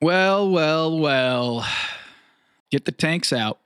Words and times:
Well, 0.00 0.50
well, 0.50 0.98
well. 0.98 1.66
Get 2.70 2.84
the 2.84 2.92
tanks 2.92 3.32
out. 3.32 3.58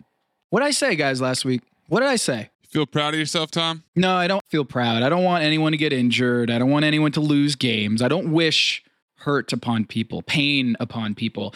What 0.51 0.61
did 0.61 0.67
I 0.67 0.71
say, 0.71 0.97
guys, 0.97 1.21
last 1.21 1.45
week? 1.45 1.63
What 1.89 2.01
did 2.01 2.09
I 2.09 2.17
say? 2.17 2.51
Feel 2.69 2.87
proud 2.87 3.13
of 3.13 3.21
yourself, 3.21 3.51
Tom? 3.51 3.83
No, 3.95 4.15
I 4.15 4.29
don't 4.29 4.43
feel 4.49 4.65
proud. 4.65 5.03
I 5.03 5.09
don't 5.11 5.25
want 5.25 5.45
anyone 5.45 5.73
to 5.73 5.79
get 5.79 5.93
injured. 5.93 6.51
I 6.51 6.59
don't 6.59 6.71
want 6.71 6.85
anyone 6.87 7.13
to 7.13 7.21
lose 7.21 7.55
games. 7.55 8.01
I 8.01 8.09
don't 8.09 8.33
wish 8.33 8.83
hurt 9.17 9.53
upon 9.53 9.85
people, 9.85 10.23
pain 10.23 10.77
upon 10.81 11.15
people. 11.15 11.55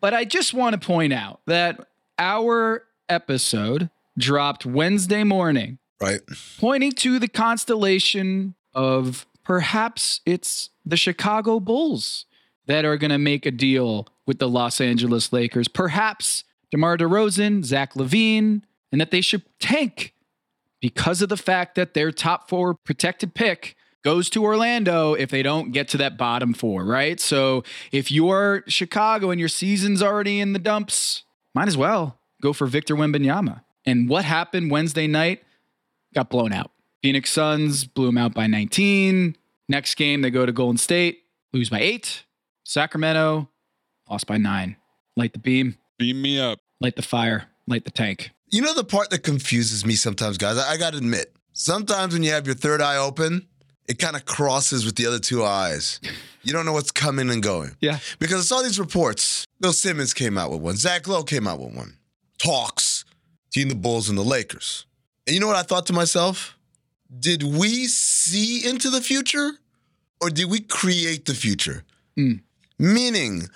But 0.00 0.14
I 0.14 0.24
just 0.24 0.52
want 0.54 0.80
to 0.80 0.84
point 0.84 1.12
out 1.12 1.40
that 1.46 1.86
our 2.18 2.84
episode 3.08 3.88
dropped 4.16 4.66
Wednesday 4.66 5.22
morning, 5.22 5.78
Right. 6.00 6.20
pointing 6.58 6.92
to 6.92 7.18
the 7.20 7.28
constellation 7.28 8.54
of 8.74 9.26
perhaps 9.44 10.20
it's 10.26 10.70
the 10.84 10.96
Chicago 10.96 11.60
Bulls 11.60 12.24
that 12.68 12.84
are 12.84 12.96
going 12.96 13.10
to 13.10 13.18
make 13.18 13.44
a 13.44 13.50
deal 13.50 14.06
with 14.26 14.38
the 14.38 14.48
Los 14.48 14.80
Angeles 14.80 15.32
Lakers. 15.32 15.68
Perhaps 15.68 16.44
DeMar 16.70 16.98
DeRozan, 16.98 17.64
Zach 17.64 17.94
LaVine, 17.94 18.62
and 18.92 19.00
that 19.00 19.10
they 19.10 19.20
should 19.20 19.42
tank 19.58 20.14
because 20.80 21.20
of 21.22 21.28
the 21.28 21.36
fact 21.36 21.74
that 21.74 21.94
their 21.94 22.12
top 22.12 22.48
four 22.48 22.74
protected 22.74 23.34
pick 23.34 23.74
goes 24.04 24.30
to 24.30 24.44
Orlando 24.44 25.14
if 25.14 25.30
they 25.30 25.42
don't 25.42 25.72
get 25.72 25.88
to 25.88 25.96
that 25.96 26.16
bottom 26.16 26.54
four, 26.54 26.84
right? 26.84 27.18
So 27.18 27.64
if 27.90 28.12
you're 28.12 28.62
Chicago 28.68 29.30
and 29.30 29.40
your 29.40 29.48
season's 29.48 30.02
already 30.02 30.40
in 30.40 30.52
the 30.52 30.58
dumps, 30.58 31.24
might 31.54 31.68
as 31.68 31.76
well 31.76 32.18
go 32.40 32.52
for 32.52 32.66
Victor 32.66 32.94
Wembanyama. 32.94 33.62
And 33.84 34.08
what 34.08 34.24
happened 34.24 34.70
Wednesday 34.70 35.06
night? 35.06 35.42
Got 36.14 36.30
blown 36.30 36.52
out. 36.52 36.70
Phoenix 37.02 37.30
Suns 37.30 37.84
blew 37.84 38.06
them 38.06 38.18
out 38.18 38.34
by 38.34 38.46
19. 38.46 39.36
Next 39.68 39.94
game, 39.96 40.22
they 40.22 40.30
go 40.30 40.46
to 40.46 40.52
Golden 40.52 40.78
State, 40.78 41.24
lose 41.52 41.70
by 41.70 41.80
eight. 41.80 42.24
Sacramento 42.68 43.48
lost 44.10 44.26
by 44.26 44.36
nine. 44.36 44.76
Light 45.16 45.32
the 45.32 45.38
beam, 45.38 45.78
Beam 45.98 46.20
me 46.20 46.38
up. 46.38 46.58
light 46.82 46.96
the 46.96 47.02
fire, 47.02 47.46
light 47.66 47.86
the 47.86 47.90
tank. 47.90 48.30
You 48.50 48.60
know 48.60 48.74
the 48.74 48.84
part 48.84 49.08
that 49.08 49.20
confuses 49.22 49.86
me 49.86 49.94
sometimes, 49.94 50.36
guys? 50.36 50.58
I, 50.58 50.72
I 50.72 50.76
got 50.76 50.90
to 50.92 50.98
admit, 50.98 51.34
sometimes 51.54 52.12
when 52.12 52.22
you 52.22 52.30
have 52.32 52.44
your 52.44 52.54
third 52.54 52.82
eye 52.82 52.98
open, 52.98 53.48
it 53.88 53.98
kind 53.98 54.16
of 54.16 54.26
crosses 54.26 54.84
with 54.84 54.96
the 54.96 55.06
other 55.06 55.18
two 55.18 55.42
eyes. 55.46 55.98
You 56.42 56.52
don't 56.52 56.66
know 56.66 56.74
what's 56.74 56.90
coming 56.90 57.30
and 57.30 57.42
going. 57.42 57.74
Yeah. 57.80 58.00
Because 58.18 58.40
I 58.40 58.56
saw 58.56 58.62
these 58.62 58.78
reports. 58.78 59.46
Bill 59.60 59.72
Simmons 59.72 60.12
came 60.12 60.36
out 60.36 60.50
with 60.50 60.60
one. 60.60 60.76
Zach 60.76 61.08
Lowe 61.08 61.22
came 61.22 61.46
out 61.46 61.60
with 61.60 61.74
one. 61.74 61.96
Talks 62.36 63.06
between 63.50 63.68
the 63.68 63.76
Bulls 63.76 64.10
and 64.10 64.18
the 64.18 64.22
Lakers. 64.22 64.84
And 65.26 65.32
you 65.32 65.40
know 65.40 65.46
what 65.46 65.56
I 65.56 65.62
thought 65.62 65.86
to 65.86 65.94
myself? 65.94 66.58
Did 67.18 67.42
we 67.42 67.86
see 67.86 68.68
into 68.68 68.90
the 68.90 69.00
future 69.00 69.52
or 70.20 70.28
did 70.28 70.50
we 70.50 70.60
create 70.60 71.24
the 71.24 71.34
future? 71.34 71.84
Mm. 72.18 72.42
Meaning, 72.78 73.48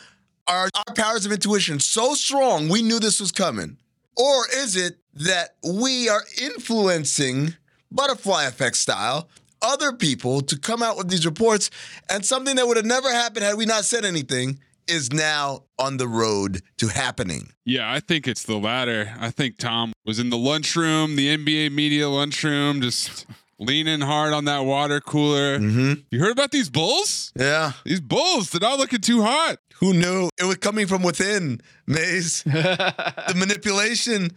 are 0.49 0.69
our 0.75 0.95
powers 0.95 1.25
of 1.25 1.33
intuition 1.33 1.79
so 1.79 2.15
strong 2.15 2.69
we 2.69 2.83
knew 2.83 2.99
this 2.99 3.21
was 3.21 3.31
coming? 3.31 3.77
Or 4.17 4.45
is 4.57 4.75
it 4.77 4.99
that 5.15 5.57
we 5.65 6.09
are 6.09 6.23
influencing, 6.41 7.55
butterfly 7.91 8.45
effect 8.45 8.77
style, 8.77 9.29
other 9.63 9.93
people 9.93 10.41
to 10.41 10.59
come 10.59 10.83
out 10.83 10.97
with 10.97 11.09
these 11.09 11.25
reports 11.25 11.71
and 12.11 12.25
something 12.25 12.57
that 12.57 12.67
would 12.67 12.77
have 12.77 12.87
never 12.87 13.13
happened 13.13 13.45
had 13.45 13.57
we 13.57 13.65
not 13.65 13.85
said 13.85 14.05
anything 14.05 14.59
is 14.89 15.13
now 15.13 15.63
on 15.79 15.97
the 15.97 16.09
road 16.09 16.61
to 16.79 16.89
happening? 16.89 17.53
Yeah, 17.65 17.91
I 17.91 18.01
think 18.01 18.27
it's 18.27 18.43
the 18.43 18.59
latter. 18.59 19.15
I 19.21 19.31
think 19.31 19.57
Tom 19.59 19.93
was 20.05 20.19
in 20.19 20.31
the 20.31 20.37
lunchroom, 20.37 21.15
the 21.15 21.37
NBA 21.37 21.71
media 21.71 22.09
lunchroom, 22.09 22.81
just 22.81 23.25
leaning 23.59 24.01
hard 24.01 24.33
on 24.33 24.45
that 24.47 24.65
water 24.65 25.01
cooler. 25.01 25.59
Mm-hmm. 25.59 25.93
You 26.11 26.21
heard 26.21 26.33
about 26.33 26.51
these 26.51 26.71
bulls? 26.71 27.33
Yeah. 27.37 27.73
These 27.85 28.01
bulls, 28.01 28.51
they're 28.51 28.61
not 28.61 28.79
looking 28.79 29.01
too 29.01 29.23
hot. 29.23 29.59
Who 29.77 29.93
knew? 29.93 30.29
It 30.39 30.45
was 30.45 30.57
coming 30.57 30.87
from 30.87 31.03
within, 31.03 31.61
Maze. 31.87 32.43
the 32.45 33.35
manipulation, 33.37 34.31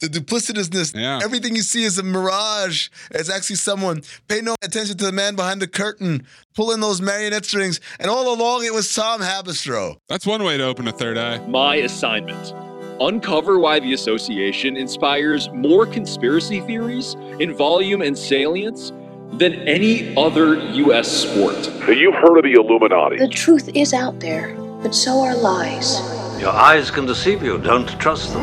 the 0.00 0.06
duplicitousness. 0.06 0.94
Yeah. 0.94 1.20
Everything 1.22 1.54
you 1.54 1.62
see 1.62 1.84
is 1.84 1.98
a 1.98 2.02
mirage. 2.02 2.88
It's 3.10 3.28
actually 3.30 3.56
someone. 3.56 4.02
Pay 4.28 4.40
no 4.40 4.54
attention 4.62 4.96
to 4.98 5.04
the 5.04 5.12
man 5.12 5.36
behind 5.36 5.60
the 5.60 5.68
curtain, 5.68 6.26
pulling 6.54 6.80
those 6.80 7.00
marionette 7.00 7.44
strings. 7.44 7.80
And 7.98 8.10
all 8.10 8.34
along, 8.34 8.64
it 8.64 8.72
was 8.72 8.94
Tom 8.94 9.20
Haberstroh. 9.20 9.96
That's 10.08 10.26
one 10.26 10.42
way 10.42 10.56
to 10.56 10.64
open 10.64 10.88
a 10.88 10.92
third 10.92 11.18
eye. 11.18 11.46
My 11.46 11.76
assignment 11.76 12.54
uncover 13.00 13.58
why 13.58 13.80
the 13.80 13.92
association 13.92 14.76
inspires 14.76 15.50
more 15.50 15.86
conspiracy 15.86 16.60
theories 16.60 17.14
in 17.40 17.54
volume 17.54 18.02
and 18.02 18.16
salience 18.16 18.92
than 19.32 19.54
any 19.68 20.16
other 20.16 20.56
U.S. 20.72 21.10
sport. 21.10 21.56
You've 21.88 22.14
heard 22.14 22.38
of 22.38 22.44
the 22.44 22.52
Illuminati. 22.52 23.18
The 23.18 23.28
truth 23.28 23.68
is 23.74 23.92
out 23.92 24.20
there, 24.20 24.54
but 24.82 24.94
so 24.94 25.20
are 25.20 25.36
lies. 25.36 26.00
Your 26.40 26.50
eyes 26.50 26.90
can 26.90 27.06
deceive 27.06 27.42
you. 27.42 27.58
Don't 27.58 27.88
trust 28.00 28.32
them. 28.32 28.42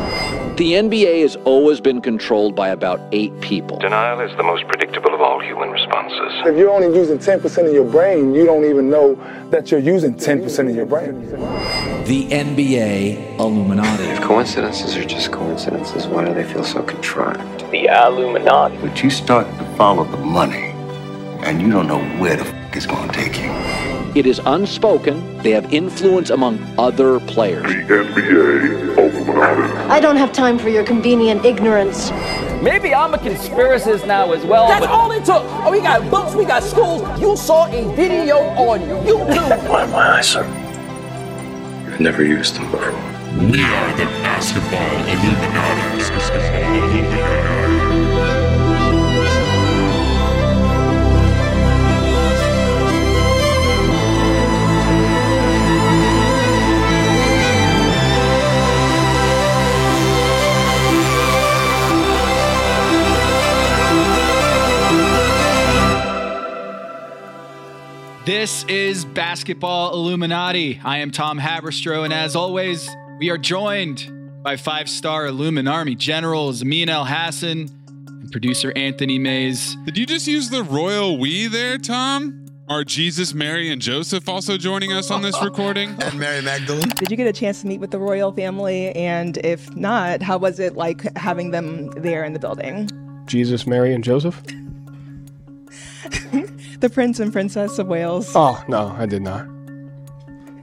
The 0.56 0.72
NBA 0.74 1.22
has 1.22 1.36
always 1.44 1.80
been 1.80 2.00
controlled 2.00 2.54
by 2.54 2.68
about 2.68 3.00
eight 3.12 3.38
people. 3.40 3.78
Denial 3.78 4.20
is 4.20 4.36
the 4.36 4.42
most 4.42 4.66
predictable 4.68 5.12
of 5.14 5.20
all 5.20 5.40
human 5.40 5.70
responses. 5.70 5.83
If 6.06 6.56
you're 6.58 6.70
only 6.70 6.96
using 6.96 7.18
10% 7.18 7.66
of 7.66 7.72
your 7.72 7.84
brain, 7.84 8.34
you 8.34 8.44
don't 8.44 8.64
even 8.64 8.90
know 8.90 9.14
that 9.50 9.70
you're 9.70 9.80
using 9.80 10.14
10% 10.14 10.68
of 10.68 10.76
your 10.76 10.84
brain. 10.84 11.22
The 12.04 12.28
NBA 12.28 13.38
Illuminati. 13.38 14.04
If 14.04 14.20
coincidences 14.20 14.96
are 14.96 15.04
just 15.04 15.32
coincidences, 15.32 16.06
why 16.06 16.26
do 16.26 16.34
they 16.34 16.44
feel 16.44 16.64
so 16.64 16.82
contrived? 16.82 17.60
The 17.70 17.86
Illuminati. 17.86 18.76
But 18.78 19.02
you 19.02 19.08
start 19.08 19.46
to 19.58 19.64
follow 19.76 20.04
the 20.04 20.18
money, 20.18 20.72
and 21.42 21.62
you 21.62 21.70
don't 21.70 21.86
know 21.88 22.02
where 22.20 22.36
the 22.36 22.44
f- 22.44 22.76
it's 22.76 22.86
going 22.86 23.08
to 23.08 23.14
take 23.14 23.38
you. 23.40 23.48
It 24.14 24.26
is 24.26 24.40
unspoken. 24.46 25.38
They 25.38 25.50
have 25.50 25.74
influence 25.74 26.30
among 26.30 26.60
other 26.78 27.18
players. 27.18 27.64
The 27.64 28.04
NBA 28.04 28.96
Illuminati. 28.96 29.62
I 29.90 29.98
don't 29.98 30.16
have 30.16 30.32
time 30.32 30.56
for 30.56 30.68
your 30.68 30.84
convenient 30.84 31.44
ignorance. 31.44 32.12
Maybe 32.62 32.94
I'm 32.94 33.12
a 33.12 33.18
conspiracist 33.18 34.06
now 34.06 34.32
as 34.32 34.46
well. 34.46 34.68
That's 34.68 34.86
all 34.86 35.10
it 35.10 35.24
took. 35.24 35.42
Oh, 35.64 35.72
we 35.72 35.80
got 35.80 36.08
books, 36.12 36.36
we 36.36 36.44
got 36.44 36.62
schools. 36.62 37.02
You 37.20 37.36
saw 37.36 37.66
a 37.66 37.92
video 37.96 38.36
on 38.36 38.78
YouTube. 39.04 39.68
My, 39.68 39.84
my 39.86 40.18
eyes, 40.18 40.28
sir. 40.28 40.44
You've 41.84 41.98
never 41.98 42.24
used 42.24 42.54
them 42.54 42.70
before. 42.70 42.92
We 43.50 43.64
are 43.64 43.96
the 43.96 44.04
basketball 44.22 45.08
Illuminati. 45.08 47.63
This 68.24 68.64
is 68.68 69.04
Basketball 69.04 69.92
Illuminati. 69.92 70.80
I 70.82 70.98
am 70.98 71.10
Tom 71.10 71.38
Haberstroh, 71.38 72.04
and 72.04 72.12
as 72.12 72.34
always, 72.34 72.88
we 73.18 73.28
are 73.28 73.36
joined 73.36 74.42
by 74.42 74.56
five 74.56 74.88
star 74.88 75.26
Illuminarmy 75.26 75.98
generals 75.98 76.62
Amin 76.62 76.88
Elhassan 76.88 77.70
and 77.86 78.32
producer 78.32 78.72
Anthony 78.76 79.18
Mays. 79.18 79.76
Did 79.84 79.98
you 79.98 80.06
just 80.06 80.26
use 80.26 80.48
the 80.48 80.62
royal 80.62 81.18
we 81.18 81.48
there, 81.48 81.76
Tom? 81.76 82.46
Are 82.66 82.82
Jesus, 82.82 83.34
Mary, 83.34 83.70
and 83.70 83.82
Joseph 83.82 84.26
also 84.26 84.56
joining 84.56 84.90
us 84.90 85.10
on 85.10 85.20
this 85.20 85.36
recording? 85.42 85.94
And 86.00 86.18
Mary 86.18 86.40
Magdalene. 86.40 86.88
Did 86.96 87.10
you 87.10 87.18
get 87.18 87.26
a 87.26 87.32
chance 87.32 87.60
to 87.60 87.66
meet 87.66 87.78
with 87.78 87.90
the 87.90 87.98
royal 87.98 88.32
family? 88.32 88.88
And 88.92 89.36
if 89.44 89.76
not, 89.76 90.22
how 90.22 90.38
was 90.38 90.58
it 90.60 90.76
like 90.76 91.14
having 91.18 91.50
them 91.50 91.90
there 91.90 92.24
in 92.24 92.32
the 92.32 92.38
building? 92.38 92.88
Jesus, 93.26 93.66
Mary, 93.66 93.92
and 93.92 94.02
Joseph? 94.02 94.42
the 96.84 96.90
Prince 96.90 97.18
and 97.18 97.32
Princess 97.32 97.78
of 97.78 97.86
Wales. 97.86 98.30
Oh, 98.34 98.62
no, 98.68 98.94
I 98.98 99.06
did 99.06 99.22
not. 99.22 99.46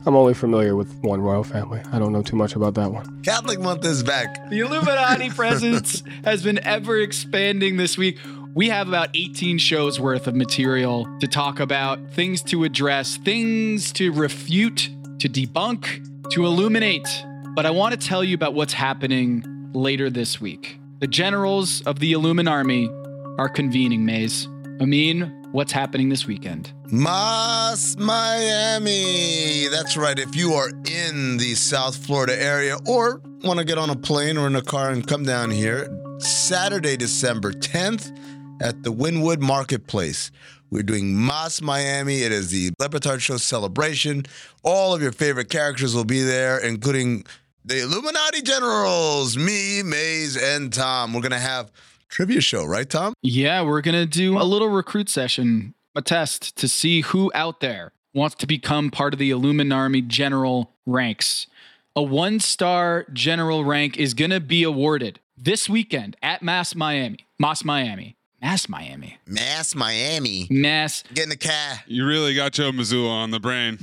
I'm 0.05 0.15
only 0.15 0.35
familiar 0.35 0.75
with 0.75 0.93
one 1.01 1.19
royal 1.19 1.43
family. 1.43 1.81
I 1.91 1.97
don't 1.97 2.13
know 2.13 2.21
too 2.21 2.35
much 2.35 2.55
about 2.55 2.75
that 2.75 2.91
one. 2.91 3.23
Catholic 3.23 3.59
month 3.59 3.83
is 3.85 4.03
back. 4.03 4.51
The 4.51 4.59
Illuminati 4.59 5.29
presence 5.35 6.03
has 6.23 6.43
been 6.43 6.59
ever 6.63 6.99
expanding 6.99 7.77
this 7.77 7.97
week. 7.97 8.19
We 8.53 8.69
have 8.69 8.87
about 8.87 9.09
18 9.15 9.57
shows 9.57 9.99
worth 9.99 10.27
of 10.27 10.35
material 10.35 11.07
to 11.21 11.27
talk 11.27 11.59
about, 11.59 11.97
things 12.11 12.43
to 12.43 12.65
address, 12.65 13.17
things 13.17 13.91
to 13.93 14.11
refute, 14.11 14.91
to 15.21 15.27
debunk, 15.27 16.29
to 16.33 16.45
illuminate. 16.45 17.07
But 17.55 17.65
I 17.65 17.71
want 17.71 17.99
to 17.99 18.07
tell 18.07 18.23
you 18.23 18.35
about 18.35 18.53
what's 18.53 18.73
happening 18.73 19.43
later 19.73 20.11
this 20.11 20.39
week. 20.39 20.77
The 20.99 21.07
generals 21.07 21.81
of 21.87 21.97
the 21.97 22.13
Illuminarmy 22.13 23.39
are 23.39 23.49
convening, 23.49 24.05
Maze. 24.05 24.47
Amin, 24.79 25.40
what's 25.51 25.71
happening 25.71 26.09
this 26.09 26.25
weekend? 26.25 26.73
Mas 26.91 27.97
Miami. 27.97 29.67
That's 29.69 29.97
right. 29.97 30.17
If 30.17 30.35
you 30.35 30.53
are 30.53 30.69
in 30.69 31.37
the 31.37 31.55
South 31.55 31.95
Florida 31.95 32.41
area 32.41 32.77
or 32.87 33.21
want 33.43 33.59
to 33.59 33.65
get 33.65 33.77
on 33.77 33.89
a 33.89 33.95
plane 33.95 34.37
or 34.37 34.47
in 34.47 34.55
a 34.55 34.61
car 34.61 34.89
and 34.91 35.05
come 35.05 35.23
down 35.23 35.51
here, 35.51 35.89
Saturday, 36.19 36.97
December 36.97 37.51
10th 37.51 38.17
at 38.61 38.83
the 38.83 38.91
Wynwood 38.91 39.39
Marketplace. 39.39 40.31
We're 40.69 40.83
doing 40.83 41.15
Mas 41.17 41.61
Miami. 41.61 42.21
It 42.21 42.31
is 42.31 42.51
the 42.51 42.71
Le 42.79 42.87
Batard 42.87 43.19
Show 43.19 43.37
celebration. 43.37 44.23
All 44.63 44.93
of 44.93 45.01
your 45.01 45.11
favorite 45.11 45.49
characters 45.49 45.93
will 45.93 46.05
be 46.05 46.21
there, 46.21 46.59
including 46.59 47.25
the 47.65 47.81
Illuminati 47.81 48.41
generals, 48.41 49.37
me, 49.37 49.83
Maze, 49.83 50.37
and 50.37 50.71
Tom. 50.71 51.13
We're 51.13 51.21
going 51.21 51.31
to 51.31 51.39
have 51.39 51.71
trivia 52.11 52.41
show, 52.41 52.65
right, 52.65 52.87
Tom? 52.87 53.13
Yeah, 53.23 53.63
we're 53.63 53.81
going 53.81 53.95
to 53.95 54.05
do 54.05 54.37
a 54.37 54.43
little 54.43 54.67
recruit 54.69 55.09
session, 55.09 55.73
a 55.95 56.01
test 56.03 56.55
to 56.57 56.67
see 56.67 57.01
who 57.01 57.31
out 57.33 57.61
there 57.61 57.93
wants 58.13 58.35
to 58.35 58.45
become 58.45 58.91
part 58.91 59.13
of 59.13 59.19
the 59.19 59.31
Illuminati 59.31 60.01
general 60.01 60.73
ranks. 60.85 61.47
A 61.95 62.03
one 62.03 62.39
star 62.39 63.05
general 63.11 63.65
rank 63.65 63.97
is 63.97 64.13
going 64.13 64.31
to 64.31 64.39
be 64.39 64.63
awarded 64.63 65.19
this 65.35 65.67
weekend 65.67 66.15
at 66.21 66.43
Mass 66.43 66.75
Miami. 66.75 67.25
Mass 67.39 67.63
Miami. 67.63 68.15
Mass 68.41 68.67
Miami. 68.69 69.17
Mass 69.25 69.75
Miami. 69.75 70.47
Mass. 70.49 71.03
Get 71.13 71.23
in 71.23 71.29
the 71.29 71.37
car. 71.37 71.79
You 71.87 72.05
really 72.05 72.33
got 72.33 72.53
Joe 72.53 72.71
Missoula 72.71 73.09
on 73.09 73.31
the 73.31 73.39
brain. 73.39 73.79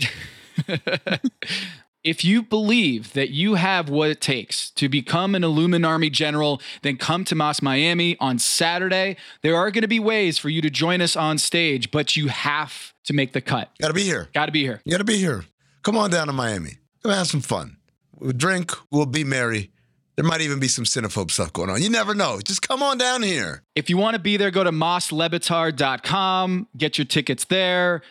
if 2.05 2.25
you 2.25 2.43
believe 2.43 3.13
that 3.13 3.31
you 3.31 3.55
have 3.55 3.89
what 3.89 4.11
it 4.11 4.21
takes 4.21 4.71
to 4.71 4.89
become 4.89 5.35
an 5.35 5.43
Illuminarmy 5.43 6.13
general, 6.13 6.61
then 6.83 6.97
come 6.97 7.25
to 7.25 7.35
Mas 7.35 7.61
Miami 7.61 8.17
on 8.21 8.39
Saturday. 8.39 9.17
There 9.43 9.57
are 9.57 9.71
going 9.71 9.83
to 9.83 9.89
be 9.89 10.01
ways 10.01 10.39
for 10.39 10.49
you 10.49 10.63
to 10.63 10.71
join 10.71 11.01
us 11.01 11.17
on 11.17 11.39
stage, 11.39 11.91
but 11.91 12.17
you 12.17 12.29
have 12.29 12.95
to 13.05 13.13
make 13.13 13.33
the 13.33 13.41
cut. 13.41 13.71
Got 13.81 13.89
to 13.89 13.95
be 13.95 14.05
here. 14.05 14.29
Got 14.33 14.47
to 14.47 14.53
be 14.53 14.63
here. 14.63 14.81
You 14.85 14.93
got 14.93 14.99
to 14.99 15.05
be 15.05 15.19
here. 15.19 15.45
Come 15.83 15.97
on 15.97 16.11
down 16.11 16.29
to 16.29 16.33
Miami. 16.33 16.79
Come 17.03 17.13
have 17.13 17.27
some 17.27 17.41
fun. 17.41 17.77
We'll 18.19 18.33
drink. 18.33 18.73
We'll 18.91 19.07
be 19.07 19.25
merry. 19.25 19.71
There 20.17 20.25
might 20.25 20.41
even 20.41 20.59
be 20.59 20.67
some 20.67 20.85
cinephobe 20.85 21.31
stuff 21.31 21.53
going 21.53 21.71
on. 21.71 21.81
You 21.81 21.91
never 21.91 22.13
know. 22.13 22.41
Just 22.43 22.67
come 22.67 22.83
on 22.83 22.99
down 22.99 23.23
here. 23.23 23.63
If 23.77 23.89
you 23.89 23.97
want 23.97 24.15
to 24.15 24.19
be 24.19 24.37
there, 24.37 24.51
go 24.51 24.65
to 24.65 24.73
maslebatard.com, 24.73 26.69
get 26.77 26.99
your 26.99 27.05
tickets 27.05 27.45
there, 27.45 28.03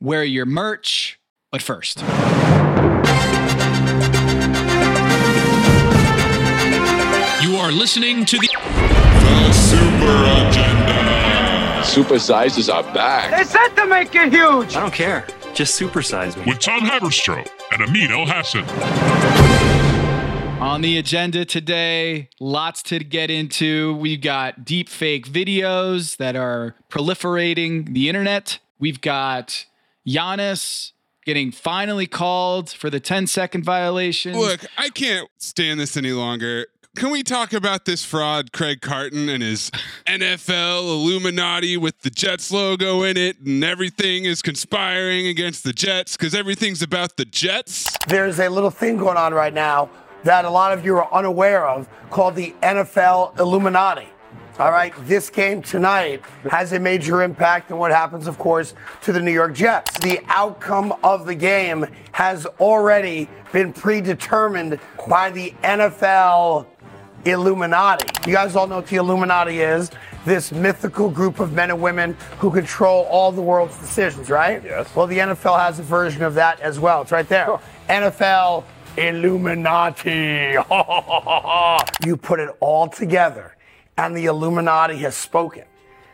wear 0.00 0.24
your 0.24 0.46
merch. 0.46 1.20
But 1.52 1.60
first, 1.60 1.98
are 7.60 7.70
listening 7.70 8.24
to 8.24 8.38
the, 8.38 8.48
the 8.48 9.52
Super 9.52 10.48
Agenda. 10.48 11.84
Super 11.84 12.18
sizes 12.18 12.70
are 12.70 12.82
back. 12.94 13.30
They 13.36 13.44
said 13.44 13.68
to 13.76 13.86
make 13.86 14.14
it 14.14 14.32
huge. 14.32 14.74
I 14.74 14.80
don't 14.80 14.94
care. 14.94 15.26
Just 15.52 15.78
supersize 15.78 16.38
me. 16.38 16.44
With 16.46 16.58
Tom 16.58 16.80
Haberstroh 16.80 17.46
and 17.70 17.82
Amin 17.82 18.08
Elhassan. 18.08 18.66
On 20.58 20.80
the 20.80 20.96
agenda 20.96 21.44
today, 21.44 22.30
lots 22.40 22.82
to 22.84 22.98
get 23.00 23.30
into. 23.30 23.94
We've 23.96 24.22
got 24.22 24.64
deep 24.64 24.88
fake 24.88 25.28
videos 25.28 26.16
that 26.16 26.36
are 26.36 26.76
proliferating 26.88 27.92
the 27.92 28.08
internet. 28.08 28.58
We've 28.78 29.02
got 29.02 29.66
Giannis 30.08 30.92
getting 31.26 31.52
finally 31.52 32.06
called 32.06 32.70
for 32.70 32.88
the 32.88 33.00
10 33.00 33.26
second 33.26 33.64
violation. 33.64 34.34
Look, 34.34 34.64
I 34.78 34.88
can't 34.88 35.28
stand 35.36 35.78
this 35.78 35.98
any 35.98 36.12
longer. 36.12 36.66
Can 36.96 37.10
we 37.10 37.22
talk 37.22 37.52
about 37.52 37.84
this 37.84 38.04
fraud, 38.04 38.50
Craig 38.50 38.80
Carton, 38.80 39.28
and 39.28 39.44
his 39.44 39.70
NFL 40.06 40.82
Illuminati 40.82 41.76
with 41.76 42.00
the 42.00 42.10
Jets 42.10 42.50
logo 42.50 43.04
in 43.04 43.16
it, 43.16 43.38
and 43.38 43.62
everything 43.62 44.24
is 44.24 44.42
conspiring 44.42 45.28
against 45.28 45.62
the 45.62 45.72
Jets 45.72 46.16
because 46.16 46.34
everything's 46.34 46.82
about 46.82 47.16
the 47.16 47.24
Jets? 47.24 47.96
There's 48.08 48.40
a 48.40 48.48
little 48.48 48.70
thing 48.70 48.96
going 48.96 49.16
on 49.16 49.32
right 49.32 49.54
now 49.54 49.88
that 50.24 50.44
a 50.44 50.50
lot 50.50 50.76
of 50.76 50.84
you 50.84 50.96
are 50.96 51.08
unaware 51.14 51.66
of 51.66 51.88
called 52.10 52.34
the 52.34 52.54
NFL 52.60 53.38
Illuminati. 53.38 54.08
All 54.58 54.72
right, 54.72 54.92
this 55.06 55.30
game 55.30 55.62
tonight 55.62 56.22
has 56.50 56.72
a 56.72 56.78
major 56.78 57.22
impact 57.22 57.70
on 57.70 57.78
what 57.78 57.92
happens, 57.92 58.26
of 58.26 58.36
course, 58.36 58.74
to 59.02 59.12
the 59.12 59.20
New 59.20 59.32
York 59.32 59.54
Jets. 59.54 59.96
The 60.00 60.20
outcome 60.26 60.92
of 61.02 61.24
the 61.24 61.34
game 61.34 61.86
has 62.12 62.44
already 62.44 63.28
been 63.52 63.72
predetermined 63.72 64.78
by 65.08 65.30
the 65.30 65.54
NFL 65.62 66.66
Illuminati. 67.24 68.08
You 68.28 68.34
guys 68.34 68.56
all 68.56 68.66
know 68.66 68.76
what 68.76 68.86
the 68.86 68.96
Illuminati 68.96 69.60
is 69.60 69.90
this 70.24 70.52
mythical 70.52 71.08
group 71.10 71.40
of 71.40 71.52
men 71.52 71.70
and 71.70 71.80
women 71.80 72.14
who 72.38 72.50
control 72.50 73.04
all 73.04 73.32
the 73.32 73.40
world's 73.42 73.78
decisions, 73.78 74.28
right? 74.28 74.62
Yes. 74.62 74.94
Well, 74.94 75.06
the 75.06 75.18
NFL 75.18 75.58
has 75.58 75.78
a 75.78 75.82
version 75.82 76.22
of 76.22 76.34
that 76.34 76.60
as 76.60 76.78
well. 76.78 77.02
It's 77.02 77.12
right 77.12 77.28
there. 77.28 77.58
NFL 77.88 78.64
Illuminati. 78.96 80.56
you 82.06 82.16
put 82.16 82.40
it 82.40 82.50
all 82.60 82.88
together, 82.88 83.56
and 83.96 84.16
the 84.16 84.26
Illuminati 84.26 84.96
has 84.98 85.16
spoken. 85.16 85.64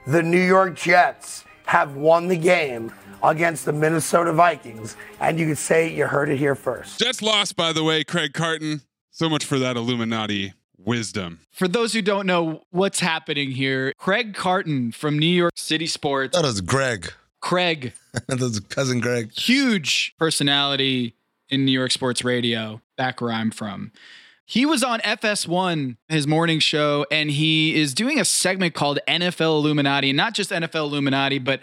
The 0.07 0.23
New 0.23 0.41
York 0.41 0.77
Jets 0.77 1.45
have 1.67 1.97
won 1.97 2.29
the 2.29 2.37
game 2.37 2.93
against 3.25 3.65
the 3.65 3.73
Minnesota 3.73 4.33
Vikings, 4.33 4.97
and 5.21 5.39
you 5.39 5.47
could 5.47 5.59
say 5.59 5.93
you 5.93 6.07
heard 6.07 6.29
it 6.29 6.37
here 6.37 6.55
first. 6.55 7.01
Jets 7.01 7.23
lost, 7.23 7.57
by 7.57 7.73
the 7.73 7.83
way, 7.83 8.05
Craig 8.05 8.33
Carton. 8.35 8.83
So 9.11 9.29
much 9.29 9.45
for 9.45 9.59
that 9.59 9.77
Illuminati 9.77 10.53
wisdom. 10.87 11.41
For 11.53 11.69
those 11.69 11.93
who 11.93 12.01
don't 12.01 12.27
know 12.27 12.63
what's 12.71 13.01
happening 13.01 13.51
here, 13.51 13.93
Craig 13.99 14.35
Carton 14.35 14.93
from 14.93 15.19
New 15.19 15.27
York 15.27 15.53
City 15.57 15.87
Sports. 15.87 16.37
That 16.37 16.45
is 16.45 16.55
was 16.55 16.61
Greg. 16.63 17.13
Craig. 17.41 17.93
that 18.29 18.41
was 18.41 18.61
cousin 18.61 19.01
Greg. 19.01 19.33
Huge 19.33 20.15
personality 20.19 21.15
in 21.49 21.65
New 21.65 21.73
York 21.73 21.91
sports 21.91 22.25
radio, 22.25 22.81
back 22.97 23.21
where 23.21 23.33
I'm 23.33 23.51
from. 23.51 23.93
He 24.49 24.65
was 24.65 24.85
on 24.85 25.01
FS1, 25.01 25.97
his 26.09 26.27
morning 26.27 26.61
show, 26.61 27.05
and 27.11 27.31
he 27.31 27.75
is 27.75 27.95
doing 27.95 28.21
a 28.21 28.25
segment 28.25 28.75
called 28.75 29.01
NFL 29.09 29.59
Illuminati, 29.59 30.11
and 30.11 30.17
not 30.17 30.35
just 30.35 30.51
NFL 30.51 30.87
Illuminati, 30.87 31.41
but 31.41 31.61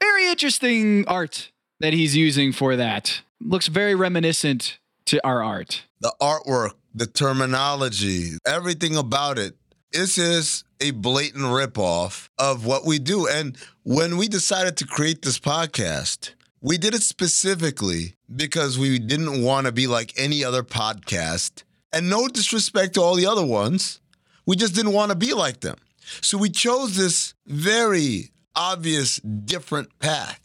very 0.00 0.28
interesting 0.28 1.06
art 1.08 1.50
that 1.80 1.92
he's 1.92 2.16
using 2.16 2.52
for 2.52 2.76
that. 2.76 3.22
Looks 3.40 3.66
very 3.66 3.96
reminiscent 3.96 4.78
to 5.06 5.26
our 5.26 5.42
art. 5.42 5.84
The 6.00 6.14
artwork, 6.20 6.72
the 6.94 7.06
terminology, 7.06 8.32
everything 8.46 8.96
about 8.96 9.38
it. 9.38 9.56
This 9.92 10.18
is 10.18 10.64
a 10.80 10.90
blatant 10.90 11.44
ripoff 11.44 12.28
of 12.38 12.66
what 12.66 12.84
we 12.84 12.98
do. 12.98 13.28
And 13.28 13.56
when 13.84 14.16
we 14.16 14.28
decided 14.28 14.76
to 14.78 14.86
create 14.86 15.22
this 15.22 15.38
podcast, 15.38 16.32
we 16.60 16.78
did 16.78 16.94
it 16.94 17.02
specifically 17.02 18.16
because 18.34 18.78
we 18.78 18.98
didn't 18.98 19.42
want 19.42 19.66
to 19.66 19.72
be 19.72 19.86
like 19.86 20.12
any 20.16 20.42
other 20.42 20.62
podcast. 20.62 21.62
And 21.92 22.10
no 22.10 22.26
disrespect 22.26 22.94
to 22.94 23.02
all 23.02 23.14
the 23.14 23.26
other 23.26 23.46
ones, 23.46 24.00
we 24.46 24.56
just 24.56 24.74
didn't 24.74 24.92
want 24.92 25.10
to 25.10 25.16
be 25.16 25.32
like 25.32 25.60
them. 25.60 25.76
So 26.22 26.38
we 26.38 26.50
chose 26.50 26.96
this 26.96 27.34
very 27.46 28.32
obvious, 28.56 29.16
different 29.16 29.96
path. 30.00 30.40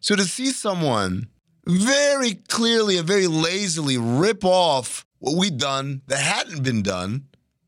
So 0.00 0.14
to 0.16 0.24
see 0.24 0.50
someone 0.52 1.28
very 1.66 2.34
clearly 2.34 2.98
and 2.98 3.06
very 3.06 3.26
lazily 3.26 3.98
rip 3.98 4.44
off 4.44 5.06
what 5.18 5.36
we'd 5.36 5.58
done 5.58 6.02
that 6.08 6.18
hadn't 6.18 6.62
been 6.62 6.82
done 6.82 7.24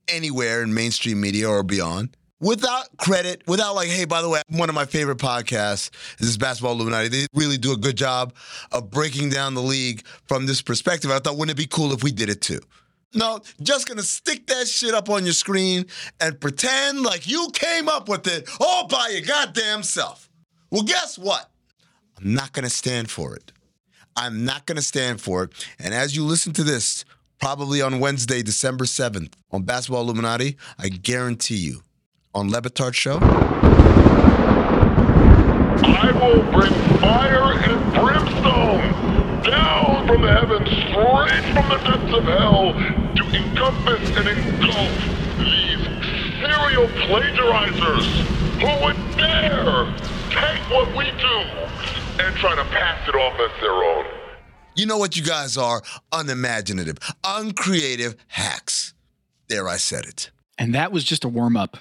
anywhere 0.08 0.62
in 0.62 0.74
mainstream 0.74 1.20
media 1.20 1.48
or 1.48 1.62
beyond 1.62 2.16
without 2.40 2.94
credit, 2.98 3.42
without 3.46 3.74
like, 3.74 3.88
hey, 3.88 4.04
by 4.04 4.20
the 4.20 4.28
way, 4.28 4.42
one 4.50 4.68
of 4.68 4.74
my 4.74 4.84
favorite 4.84 5.18
podcasts 5.18 5.90
is 6.20 6.26
this 6.26 6.36
Basketball 6.36 6.72
Illuminati. 6.72 7.08
They 7.08 7.26
really 7.34 7.56
do 7.56 7.72
a 7.72 7.76
good 7.76 7.96
job 7.96 8.34
of 8.70 8.90
breaking 8.90 9.30
down 9.30 9.54
the 9.54 9.62
league 9.62 10.06
from 10.26 10.46
this 10.46 10.60
perspective. 10.60 11.10
I 11.10 11.18
thought, 11.18 11.36
wouldn't 11.36 11.58
it 11.58 11.60
be 11.60 11.66
cool 11.66 11.92
if 11.92 12.02
we 12.02 12.12
did 12.12 12.28
it 12.28 12.42
too? 12.42 12.60
No, 13.14 13.40
just 13.62 13.88
gonna 13.88 14.02
stick 14.02 14.48
that 14.48 14.66
shit 14.66 14.92
up 14.92 15.08
on 15.08 15.24
your 15.24 15.34
screen 15.34 15.86
and 16.20 16.38
pretend 16.40 17.02
like 17.02 17.28
you 17.28 17.48
came 17.52 17.88
up 17.88 18.08
with 18.08 18.26
it 18.26 18.48
all 18.60 18.88
by 18.88 19.08
your 19.12 19.20
goddamn 19.20 19.84
self. 19.84 20.28
Well, 20.70 20.82
guess 20.82 21.16
what? 21.16 21.48
I'm 22.18 22.34
not 22.34 22.52
gonna 22.52 22.70
stand 22.70 23.10
for 23.10 23.36
it. 23.36 23.52
I'm 24.16 24.44
not 24.44 24.66
gonna 24.66 24.82
stand 24.82 25.20
for 25.20 25.44
it. 25.44 25.52
And 25.78 25.92
as 25.94 26.16
you 26.16 26.24
listen 26.24 26.52
to 26.54 26.64
this, 26.64 27.04
probably 27.40 27.82
on 27.82 28.00
Wednesday, 28.00 28.42
December 28.42 28.84
7th, 28.84 29.32
on 29.50 29.62
Basketball 29.62 30.02
Illuminati, 30.02 30.56
I 30.78 30.88
guarantee 30.88 31.56
you, 31.56 31.82
on 32.34 32.50
Le 32.50 32.62
Batard 32.62 32.94
Show. 32.94 33.18
I 35.86 36.12
will 36.12 36.42
bring 36.52 36.72
fire 37.00 37.52
and 37.52 37.92
brimstone 37.92 39.42
down 39.42 39.84
down 40.04 40.06
from 40.06 40.22
the 40.22 40.32
heavens, 40.32 40.68
straight 40.68 41.44
from 41.54 41.68
the 41.68 41.78
depths 41.84 42.12
of 42.16 42.24
hell, 42.24 42.72
to 43.16 43.22
encompass 43.36 44.04
and 44.16 44.28
engulf 44.28 44.92
these 45.38 45.82
serial 46.40 46.88
plagiarizers 47.06 48.06
who 48.60 48.84
would 48.84 48.98
dare 49.16 49.86
take 50.30 50.62
what 50.70 50.88
we 50.96 51.04
do 52.44 52.50
and 52.50 52.56
try 52.56 52.64
to 52.64 52.70
pass 52.70 53.08
it 53.08 53.14
off 53.14 53.38
as 53.40 53.60
their 53.60 53.72
own. 53.72 54.04
You 54.74 54.86
know 54.86 54.98
what 54.98 55.16
you 55.16 55.22
guys 55.22 55.56
are? 55.56 55.82
Unimaginative, 56.12 56.98
uncreative 57.22 58.16
hacks. 58.28 58.94
There, 59.48 59.68
I 59.68 59.76
said 59.76 60.04
it. 60.04 60.30
And 60.58 60.74
that 60.74 60.92
was 60.92 61.04
just 61.04 61.24
a 61.24 61.28
warm 61.28 61.56
up, 61.56 61.78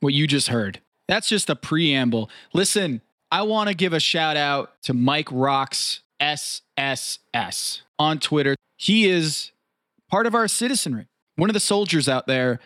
what 0.00 0.12
you 0.12 0.26
just 0.26 0.48
heard. 0.48 0.80
That's 1.08 1.28
just 1.28 1.50
a 1.50 1.56
preamble. 1.56 2.30
Listen, 2.52 3.00
I 3.30 3.42
want 3.42 3.68
to 3.68 3.74
give 3.74 3.92
a 3.92 4.00
shout 4.00 4.36
out 4.36 4.72
to 4.82 4.94
Mike 4.94 5.28
Rocks 5.30 6.00
SSS 6.20 7.82
on 7.98 8.18
Twitter. 8.18 8.56
He 8.76 9.08
is 9.08 9.52
part 10.10 10.26
of 10.26 10.34
our 10.34 10.48
citizenry, 10.48 11.08
one 11.36 11.50
of 11.50 11.54
the 11.54 11.60
soldiers 11.60 12.08
out 12.08 12.26
there 12.26 12.60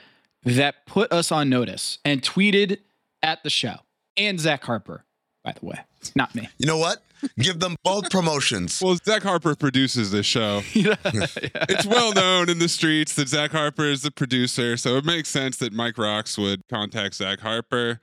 that 0.45 0.87
put 0.87 1.13
us 1.13 1.33
on 1.33 1.49
notice 1.49 1.99
and 2.05 2.23
tweeted 2.23 2.79
at 3.23 3.43
the 3.43 3.51
show. 3.51 3.77
And 4.17 4.41
Zach 4.41 4.65
Harper, 4.65 5.05
by 5.47 5.53
the 5.53 5.65
way, 5.65 5.79
not 6.17 6.35
me. 6.35 6.49
You 6.59 6.67
know 6.67 6.77
what? 6.77 7.05
Give 7.39 7.61
them 7.61 7.77
both 7.85 8.11
promotions. 8.11 8.83
Well, 8.83 8.97
Zach 9.05 9.23
Harper 9.23 9.55
produces 9.55 10.11
this 10.11 10.27
show. 10.27 10.63
It's 10.75 11.87
well 11.87 12.13
known 12.13 12.49
in 12.51 12.59
the 12.59 12.69
streets 12.69 13.15
that 13.15 13.29
Zach 13.29 13.53
Harper 13.53 13.85
is 13.85 14.03
the 14.03 14.11
producer, 14.11 14.77
so 14.77 14.97
it 14.97 15.05
makes 15.05 15.29
sense 15.29 15.57
that 15.59 15.73
Mike 15.73 15.99
Rocks 15.99 16.37
would 16.37 16.63
contact 16.69 17.15
Zach 17.15 17.41
Harper. 17.41 18.01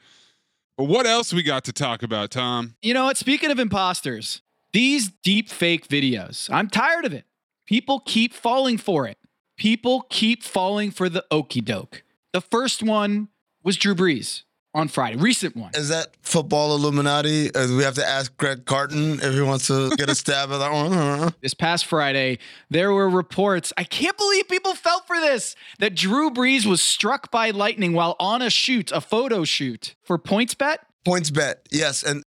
But 0.77 0.85
what 0.85 1.05
else 1.05 1.33
we 1.33 1.43
got 1.43 1.65
to 1.65 1.73
talk 1.73 2.01
about, 2.01 2.31
Tom? 2.31 2.75
You 2.81 2.93
know 2.93 3.05
what? 3.05 3.17
Speaking 3.17 3.51
of 3.51 3.59
imposters, 3.59 4.41
these 4.71 5.11
deep 5.21 5.49
fake 5.49 5.89
videos, 5.89 6.49
I'm 6.49 6.69
tired 6.69 7.03
of 7.03 7.13
it. 7.13 7.25
People 7.67 7.99
keep 8.05 8.33
falling 8.33 8.77
for 8.77 9.05
it. 9.05 9.17
People 9.57 10.05
keep 10.09 10.43
falling 10.43 10.91
for 10.91 11.09
the 11.09 11.25
okey 11.29 11.59
doke. 11.59 12.03
The 12.31 12.41
first 12.41 12.81
one 12.81 13.27
was 13.63 13.75
Drew 13.75 13.95
Brees 13.95 14.43
on 14.73 14.87
Friday, 14.87 15.17
recent 15.17 15.55
one. 15.55 15.71
Is 15.75 15.89
that 15.89 16.15
football 16.21 16.75
Illuminati? 16.75 17.51
We 17.53 17.83
have 17.83 17.95
to 17.95 18.05
ask 18.05 18.35
Greg 18.37 18.65
Carton 18.65 19.19
if 19.19 19.33
he 19.33 19.41
wants 19.41 19.67
to 19.67 19.95
get 19.97 20.09
a 20.09 20.15
stab 20.15 20.51
at 20.51 20.57
that 20.57 20.71
one. 20.71 20.93
Uh-huh. 20.93 21.31
This 21.41 21.53
past 21.53 21.85
Friday, 21.85 22.39
there 22.69 22.91
were 22.91 23.09
reports. 23.09 23.71
I 23.77 23.83
can't 23.83 24.17
believe 24.17 24.47
people 24.47 24.73
fell 24.73 25.01
for 25.01 25.19
this 25.19 25.55
that 25.79 25.95
Drew 25.95 26.31
Brees 26.31 26.65
was 26.65 26.81
struck 26.81 27.29
by 27.29 27.51
lightning 27.51 27.93
while 27.93 28.15
on 28.19 28.41
a 28.41 28.49
shoot, 28.49 28.91
a 28.91 29.01
photo 29.01 29.43
shoot 29.43 29.95
for 30.03 30.17
PointsBet. 30.17 30.77
Points 31.05 31.29
bet, 31.29 31.67
yes. 31.69 32.01
And 32.01 32.23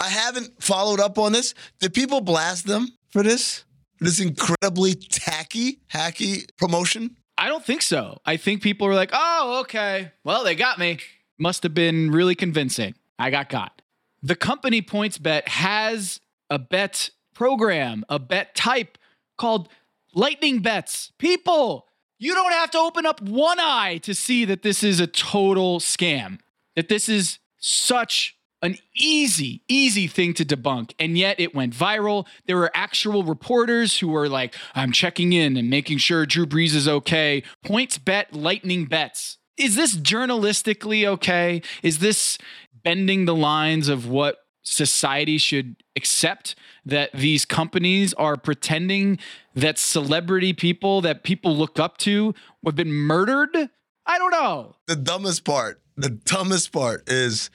I 0.00 0.08
haven't 0.08 0.62
followed 0.62 0.98
up 0.98 1.18
on 1.18 1.32
this. 1.32 1.54
Did 1.80 1.94
people 1.94 2.20
blast 2.20 2.66
them 2.66 2.88
for 3.10 3.22
this? 3.22 3.64
This 4.00 4.18
incredibly 4.18 4.94
tacky, 4.94 5.78
hacky 5.92 6.48
promotion? 6.56 7.16
I 7.38 7.48
don't 7.48 7.64
think 7.64 7.82
so. 7.82 8.18
I 8.26 8.36
think 8.36 8.62
people 8.62 8.88
were 8.88 8.94
like, 8.94 9.10
oh, 9.12 9.60
okay. 9.60 10.10
Well, 10.24 10.42
they 10.42 10.54
got 10.56 10.78
me. 10.78 10.98
Must 11.42 11.64
have 11.64 11.74
been 11.74 12.12
really 12.12 12.36
convincing. 12.36 12.94
I 13.18 13.30
got 13.30 13.48
caught. 13.48 13.82
The 14.22 14.36
company 14.36 14.80
PointsBet 14.80 15.48
has 15.48 16.20
a 16.48 16.56
bet 16.56 17.10
program, 17.34 18.04
a 18.08 18.20
bet 18.20 18.54
type 18.54 18.96
called 19.36 19.68
Lightning 20.14 20.60
Bets. 20.60 21.10
People, 21.18 21.88
you 22.20 22.32
don't 22.32 22.52
have 22.52 22.70
to 22.70 22.78
open 22.78 23.06
up 23.06 23.20
one 23.20 23.58
eye 23.58 23.98
to 24.04 24.14
see 24.14 24.44
that 24.44 24.62
this 24.62 24.84
is 24.84 25.00
a 25.00 25.08
total 25.08 25.80
scam, 25.80 26.38
that 26.76 26.88
this 26.88 27.08
is 27.08 27.40
such 27.58 28.36
an 28.62 28.78
easy, 28.94 29.64
easy 29.66 30.06
thing 30.06 30.34
to 30.34 30.44
debunk. 30.44 30.92
And 31.00 31.18
yet 31.18 31.40
it 31.40 31.56
went 31.56 31.74
viral. 31.74 32.28
There 32.46 32.56
were 32.56 32.70
actual 32.72 33.24
reporters 33.24 33.98
who 33.98 34.06
were 34.06 34.28
like, 34.28 34.54
I'm 34.76 34.92
checking 34.92 35.32
in 35.32 35.56
and 35.56 35.68
making 35.68 35.98
sure 35.98 36.24
Drew 36.24 36.46
Brees 36.46 36.76
is 36.76 36.86
okay. 36.86 37.42
PointsBet, 37.66 38.26
lightning 38.30 38.84
bets. 38.84 39.38
Is 39.56 39.76
this 39.76 39.96
journalistically 39.96 41.06
okay? 41.06 41.62
Is 41.82 41.98
this 41.98 42.38
bending 42.82 43.26
the 43.26 43.34
lines 43.34 43.88
of 43.88 44.08
what 44.08 44.38
society 44.62 45.38
should 45.38 45.76
accept 45.96 46.54
that 46.84 47.10
these 47.12 47.44
companies 47.44 48.14
are 48.14 48.36
pretending 48.36 49.18
that 49.54 49.78
celebrity 49.78 50.52
people 50.52 51.00
that 51.00 51.22
people 51.22 51.56
look 51.56 51.78
up 51.78 51.98
to 51.98 52.34
have 52.64 52.76
been 52.76 52.92
murdered? 52.92 53.70
I 54.06 54.18
don't 54.18 54.30
know. 54.30 54.76
The 54.86 54.96
dumbest 54.96 55.44
part, 55.44 55.80
the 55.96 56.10
dumbest 56.10 56.72
part 56.72 57.08
is 57.08 57.50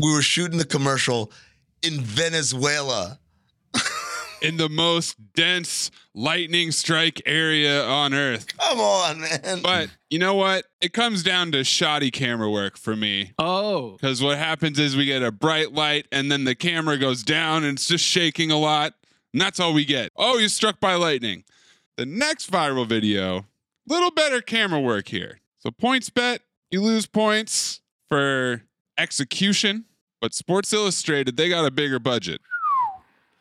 we 0.00 0.12
were 0.12 0.22
shooting 0.22 0.58
the 0.58 0.64
commercial 0.64 1.30
in 1.82 2.00
Venezuela. 2.00 3.20
In 4.44 4.58
the 4.58 4.68
most 4.68 5.16
dense 5.32 5.90
lightning 6.14 6.70
strike 6.70 7.22
area 7.24 7.86
on 7.86 8.12
Earth. 8.12 8.56
Come 8.58 8.78
on, 8.78 9.20
man. 9.20 9.60
But 9.62 9.88
you 10.10 10.18
know 10.18 10.34
what? 10.34 10.66
It 10.80 10.92
comes 10.92 11.22
down 11.22 11.52
to 11.52 11.64
shoddy 11.64 12.10
camera 12.10 12.50
work 12.50 12.76
for 12.76 12.94
me. 12.94 13.32
Oh. 13.38 13.92
Because 13.92 14.22
what 14.22 14.36
happens 14.36 14.78
is 14.78 14.96
we 14.96 15.06
get 15.06 15.22
a 15.22 15.32
bright 15.32 15.72
light 15.72 16.06
and 16.12 16.30
then 16.30 16.44
the 16.44 16.54
camera 16.54 16.98
goes 16.98 17.22
down 17.22 17.64
and 17.64 17.78
it's 17.78 17.88
just 17.88 18.04
shaking 18.04 18.50
a 18.50 18.58
lot. 18.58 18.94
And 19.32 19.40
that's 19.40 19.58
all 19.58 19.72
we 19.72 19.84
get. 19.84 20.12
Oh, 20.16 20.38
you're 20.38 20.48
struck 20.48 20.78
by 20.78 20.94
lightning. 20.94 21.44
The 21.96 22.06
next 22.06 22.50
viral 22.50 22.86
video, 22.86 23.46
little 23.88 24.10
better 24.10 24.40
camera 24.40 24.80
work 24.80 25.08
here. 25.08 25.40
So 25.58 25.70
points 25.70 26.10
bet, 26.10 26.42
you 26.70 26.82
lose 26.82 27.06
points 27.06 27.80
for 28.08 28.62
execution, 28.98 29.86
but 30.20 30.34
Sports 30.34 30.72
Illustrated, 30.72 31.36
they 31.36 31.48
got 31.48 31.64
a 31.64 31.70
bigger 31.70 31.98
budget. 31.98 32.40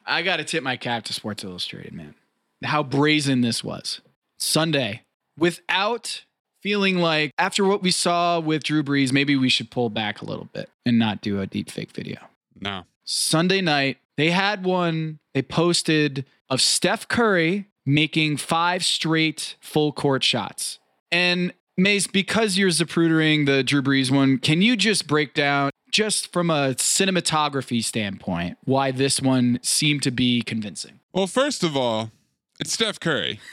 I 0.06 0.22
got 0.22 0.38
to 0.38 0.44
tip 0.44 0.64
my 0.64 0.78
cap 0.78 1.04
to 1.06 1.14
Sports 1.14 1.44
Illustrated, 1.44 1.94
man. 1.94 2.16
How 2.64 2.84
brazen 2.84 3.42
this 3.42 3.64
was. 3.64 4.02
Sunday, 4.38 5.04
without 5.38 6.24
feeling 6.62 6.98
like 6.98 7.32
after 7.38 7.66
what 7.66 7.82
we 7.82 7.92
saw 7.92 8.40
with 8.40 8.64
Drew 8.64 8.84
Brees, 8.84 9.12
maybe 9.12 9.36
we 9.36 9.50
should 9.50 9.70
pull 9.70 9.90
back 9.90 10.22
a 10.22 10.26
little 10.26 10.48
bit 10.54 10.70
and 10.86 10.98
not 10.98 11.22
do 11.22 11.40
a 11.42 11.48
deep 11.48 11.70
fake 11.70 11.92
video. 11.92 12.20
No. 12.60 12.84
Sunday 13.04 13.62
night, 13.62 13.98
they 14.18 14.32
had 14.32 14.64
one 14.64 15.20
they 15.34 15.42
posted 15.42 16.26
of 16.50 16.62
Steph 16.62 17.08
Curry 17.08 17.68
making 17.86 18.38
five 18.38 18.86
straight 18.86 19.56
full 19.60 19.92
court 19.92 20.24
shots. 20.24 20.80
And 21.12 21.54
Mace, 21.76 22.08
because 22.08 22.58
you're 22.58 22.70
zaprudering 22.70 23.46
the 23.46 23.64
Drew 23.64 23.82
Brees 23.82 24.12
one, 24.12 24.38
can 24.38 24.62
you 24.62 24.76
just 24.76 25.08
break 25.08 25.34
down, 25.34 25.72
just 25.94 26.34
from 26.34 26.50
a 26.50 26.74
cinematography 26.76 27.82
standpoint, 27.82 28.58
why 28.66 28.92
this 28.92 29.22
one 29.22 29.60
seemed 29.62 30.04
to 30.04 30.12
be 30.12 30.42
convincing? 30.42 31.00
Well, 31.14 31.28
first 31.28 31.64
of 31.64 31.78
all, 31.78 32.12
it's 32.60 32.74
Steph 32.74 33.00
Curry. 33.00 33.40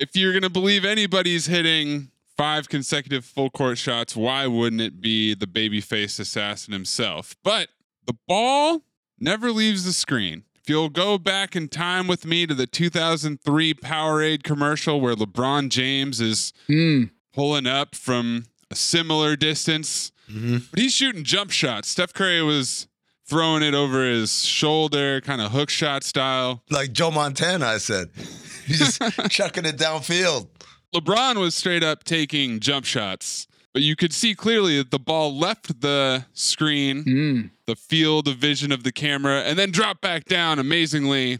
If 0.00 0.16
you're 0.16 0.32
going 0.32 0.42
to 0.42 0.50
believe 0.50 0.84
anybody's 0.84 1.46
hitting 1.46 2.10
five 2.36 2.68
consecutive 2.68 3.24
full 3.24 3.48
court 3.48 3.78
shots, 3.78 4.16
why 4.16 4.48
wouldn't 4.48 4.82
it 4.82 5.00
be 5.00 5.34
the 5.34 5.46
babyface 5.46 6.18
assassin 6.18 6.72
himself? 6.72 7.36
But 7.44 7.68
the 8.04 8.16
ball 8.26 8.82
never 9.20 9.52
leaves 9.52 9.84
the 9.84 9.92
screen. 9.92 10.42
If 10.56 10.68
you'll 10.68 10.88
go 10.88 11.16
back 11.16 11.54
in 11.54 11.68
time 11.68 12.08
with 12.08 12.26
me 12.26 12.44
to 12.44 12.54
the 12.54 12.66
2003 12.66 13.74
Powerade 13.74 14.42
commercial 14.42 15.00
where 15.00 15.14
LeBron 15.14 15.68
James 15.68 16.20
is 16.20 16.52
hmm. 16.66 17.04
pulling 17.32 17.68
up 17.68 17.94
from 17.94 18.46
a 18.68 18.74
similar 18.74 19.36
distance, 19.36 20.10
Mm-hmm. 20.30 20.58
but 20.70 20.78
he's 20.78 20.94
shooting 20.94 21.24
jump 21.24 21.50
shots. 21.50 21.88
Steph 21.88 22.12
Curry 22.12 22.42
was 22.42 22.86
throwing 23.26 23.62
it 23.62 23.74
over 23.74 24.04
his 24.04 24.44
shoulder, 24.44 25.20
kind 25.20 25.40
of 25.40 25.52
hook 25.52 25.70
shot 25.70 26.04
style. 26.04 26.62
Like 26.70 26.92
Joe 26.92 27.10
Montana, 27.10 27.66
I 27.66 27.78
said. 27.78 28.10
He's 28.66 28.78
just 28.78 29.00
chucking 29.30 29.64
it 29.64 29.76
downfield. 29.76 30.48
LeBron 30.94 31.36
was 31.36 31.54
straight 31.54 31.82
up 31.82 32.04
taking 32.04 32.60
jump 32.60 32.84
shots, 32.84 33.48
but 33.72 33.82
you 33.82 33.96
could 33.96 34.12
see 34.12 34.34
clearly 34.34 34.76
that 34.78 34.90
the 34.90 34.98
ball 34.98 35.36
left 35.36 35.80
the 35.80 36.26
screen, 36.32 37.04
mm. 37.04 37.50
the 37.66 37.74
field 37.74 38.28
of 38.28 38.36
vision 38.36 38.70
of 38.70 38.84
the 38.84 38.92
camera, 38.92 39.40
and 39.40 39.58
then 39.58 39.70
dropped 39.72 40.00
back 40.00 40.26
down 40.26 40.58
amazingly 40.58 41.38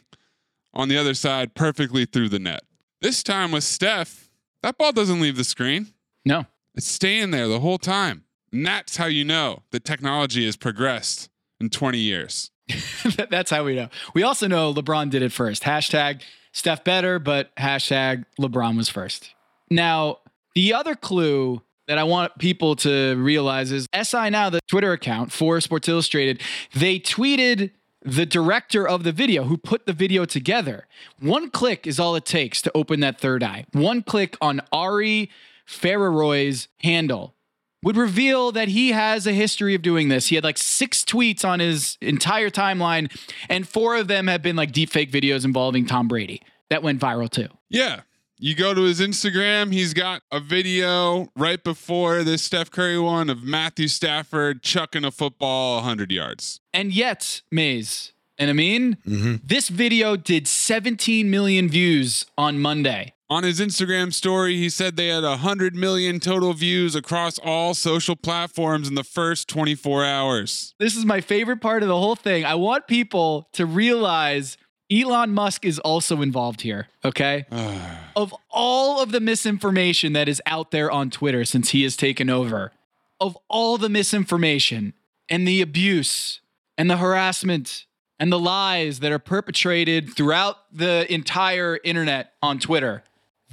on 0.74 0.88
the 0.88 0.96
other 0.96 1.14
side, 1.14 1.54
perfectly 1.54 2.06
through 2.06 2.30
the 2.30 2.38
net. 2.38 2.62
This 3.02 3.22
time 3.22 3.52
with 3.52 3.64
Steph, 3.64 4.30
that 4.62 4.78
ball 4.78 4.92
doesn't 4.92 5.20
leave 5.20 5.36
the 5.36 5.44
screen. 5.44 5.88
No. 6.24 6.46
It's 6.74 6.86
staying 6.86 7.30
there 7.30 7.48
the 7.48 7.60
whole 7.60 7.78
time. 7.78 8.24
And 8.52 8.66
that's 8.66 8.96
how 8.96 9.06
you 9.06 9.24
know 9.24 9.62
that 9.70 9.84
technology 9.84 10.44
has 10.44 10.56
progressed 10.56 11.30
in 11.60 11.70
20 11.70 11.98
years. 11.98 12.50
That's 13.30 13.50
how 13.50 13.64
we 13.64 13.74
know. 13.74 13.88
We 14.14 14.22
also 14.22 14.46
know 14.46 14.72
LeBron 14.72 15.10
did 15.10 15.22
it 15.22 15.32
first. 15.32 15.62
Hashtag 15.62 16.22
Steph 16.52 16.84
better, 16.84 17.18
but 17.18 17.54
hashtag 17.56 18.24
LeBron 18.38 18.76
was 18.76 18.88
first. 18.88 19.34
Now, 19.70 20.18
the 20.54 20.74
other 20.74 20.94
clue 20.94 21.62
that 21.88 21.98
I 21.98 22.04
want 22.04 22.38
people 22.38 22.76
to 22.76 23.16
realize 23.16 23.72
is 23.72 23.86
SI 23.94 24.30
Now, 24.30 24.50
the 24.50 24.60
Twitter 24.68 24.92
account 24.92 25.32
for 25.32 25.60
Sports 25.60 25.88
Illustrated, 25.88 26.40
they 26.74 26.98
tweeted 26.98 27.72
the 28.04 28.26
director 28.26 28.86
of 28.86 29.04
the 29.04 29.12
video 29.12 29.44
who 29.44 29.56
put 29.56 29.86
the 29.86 29.92
video 29.92 30.24
together. 30.24 30.86
One 31.20 31.50
click 31.50 31.86
is 31.86 31.98
all 31.98 32.16
it 32.16 32.24
takes 32.24 32.60
to 32.62 32.72
open 32.74 33.00
that 33.00 33.20
third 33.20 33.42
eye. 33.42 33.64
One 33.72 34.02
click 34.02 34.36
on 34.40 34.60
Ari 34.72 35.30
Fararooy's 35.66 36.68
handle 36.82 37.34
would 37.82 37.96
reveal 37.96 38.52
that 38.52 38.68
he 38.68 38.92
has 38.92 39.26
a 39.26 39.32
history 39.32 39.74
of 39.74 39.82
doing 39.82 40.08
this. 40.08 40.28
He 40.28 40.34
had 40.36 40.44
like 40.44 40.58
six 40.58 41.02
tweets 41.04 41.44
on 41.44 41.60
his 41.60 41.98
entire 42.00 42.50
timeline, 42.50 43.10
and 43.48 43.66
four 43.68 43.96
of 43.96 44.08
them 44.08 44.26
have 44.28 44.42
been 44.42 44.56
like 44.56 44.72
deepfake 44.72 45.10
videos 45.10 45.44
involving 45.44 45.86
Tom 45.86 46.08
Brady. 46.08 46.40
that 46.70 46.82
went 46.82 47.00
viral 47.00 47.28
too. 47.30 47.48
Yeah. 47.68 48.02
You 48.38 48.56
go 48.56 48.74
to 48.74 48.82
his 48.82 48.98
Instagram, 49.00 49.72
he's 49.72 49.94
got 49.94 50.22
a 50.32 50.40
video 50.40 51.28
right 51.36 51.62
before 51.62 52.24
this 52.24 52.42
Steph 52.42 52.70
Curry 52.72 52.98
one 52.98 53.30
of 53.30 53.44
Matthew 53.44 53.86
Stafford 53.86 54.62
chucking 54.62 55.04
a 55.04 55.12
football 55.12 55.76
100 55.76 56.10
yards. 56.10 56.60
And 56.72 56.92
yet, 56.92 57.42
Maze 57.52 58.12
and 58.38 58.50
Amin, 58.50 58.96
Mm-hmm. 59.06 59.36
this 59.44 59.68
video 59.68 60.16
did 60.16 60.48
17 60.48 61.30
million 61.30 61.68
views 61.68 62.26
on 62.36 62.58
Monday. 62.58 63.14
On 63.32 63.44
his 63.44 63.60
Instagram 63.60 64.12
story, 64.12 64.58
he 64.58 64.68
said 64.68 64.96
they 64.96 65.08
had 65.08 65.22
100 65.22 65.74
million 65.74 66.20
total 66.20 66.52
views 66.52 66.94
across 66.94 67.38
all 67.38 67.72
social 67.72 68.14
platforms 68.14 68.88
in 68.88 68.94
the 68.94 69.02
first 69.02 69.48
24 69.48 70.04
hours. 70.04 70.74
This 70.78 70.94
is 70.94 71.06
my 71.06 71.22
favorite 71.22 71.62
part 71.62 71.82
of 71.82 71.88
the 71.88 71.96
whole 71.96 72.14
thing. 72.14 72.44
I 72.44 72.56
want 72.56 72.86
people 72.86 73.48
to 73.54 73.64
realize 73.64 74.58
Elon 74.90 75.30
Musk 75.32 75.64
is 75.64 75.78
also 75.78 76.20
involved 76.20 76.60
here, 76.60 76.88
okay? 77.06 77.46
of 78.16 78.34
all 78.50 79.02
of 79.02 79.12
the 79.12 79.20
misinformation 79.20 80.12
that 80.12 80.28
is 80.28 80.42
out 80.44 80.70
there 80.70 80.90
on 80.90 81.08
Twitter 81.08 81.46
since 81.46 81.70
he 81.70 81.84
has 81.84 81.96
taken 81.96 82.28
over, 82.28 82.70
of 83.18 83.38
all 83.48 83.78
the 83.78 83.88
misinformation 83.88 84.92
and 85.30 85.48
the 85.48 85.62
abuse 85.62 86.42
and 86.76 86.90
the 86.90 86.98
harassment 86.98 87.86
and 88.18 88.30
the 88.30 88.38
lies 88.38 89.00
that 89.00 89.10
are 89.10 89.18
perpetrated 89.18 90.14
throughout 90.14 90.58
the 90.70 91.10
entire 91.10 91.80
internet 91.82 92.34
on 92.42 92.58
Twitter, 92.58 93.02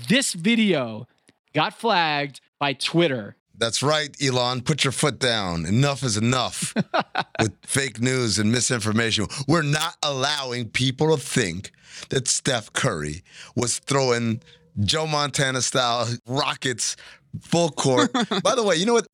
this 0.07 0.33
video 0.33 1.07
got 1.53 1.73
flagged 1.73 2.41
by 2.59 2.73
Twitter. 2.73 3.35
That's 3.57 3.83
right, 3.83 4.15
Elon. 4.23 4.61
Put 4.61 4.85
your 4.85 4.93
foot 4.93 5.19
down. 5.19 5.65
Enough 5.65 6.03
is 6.03 6.15
enough 6.15 6.73
with 7.39 7.53
fake 7.65 7.99
news 7.99 8.39
and 8.39 8.51
misinformation. 8.51 9.27
We're 9.47 9.63
not 9.63 9.97
allowing 10.01 10.69
people 10.69 11.15
to 11.15 11.21
think 11.21 11.71
that 12.09 12.27
Steph 12.29 12.71
Curry 12.71 13.21
was 13.55 13.79
throwing 13.79 14.41
Joe 14.79 15.07
Montana 15.07 15.61
style 15.61 16.07
rockets 16.25 16.95
full 17.41 17.69
court. 17.71 18.13
By 18.43 18.55
the 18.55 18.63
way, 18.63 18.75
you 18.75 18.85
know 18.85 18.93
what? 18.93 19.07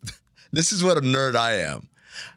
This 0.51 0.72
is 0.72 0.84
what 0.84 0.98
a 0.98 1.01
nerd 1.01 1.36
I 1.36 1.54
am. 1.62 1.89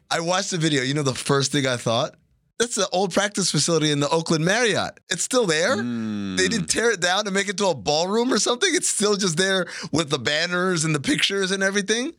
I 0.09 0.19
watched 0.19 0.49
the 0.49 0.57
video. 0.57 0.81
You 0.81 0.95
know 0.95 1.03
the 1.03 1.13
first 1.13 1.51
thing 1.51 1.67
I 1.67 1.77
thought? 1.77 2.15
That's 2.59 2.75
the 2.75 2.89
old 2.89 3.13
practice 3.13 3.49
facility 3.49 3.89
in 3.89 4.01
the 4.01 4.09
Oakland 4.09 4.43
Marriott. 4.43 4.99
It's 5.09 5.23
still 5.23 5.45
there. 5.45 5.77
They 5.77 6.49
didn't 6.49 6.59
hmm. 6.59 6.65
tear 6.65 6.91
it 6.91 6.99
down 6.99 7.23
to 7.23 7.31
make 7.31 7.47
it 7.47 7.57
to 7.59 7.67
a 7.67 7.75
ballroom 7.75 8.33
or 8.33 8.37
something. 8.37 8.69
It's 8.73 8.89
still 8.89 9.15
just 9.15 9.37
there 9.37 9.65
with 9.93 10.09
the 10.09 10.19
banners 10.19 10.83
and 10.83 10.93
the 10.93 10.99
pictures 10.99 11.51
and 11.51 11.63
everything. 11.63 12.11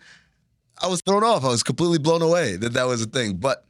I 0.82 0.86
was 0.86 1.02
thrown 1.02 1.22
off. 1.22 1.44
I 1.44 1.48
was 1.48 1.62
completely 1.62 1.98
blown 1.98 2.22
away 2.22 2.56
that 2.56 2.72
that 2.72 2.86
was 2.86 3.02
a 3.02 3.06
thing. 3.06 3.36
But 3.36 3.66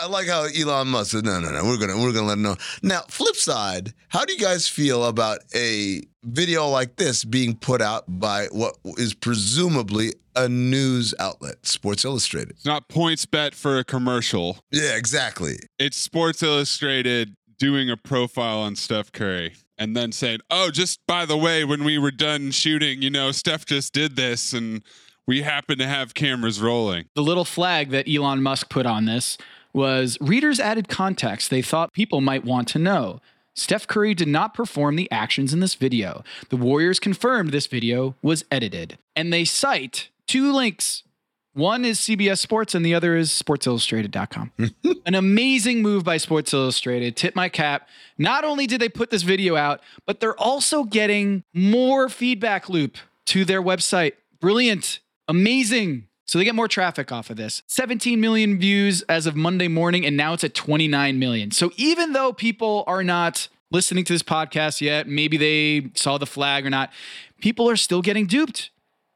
I 0.00 0.06
like 0.06 0.28
how 0.28 0.44
Elon 0.44 0.88
Musk 0.88 1.10
said, 1.10 1.24
"No, 1.26 1.38
no, 1.40 1.50
no, 1.50 1.62
we're 1.64 1.76
gonna 1.76 1.98
we're 1.98 2.12
gonna 2.12 2.26
let 2.26 2.38
him 2.38 2.42
know." 2.42 2.56
Now, 2.82 3.02
flip 3.08 3.36
side, 3.36 3.92
how 4.08 4.24
do 4.24 4.32
you 4.32 4.38
guys 4.38 4.66
feel 4.66 5.04
about 5.04 5.40
a 5.54 6.02
video 6.24 6.68
like 6.68 6.96
this 6.96 7.22
being 7.22 7.54
put 7.54 7.82
out 7.82 8.04
by 8.08 8.46
what 8.46 8.76
is 8.96 9.12
presumably 9.12 10.14
a 10.34 10.48
news 10.48 11.14
outlet, 11.18 11.66
Sports 11.66 12.06
Illustrated? 12.06 12.52
It's 12.52 12.64
not 12.64 12.88
points 12.88 13.26
bet 13.26 13.54
for 13.54 13.78
a 13.78 13.84
commercial. 13.84 14.58
Yeah, 14.70 14.96
exactly. 14.96 15.58
It's 15.78 15.98
Sports 15.98 16.42
Illustrated 16.42 17.34
doing 17.58 17.90
a 17.90 17.96
profile 17.96 18.60
on 18.60 18.76
Steph 18.76 19.12
Curry 19.12 19.52
and 19.76 19.94
then 19.94 20.12
saying, 20.12 20.38
"Oh, 20.50 20.70
just 20.70 21.00
by 21.06 21.26
the 21.26 21.36
way, 21.36 21.62
when 21.62 21.84
we 21.84 21.98
were 21.98 22.10
done 22.10 22.52
shooting, 22.52 23.02
you 23.02 23.10
know, 23.10 23.32
Steph 23.32 23.66
just 23.66 23.92
did 23.92 24.16
this 24.16 24.54
and 24.54 24.82
we 25.26 25.42
happen 25.42 25.76
to 25.76 25.86
have 25.86 26.14
cameras 26.14 26.58
rolling." 26.58 27.04
The 27.14 27.22
little 27.22 27.44
flag 27.44 27.90
that 27.90 28.08
Elon 28.08 28.42
Musk 28.42 28.70
put 28.70 28.86
on 28.86 29.04
this 29.04 29.36
was 29.72 30.18
readers 30.20 30.60
added 30.60 30.88
context 30.88 31.50
they 31.50 31.62
thought 31.62 31.92
people 31.92 32.20
might 32.20 32.44
want 32.44 32.68
to 32.68 32.78
know. 32.78 33.20
Steph 33.54 33.86
Curry 33.86 34.14
did 34.14 34.28
not 34.28 34.54
perform 34.54 34.96
the 34.96 35.10
actions 35.10 35.52
in 35.52 35.60
this 35.60 35.74
video. 35.74 36.24
The 36.48 36.56
Warriors 36.56 37.00
confirmed 37.00 37.50
this 37.50 37.66
video 37.66 38.14
was 38.22 38.44
edited. 38.50 38.98
And 39.16 39.32
they 39.32 39.44
cite 39.44 40.08
two 40.26 40.52
links. 40.52 41.02
One 41.52 41.84
is 41.84 41.98
CBS 41.98 42.38
Sports 42.38 42.74
and 42.74 42.86
the 42.86 42.94
other 42.94 43.16
is 43.16 43.30
sportsillustrated.com. 43.30 44.52
An 45.06 45.14
amazing 45.14 45.82
move 45.82 46.04
by 46.04 46.16
Sports 46.16 46.54
Illustrated. 46.54 47.16
Tip 47.16 47.34
my 47.34 47.48
cap. 47.48 47.88
Not 48.16 48.44
only 48.44 48.66
did 48.68 48.80
they 48.80 48.88
put 48.88 49.10
this 49.10 49.22
video 49.22 49.56
out, 49.56 49.80
but 50.06 50.20
they're 50.20 50.38
also 50.38 50.84
getting 50.84 51.42
more 51.52 52.08
feedback 52.08 52.68
loop 52.68 52.96
to 53.26 53.44
their 53.44 53.60
website. 53.60 54.12
Brilliant. 54.40 55.00
Amazing. 55.26 56.06
So 56.30 56.38
they 56.38 56.44
get 56.44 56.54
more 56.54 56.68
traffic 56.68 57.10
off 57.10 57.28
of 57.28 57.36
this. 57.36 57.64
17 57.66 58.20
million 58.20 58.56
views 58.56 59.02
as 59.08 59.26
of 59.26 59.34
Monday 59.34 59.66
morning, 59.66 60.06
and 60.06 60.16
now 60.16 60.32
it's 60.32 60.44
at 60.44 60.54
29 60.54 61.18
million. 61.18 61.50
So 61.50 61.72
even 61.74 62.12
though 62.12 62.32
people 62.32 62.84
are 62.86 63.02
not 63.02 63.48
listening 63.72 64.04
to 64.04 64.12
this 64.12 64.22
podcast 64.22 64.80
yet, 64.80 65.08
maybe 65.08 65.36
they 65.36 65.90
saw 65.96 66.18
the 66.18 66.26
flag 66.26 66.64
or 66.64 66.70
not, 66.70 66.92
people 67.40 67.68
are 67.68 67.74
still 67.74 68.00
getting 68.00 68.26
duped. 68.26 68.70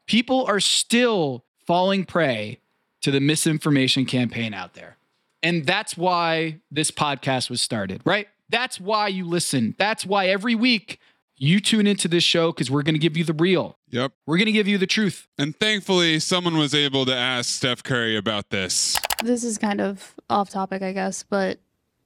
People 0.07 0.45
are 0.45 0.59
still 0.59 1.45
falling 1.65 2.03
prey 2.03 2.59
to 2.99 3.11
the 3.11 3.21
misinformation 3.21 4.03
campaign 4.03 4.53
out 4.53 4.73
there. 4.73 4.97
And 5.41 5.65
that's 5.65 5.95
why 5.95 6.59
this 6.69 6.91
podcast 6.91 7.49
was 7.49 7.61
started, 7.61 8.01
right? 8.03 8.27
That's 8.49 8.77
why 8.77 9.07
you 9.07 9.25
listen. 9.25 9.73
That's 9.77 10.05
why 10.05 10.27
every 10.27 10.53
week 10.53 10.99
you 11.37 11.59
tune 11.59 11.85
into 11.87 12.07
this 12.07 12.23
show 12.23 12.51
because 12.51 12.71
we're 12.71 12.83
going 12.83 12.95
to 12.95 12.99
give 12.99 13.17
you 13.17 13.23
the 13.23 13.33
real. 13.33 13.77
Yep. 13.89 14.13
We're 14.25 14.37
going 14.37 14.45
to 14.47 14.51
give 14.51 14.67
you 14.67 14.77
the 14.77 14.87
truth. 14.87 15.27
And 15.37 15.57
thankfully, 15.59 16.19
someone 16.19 16.57
was 16.57 16.73
able 16.73 17.05
to 17.05 17.15
ask 17.15 17.49
Steph 17.49 17.83
Curry 17.83 18.15
about 18.15 18.49
this. 18.49 18.97
This 19.23 19.43
is 19.43 19.57
kind 19.57 19.81
of 19.81 20.15
off 20.29 20.49
topic, 20.49 20.81
I 20.81 20.91
guess, 20.93 21.23
but 21.23 21.59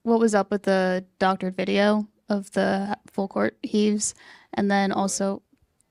what 0.04 0.20
was 0.20 0.34
up 0.34 0.50
with 0.52 0.64
the 0.64 1.06
doctored 1.20 1.56
video 1.56 2.08
of 2.28 2.52
the 2.52 2.98
full 3.12 3.28
court 3.28 3.58
heaves? 3.64 4.16
And 4.54 4.70
then 4.72 4.92
also, 4.92 5.42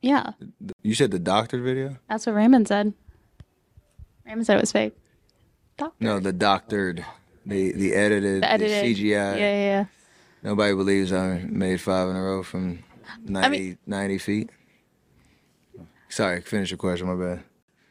yeah, 0.03 0.33
You 0.83 0.95
said 0.95 1.11
the 1.13 1.19
doctored 1.19 1.63
video? 1.63 1.97
that's 2.09 2.27
what 2.27 2.35
Raymond 2.35 2.67
said. 2.69 2.93
Raymond 4.27 4.47
said 4.47 4.57
it 4.57 4.61
was 4.63 4.73
fake. 4.73 4.97
No, 6.01 6.19
the 6.19 6.33
doctored, 6.33 7.05
the 7.47 7.71
the 7.73 7.95
edited, 7.95 8.43
The 8.43 8.51
edited. 8.51 8.97
the 8.97 9.05
CGI. 9.05 9.11
Yeah, 9.11 9.37
yeah, 9.37 9.55
yeah. 9.57 9.85
Nobody 10.43 10.75
believes 10.75 11.13
I 11.13 11.39
made 11.49 11.81
five 11.81 12.09
in 12.09 12.17
a 12.17 12.23
row 12.23 12.43
from 12.43 12.81
90, 13.25 13.59
mean- 13.59 13.79
90 13.87 14.19
feet. 14.19 14.51
Sorry, 16.09 16.41
finish 16.41 16.71
your 16.71 16.79
question. 16.79 17.07
My 17.07 17.15
bad. 17.15 17.45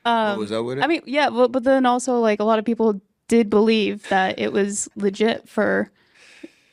Um, 0.06 0.40
was 0.40 0.52
up 0.52 0.66
with 0.66 0.80
it? 0.80 0.84
I 0.84 0.88
mean, 0.88 1.02
yeah, 1.06 1.30
but, 1.30 1.52
but 1.52 1.64
then 1.64 1.86
also, 1.86 2.20
like, 2.20 2.40
a 2.40 2.44
lot 2.44 2.60
of 2.60 2.66
people 2.66 3.02
did 3.28 3.50
believe 3.50 4.08
that 4.10 4.40
it 4.40 4.54
was 4.54 4.88
legit 4.96 5.48
for, 5.50 5.92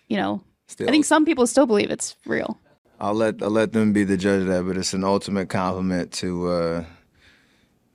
you 0.09 0.17
know, 0.17 0.43
Still. 0.67 0.89
I 0.89 0.91
think 0.91 1.05
some 1.05 1.25
people 1.25 1.47
still 1.47 1.67
believe 1.67 1.91
it's 1.91 2.17
real. 2.27 2.59
I'll 2.99 3.15
let 3.15 3.43
I'll 3.43 3.51
let 3.51 3.73
them 3.73 3.93
be 3.93 4.05
the 4.05 4.17
judge 4.17 4.43
of 4.43 4.49
that, 4.49 4.65
but 4.67 4.77
it's 4.77 4.95
an 4.95 5.05
ultimate 5.05 5.49
compliment 5.49 6.13
to 6.15 6.49
uh, 6.49 6.85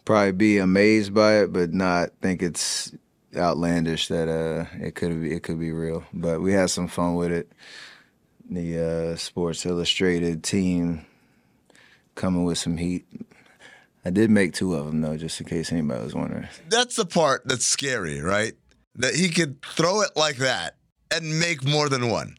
probably 0.06 0.32
be 0.34 0.58
amazed 0.60 1.14
by 1.14 1.42
it, 1.42 1.52
but 1.52 1.74
not 1.74 2.12
think 2.22 2.42
it's 2.42 2.94
outlandish 3.36 4.08
that 4.08 4.28
uh, 4.30 4.66
it 4.80 4.96
could 4.96 5.22
be 5.22 5.34
it 5.34 5.44
could 5.44 5.60
be 5.60 5.72
real. 5.72 6.04
But 6.14 6.42
we 6.42 6.54
had 6.54 6.70
some 6.70 6.88
fun 6.88 7.16
with 7.16 7.32
it. 7.32 7.52
The 8.52 9.12
uh, 9.14 9.16
Sports 9.16 9.64
Illustrated 9.64 10.44
team 10.44 11.06
coming 12.16 12.46
with 12.46 12.58
some 12.58 12.78
heat. 12.78 13.06
I 14.04 14.10
did 14.10 14.32
make 14.32 14.54
two 14.54 14.74
of 14.74 14.88
them 14.88 15.02
though, 15.02 15.18
just 15.18 15.40
in 15.40 15.46
case 15.46 15.72
anybody 15.72 16.04
was 16.04 16.16
wondering. 16.16 16.48
That's 16.68 16.96
the 16.96 17.06
part 17.06 17.44
that's 17.46 17.66
scary, 17.66 18.22
right? 18.22 18.54
That 18.96 19.14
he 19.14 19.30
could 19.30 19.62
throw 19.62 20.02
it 20.02 20.12
like 20.16 20.38
that 20.38 20.78
and 21.12 21.40
make 21.40 21.64
more 21.64 21.90
than 21.90 22.10
one. 22.10 22.38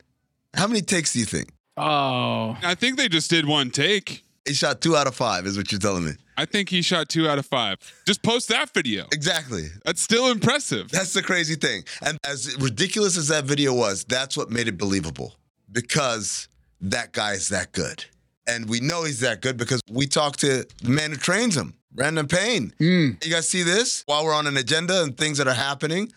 How 0.55 0.67
many 0.67 0.83
takes 0.83 1.13
do 1.13 1.21
you 1.21 1.27
think? 1.27 1.51
Oh. 1.77 2.59
I 2.61 2.75
think 2.75 2.97
they 2.97 3.09
just 3.09 3.31
did 3.31 3.47
one 3.47 3.71
take. 3.71 4.25
He 4.45 4.55
shot 4.55 4.81
two 4.81 4.97
out 4.97 5.07
of 5.07 5.15
five, 5.15 5.47
is 5.47 5.57
what 5.57 5.71
you're 5.71 5.79
telling 5.79 6.05
me. 6.05 6.13
I 6.37 6.45
think 6.45 6.71
he 6.71 6.83
shot 6.83 7.09
two 7.09 7.29
out 7.29 7.39
of 7.39 7.47
five. 7.47 7.77
Just 8.05 8.23
post 8.23 8.49
that 8.49 8.71
video. 8.75 9.07
Exactly. 9.13 9.69
That's 9.85 10.01
still 10.01 10.29
impressive. 10.31 10.91
That's 10.91 11.13
the 11.13 11.23
crazy 11.23 11.55
thing. 11.55 11.85
And 12.03 12.19
as 12.27 12.57
ridiculous 12.59 13.17
as 13.17 13.29
that 13.29 13.45
video 13.45 13.73
was, 13.75 14.05
that's 14.05 14.37
what 14.37 14.51
made 14.51 14.67
it 14.67 14.77
believable 14.77 15.35
because 15.73 16.49
that 16.81 17.13
guy 17.13 17.33
is 17.33 17.49
that 17.49 17.73
good. 17.73 18.05
And 18.47 18.69
we 18.69 18.81
know 18.81 19.05
he's 19.05 19.21
that 19.21 19.43
good 19.43 19.57
because 19.57 19.81
we 19.91 20.07
talked 20.07 20.41
to 20.41 20.67
the 20.83 20.89
man 20.89 21.11
who 21.11 21.17
trains 21.17 21.57
him, 21.57 21.75
Brandon 21.93 22.27
Payne. 22.27 22.73
Hmm. 22.79 23.11
You 23.23 23.31
guys 23.31 23.49
see 23.49 23.63
this 23.63 24.03
while 24.07 24.25
we're 24.25 24.35
on 24.35 24.47
an 24.47 24.57
agenda 24.57 25.03
and 25.03 25.17
things 25.17 25.39
that 25.39 25.47
are 25.47 25.55
happening? 25.55 26.13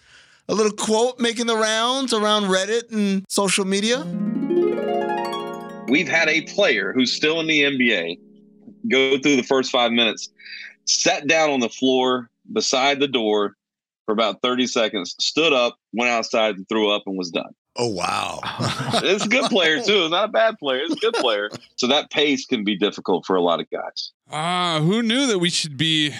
A 0.49 0.53
little 0.53 0.71
quote 0.71 1.19
making 1.19 1.47
the 1.47 1.55
rounds 1.55 2.13
around 2.13 2.43
Reddit 2.43 2.91
and 2.91 3.23
social 3.29 3.65
media. 3.65 4.03
We've 5.87 6.07
had 6.07 6.27
a 6.27 6.41
player 6.41 6.91
who's 6.93 7.13
still 7.13 7.39
in 7.39 7.47
the 7.47 7.61
NBA 7.61 8.17
go 8.89 9.17
through 9.19 9.35
the 9.35 9.43
first 9.43 9.71
five 9.71 9.91
minutes, 9.91 10.29
sat 10.85 11.27
down 11.27 11.49
on 11.49 11.59
the 11.59 11.69
floor 11.69 12.29
beside 12.51 12.99
the 12.99 13.07
door 13.07 13.55
for 14.05 14.11
about 14.11 14.41
30 14.41 14.67
seconds, 14.67 15.15
stood 15.19 15.53
up, 15.53 15.77
went 15.93 16.11
outside 16.11 16.55
and 16.55 16.67
threw 16.67 16.89
up 16.89 17.03
and 17.05 17.17
was 17.17 17.31
done. 17.31 17.53
Oh, 17.75 17.87
wow. 17.87 18.39
it's 18.95 19.25
a 19.25 19.29
good 19.29 19.49
player, 19.49 19.81
too. 19.81 20.03
It's 20.03 20.11
not 20.11 20.29
a 20.29 20.31
bad 20.31 20.59
player. 20.59 20.81
It's 20.83 20.93
a 20.93 20.97
good 20.97 21.15
player. 21.15 21.49
So 21.75 21.87
that 21.87 22.11
pace 22.11 22.45
can 22.45 22.63
be 22.63 22.77
difficult 22.77 23.25
for 23.25 23.35
a 23.35 23.41
lot 23.41 23.59
of 23.59 23.69
guys. 23.69 24.11
Ah, 24.31 24.79
who 24.81 25.01
knew 25.01 25.27
that 25.27 25.39
we 25.39 25.49
should 25.49 25.75
be 25.77 26.13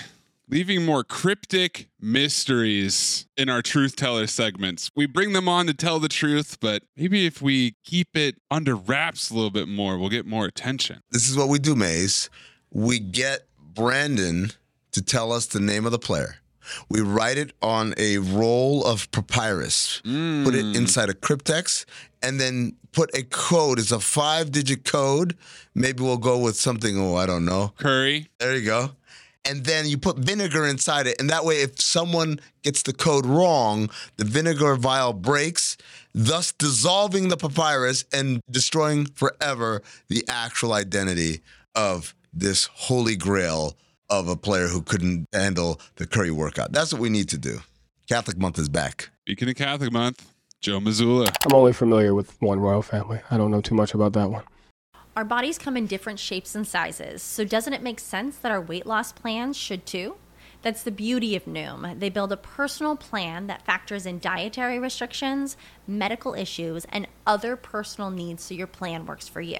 leaving 0.50 0.86
more 0.86 1.04
cryptic 1.04 1.89
mysteries 2.00 3.26
in 3.38 3.50
our 3.50 3.62
truth 3.62 3.96
teller 3.96 4.28
segments. 4.28 4.92
We 4.96 5.06
bring 5.06 5.34
them 5.34 5.48
on 5.48 5.68
to 5.68 5.74
tell 5.74 6.00
the 6.00 6.10
truth, 6.10 6.58
but 6.60 6.84
maybe 6.96 7.26
if 7.26 7.42
we 7.42 7.76
keep 7.84 8.16
it 8.16 8.36
under 8.52 8.76
wraps 8.76 9.30
a 9.30 9.36
little 9.36 9.50
bit 9.50 9.68
more, 9.68 9.98
we'll 9.98 10.10
get 10.10 10.26
more 10.26 10.46
attention. 10.46 11.02
This 11.12 11.30
is 11.30 11.38
what 11.38 11.50
we 11.50 11.60
do, 11.60 11.76
Maze. 11.76 12.30
We 12.72 13.00
get 13.00 13.48
Brandon 13.58 14.52
to 14.92 15.02
tell 15.02 15.32
us 15.32 15.48
the 15.48 15.60
name 15.60 15.86
of 15.86 15.92
the 15.92 16.00
player. 16.00 16.36
We 16.89 17.02
write 17.02 17.38
it 17.38 17.54
on 17.62 17.93
a 17.97 18.17
roll 18.17 18.86
of 18.86 19.12
papyrus, 19.12 20.02
put 20.02 20.12
it 20.12 20.65
mm. 20.65 20.76
inside 20.76 21.10
a 21.10 21.13
cryptex, 21.13 21.86
and 22.21 22.39
then 22.39 22.76
put 22.91 23.15
a 23.15 23.23
code. 23.23 23.80
It's 23.80 23.91
a 23.91 23.99
five 23.99 24.52
digit 24.52 24.86
code. 24.86 25.36
Maybe 25.76 26.04
we'll 26.04 26.17
go 26.17 26.38
with 26.38 26.56
something, 26.56 26.97
oh, 26.97 27.15
I 27.15 27.26
don't 27.26 27.45
know. 27.45 27.73
Curry. 27.78 28.28
There 28.39 28.56
you 28.56 28.65
go. 28.65 28.91
And 29.45 29.65
then 29.65 29.88
you 29.88 29.97
put 29.97 30.17
vinegar 30.17 30.65
inside 30.65 31.06
it. 31.06 31.19
And 31.19 31.30
that 31.30 31.43
way, 31.43 31.56
if 31.56 31.82
someone 31.82 32.39
gets 32.62 32.82
the 32.82 32.93
code 32.93 33.26
wrong, 33.26 33.89
the 34.15 34.23
vinegar 34.23 34.76
vial 34.78 35.12
breaks, 35.12 35.76
thus 36.13 36.54
dissolving 36.54 37.28
the 37.28 37.36
papyrus 37.36 38.06
and 38.13 38.39
destroying 38.49 39.06
forever 39.08 39.82
the 40.08 40.23
actual 40.30 40.71
identity 40.71 41.41
of 41.76 42.15
this 42.34 42.69
holy 42.73 43.17
grail 43.17 43.76
of 44.19 44.28
a 44.28 44.36
player 44.36 44.67
who 44.67 44.82
couldn't 44.82 45.28
handle 45.34 45.80
the 45.95 46.08
curry 46.08 46.32
workout. 46.32 46.71
That's 46.71 46.93
what 46.93 47.02
we 47.02 47.10
need 47.10 47.30
to 47.30 47.38
do. 47.38 47.60
Catholic 48.08 48.38
month 48.38 48.60
is 48.60 48.69
back. 48.69 49.10
Speaking 49.21 49.49
of 49.49 49.56
Catholic 49.56 49.91
month, 49.91 50.32
Joe 50.62 50.80
Missoula. 50.80 51.30
I'm 51.45 51.54
only 51.54 51.73
familiar 51.73 52.13
with 52.13 52.41
one 52.41 52.60
royal 52.60 52.82
family. 52.82 53.21
I 53.30 53.38
don't 53.38 53.52
know 53.52 53.62
too 53.62 53.76
much 53.76 53.93
about 53.93 54.13
that 54.13 54.30
one. 54.30 54.43
Our 55.15 55.26
bodies 55.26 55.58
come 55.58 55.78
in 55.78 55.86
different 55.86 56.19
shapes 56.19 56.56
and 56.56 56.65
sizes, 56.65 57.21
so 57.21 57.43
doesn't 57.43 57.73
it 57.73 57.84
make 57.84 57.99
sense 57.99 58.38
that 58.38 58.52
our 58.52 58.62
weight 58.62 58.86
loss 58.86 59.12
plans 59.12 59.56
should 59.56 59.86
too? 59.86 60.15
That's 60.63 60.84
the 60.84 60.91
beauty 60.91 61.36
of 61.36 61.45
Noom. 61.45 61.99
They 61.99 62.10
build 62.10 62.32
a 62.32 62.38
personal 62.38 62.95
plan 62.95 63.47
that 63.47 63.65
factors 63.65 64.06
in 64.06 64.19
dietary 64.19 64.80
restrictions, 64.80 65.58
medical 65.86 66.34
issues, 66.34 66.86
and 66.89 67.08
other 67.28 67.56
personal 67.56 68.10
needs 68.10 68.43
so 68.43 68.56
your 68.56 68.65
plan 68.65 69.06
works 69.06 69.28
for 69.28 69.41
you. 69.41 69.60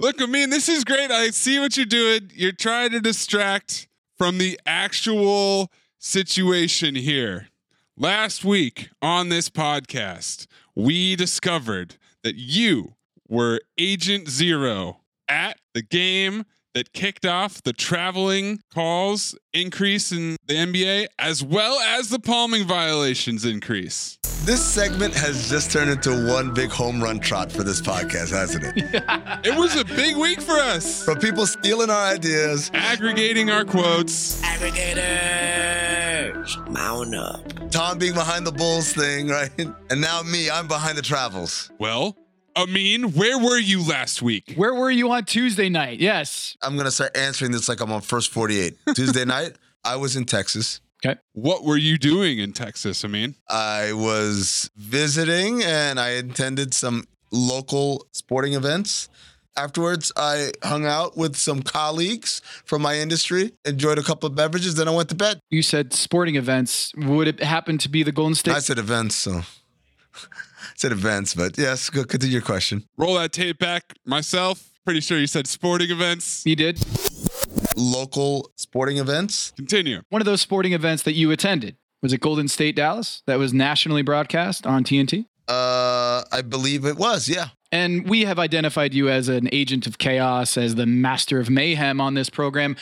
Look, 0.00 0.22
I 0.22 0.26
mean, 0.26 0.50
this 0.50 0.68
is 0.68 0.84
great. 0.84 1.10
I 1.10 1.30
see 1.30 1.58
what 1.58 1.76
you're 1.76 1.84
doing. 1.84 2.30
You're 2.32 2.52
trying 2.52 2.90
to 2.90 3.00
distract 3.00 3.88
from 4.16 4.38
the 4.38 4.60
actual 4.64 5.72
situation 5.98 6.94
here. 6.94 7.48
Last 7.96 8.44
week 8.44 8.90
on 9.02 9.28
this 9.28 9.50
podcast, 9.50 10.46
we 10.76 11.16
discovered 11.16 11.96
that 12.22 12.36
you 12.36 12.94
were 13.28 13.60
Agent 13.76 14.28
Zero 14.28 15.00
at 15.26 15.58
the 15.74 15.82
game 15.82 16.44
that 16.78 16.92
kicked 16.92 17.26
off 17.26 17.60
the 17.64 17.72
traveling 17.72 18.60
calls 18.72 19.36
increase 19.52 20.12
in 20.12 20.36
the 20.46 20.54
NBA, 20.54 21.08
as 21.18 21.42
well 21.42 21.76
as 21.80 22.08
the 22.08 22.20
palming 22.20 22.68
violations 22.68 23.44
increase. 23.44 24.16
This 24.44 24.64
segment 24.64 25.12
has 25.14 25.48
just 25.50 25.72
turned 25.72 25.90
into 25.90 26.28
one 26.28 26.54
big 26.54 26.70
home 26.70 27.02
run 27.02 27.18
trot 27.18 27.50
for 27.50 27.64
this 27.64 27.80
podcast, 27.80 28.30
hasn't 28.30 28.64
it? 28.76 29.02
It 29.44 29.58
was 29.58 29.74
a 29.74 29.84
big 29.84 30.16
week 30.16 30.40
for 30.40 30.52
us. 30.52 31.04
From 31.04 31.18
people 31.18 31.48
stealing 31.48 31.90
our 31.90 32.12
ideas, 32.12 32.70
aggregating 32.72 33.50
our 33.50 33.64
quotes. 33.64 34.40
Aggregators, 34.42 35.90
mount 36.70 37.12
up. 37.16 37.70
Tom 37.72 37.98
being 37.98 38.14
behind 38.14 38.46
the 38.46 38.52
Bulls 38.52 38.92
thing, 38.92 39.26
right? 39.26 39.50
And 39.90 40.00
now 40.00 40.22
me, 40.22 40.48
I'm 40.48 40.68
behind 40.68 40.96
the 40.96 41.02
travels. 41.02 41.72
Well, 41.80 42.16
Amin, 42.58 43.12
where 43.12 43.38
were 43.38 43.58
you 43.58 43.86
last 43.86 44.20
week? 44.20 44.54
Where 44.56 44.74
were 44.74 44.90
you 44.90 45.12
on 45.12 45.24
Tuesday 45.24 45.68
night? 45.68 46.00
Yes. 46.00 46.56
I'm 46.60 46.74
going 46.74 46.86
to 46.86 46.90
start 46.90 47.16
answering 47.16 47.52
this 47.52 47.68
like 47.68 47.80
I'm 47.80 47.92
on 47.92 48.00
first 48.00 48.32
48. 48.32 48.74
Tuesday 48.96 49.24
night, 49.36 49.52
I 49.84 49.94
was 49.94 50.16
in 50.16 50.24
Texas. 50.24 50.80
Okay. 51.04 51.20
What 51.34 51.62
were 51.62 51.76
you 51.76 51.98
doing 51.98 52.40
in 52.40 52.52
Texas, 52.52 53.04
Amin? 53.04 53.36
I 53.48 53.92
was 53.92 54.70
visiting 54.76 55.62
and 55.62 56.00
I 56.00 56.08
attended 56.08 56.74
some 56.74 57.04
local 57.30 58.08
sporting 58.10 58.54
events. 58.54 59.08
Afterwards, 59.56 60.10
I 60.16 60.50
hung 60.64 60.84
out 60.84 61.16
with 61.16 61.36
some 61.36 61.62
colleagues 61.62 62.42
from 62.64 62.82
my 62.82 62.96
industry, 62.96 63.52
enjoyed 63.64 63.98
a 63.98 64.02
couple 64.02 64.28
of 64.28 64.34
beverages, 64.34 64.74
then 64.74 64.88
I 64.88 64.92
went 64.92 65.08
to 65.10 65.14
bed. 65.14 65.38
You 65.50 65.62
said 65.62 65.92
sporting 65.92 66.34
events. 66.34 66.92
Would 66.96 67.28
it 67.28 67.42
happen 67.42 67.78
to 67.78 67.88
be 67.88 68.02
the 68.02 68.12
Golden 68.12 68.34
State? 68.34 68.54
I 68.54 68.60
said 68.60 68.78
events, 68.78 69.14
so 69.14 69.32
I 69.32 69.44
said 70.78 70.92
events, 70.92 71.34
but 71.34 71.58
yes, 71.58 71.90
go 71.90 72.04
continue 72.04 72.34
your 72.34 72.42
question. 72.42 72.84
Roll 72.96 73.14
that 73.14 73.32
tape 73.32 73.58
back. 73.58 73.94
Myself, 74.06 74.70
pretty 74.84 75.00
sure 75.00 75.18
you 75.18 75.26
said 75.26 75.46
sporting 75.46 75.90
events. 75.90 76.46
You 76.46 76.54
did. 76.54 76.78
Local 77.76 78.50
sporting 78.56 78.98
events. 78.98 79.52
Continue. 79.56 80.02
One 80.10 80.22
of 80.22 80.26
those 80.26 80.40
sporting 80.40 80.72
events 80.72 81.02
that 81.02 81.14
you 81.14 81.32
attended 81.32 81.76
was 82.00 82.12
it 82.12 82.20
Golden 82.20 82.46
State 82.46 82.76
Dallas 82.76 83.22
that 83.26 83.38
was 83.40 83.52
nationally 83.52 84.02
broadcast 84.02 84.66
on 84.66 84.84
TNT? 84.84 85.26
Uh, 85.48 86.22
I 86.30 86.42
believe 86.42 86.84
it 86.84 86.96
was, 86.96 87.28
yeah. 87.28 87.48
And 87.72 88.08
we 88.08 88.24
have 88.24 88.38
identified 88.38 88.94
you 88.94 89.08
as 89.08 89.28
an 89.28 89.48
agent 89.50 89.86
of 89.86 89.98
chaos, 89.98 90.56
as 90.56 90.76
the 90.76 90.86
master 90.86 91.40
of 91.40 91.50
mayhem 91.50 92.00
on 92.00 92.14
this 92.14 92.30
program. 92.30 92.76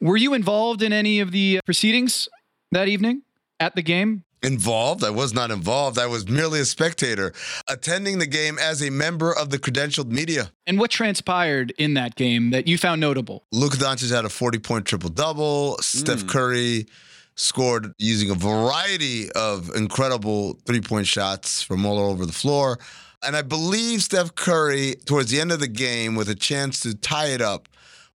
Were 0.00 0.16
you 0.16 0.32
involved 0.32 0.80
in 0.80 0.92
any 0.92 1.18
of 1.20 1.32
the 1.32 1.60
proceedings 1.64 2.28
that 2.70 2.86
evening 2.86 3.22
at 3.58 3.74
the 3.74 3.82
game? 3.82 4.24
Involved? 4.42 5.02
I 5.02 5.10
was 5.10 5.32
not 5.34 5.50
involved. 5.50 5.98
I 5.98 6.06
was 6.06 6.28
merely 6.28 6.60
a 6.60 6.64
spectator, 6.64 7.32
attending 7.68 8.18
the 8.18 8.26
game 8.26 8.58
as 8.58 8.82
a 8.82 8.90
member 8.90 9.32
of 9.32 9.50
the 9.50 9.58
credentialed 9.58 10.10
media. 10.10 10.52
And 10.66 10.78
what 10.78 10.90
transpired 10.90 11.72
in 11.78 11.94
that 11.94 12.14
game 12.16 12.50
that 12.50 12.68
you 12.68 12.78
found 12.78 13.00
notable? 13.00 13.44
Luka 13.50 13.76
Doncic 13.78 14.10
had 14.14 14.24
a 14.24 14.28
40 14.28 14.58
point 14.58 14.84
triple 14.86 15.08
double. 15.10 15.78
Steph 15.80 16.24
Mm. 16.24 16.28
Curry 16.28 16.86
scored 17.34 17.92
using 17.98 18.30
a 18.30 18.34
variety 18.34 19.30
of 19.32 19.70
incredible 19.74 20.58
three 20.66 20.80
point 20.80 21.06
shots 21.06 21.62
from 21.62 21.84
all 21.86 21.98
over 21.98 22.24
the 22.26 22.32
floor. 22.32 22.78
And 23.22 23.34
I 23.36 23.42
believe 23.42 24.02
Steph 24.02 24.34
Curry, 24.34 24.94
towards 25.06 25.30
the 25.30 25.40
end 25.40 25.50
of 25.50 25.60
the 25.60 25.68
game, 25.68 26.14
with 26.14 26.28
a 26.28 26.34
chance 26.34 26.80
to 26.80 26.94
tie 26.94 27.28
it 27.28 27.40
up, 27.40 27.68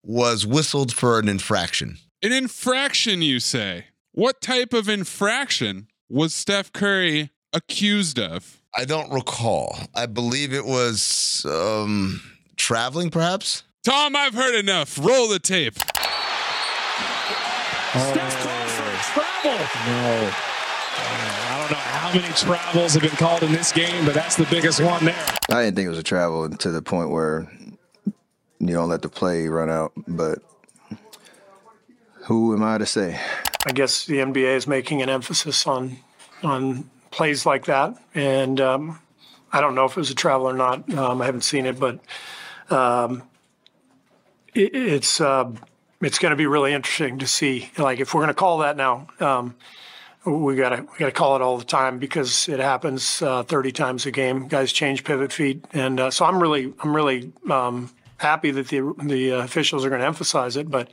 was 0.03 0.45
whistled 0.45 0.93
for 0.93 1.17
an 1.19 1.27
infraction. 1.29 1.97
An 2.21 2.31
infraction, 2.33 3.21
you 3.21 3.39
say? 3.39 3.85
What 4.11 4.41
type 4.41 4.73
of 4.73 4.89
infraction 4.89 5.87
was 6.09 6.33
Steph 6.33 6.73
Curry 6.73 7.29
accused 7.53 8.19
of? 8.19 8.61
I 8.75 8.85
don't 8.85 9.11
recall. 9.11 9.77
I 9.95 10.05
believe 10.05 10.53
it 10.53 10.65
was 10.65 11.45
um, 11.49 12.21
traveling, 12.55 13.09
perhaps. 13.09 13.63
Tom, 13.83 14.15
I've 14.15 14.33
heard 14.33 14.55
enough. 14.55 14.97
Roll 14.99 15.27
the 15.27 15.39
tape. 15.39 15.75
Steph 17.89 18.43
called 18.43 18.69
for 18.69 18.83
travel. 19.13 19.51
No. 19.87 20.31
I 21.01 21.57
don't 21.61 21.71
know 21.71 21.77
how 21.77 22.13
many 22.13 22.33
travels 22.33 22.93
have 22.93 23.01
been 23.01 23.11
called 23.11 23.43
in 23.43 23.51
this 23.51 23.71
game, 23.71 24.05
but 24.05 24.13
that's 24.13 24.35
the 24.35 24.45
biggest 24.45 24.81
one 24.81 25.05
there. 25.05 25.25
I 25.49 25.63
didn't 25.63 25.75
think 25.75 25.87
it 25.87 25.89
was 25.89 25.97
a 25.97 26.03
travel 26.03 26.49
to 26.49 26.71
the 26.71 26.81
point 26.81 27.09
where 27.09 27.51
you 28.59 28.73
don't 28.73 28.89
let 28.89 29.01
the 29.01 29.09
play 29.09 29.47
run 29.47 29.69
out, 29.69 29.93
but 30.07 30.39
who 32.29 32.53
am 32.53 32.61
I 32.61 32.77
to 32.77 32.85
say? 32.85 33.19
I 33.65 33.71
guess 33.71 34.05
the 34.05 34.17
NBA 34.17 34.55
is 34.55 34.67
making 34.67 35.01
an 35.01 35.09
emphasis 35.09 35.65
on 35.65 35.97
on 36.43 36.87
plays 37.09 37.43
like 37.43 37.65
that, 37.65 37.97
and 38.13 38.61
um, 38.61 38.99
I 39.51 39.61
don't 39.61 39.73
know 39.73 39.85
if 39.85 39.93
it 39.93 39.97
was 39.97 40.11
a 40.11 40.15
travel 40.15 40.47
or 40.47 40.53
not. 40.53 40.87
Um, 40.93 41.23
I 41.23 41.25
haven't 41.25 41.41
seen 41.41 41.65
it, 41.65 41.79
but 41.79 41.99
um, 42.69 43.23
it, 44.53 44.75
it's 44.75 45.19
uh, 45.19 45.51
it's 46.01 46.19
going 46.19 46.29
to 46.29 46.35
be 46.35 46.45
really 46.45 46.71
interesting 46.71 47.17
to 47.17 47.25
see. 47.25 47.71
Like 47.79 47.99
if 47.99 48.13
we're 48.13 48.21
going 48.21 48.27
to 48.27 48.35
call 48.35 48.59
that 48.59 48.77
now, 48.77 49.07
um, 49.19 49.55
we 50.23 50.55
got 50.55 50.69
to 50.69 50.83
we 50.83 50.99
got 50.99 51.07
to 51.07 51.11
call 51.11 51.35
it 51.35 51.41
all 51.41 51.57
the 51.57 51.65
time 51.65 51.97
because 51.97 52.47
it 52.47 52.59
happens 52.59 53.23
uh, 53.23 53.41
30 53.41 53.71
times 53.71 54.05
a 54.05 54.11
game. 54.11 54.47
Guys 54.47 54.71
change 54.71 55.03
pivot 55.03 55.33
feet, 55.33 55.65
and 55.73 55.99
uh, 55.99 56.11
so 56.11 56.25
I'm 56.25 56.39
really 56.39 56.75
I'm 56.83 56.95
really 56.95 57.33
um, 57.49 57.89
happy 58.17 58.51
that 58.51 58.67
the 58.67 58.93
the 59.01 59.31
officials 59.31 59.83
are 59.83 59.89
going 59.89 60.01
to 60.01 60.07
emphasize 60.07 60.57
it, 60.57 60.69
but 60.69 60.91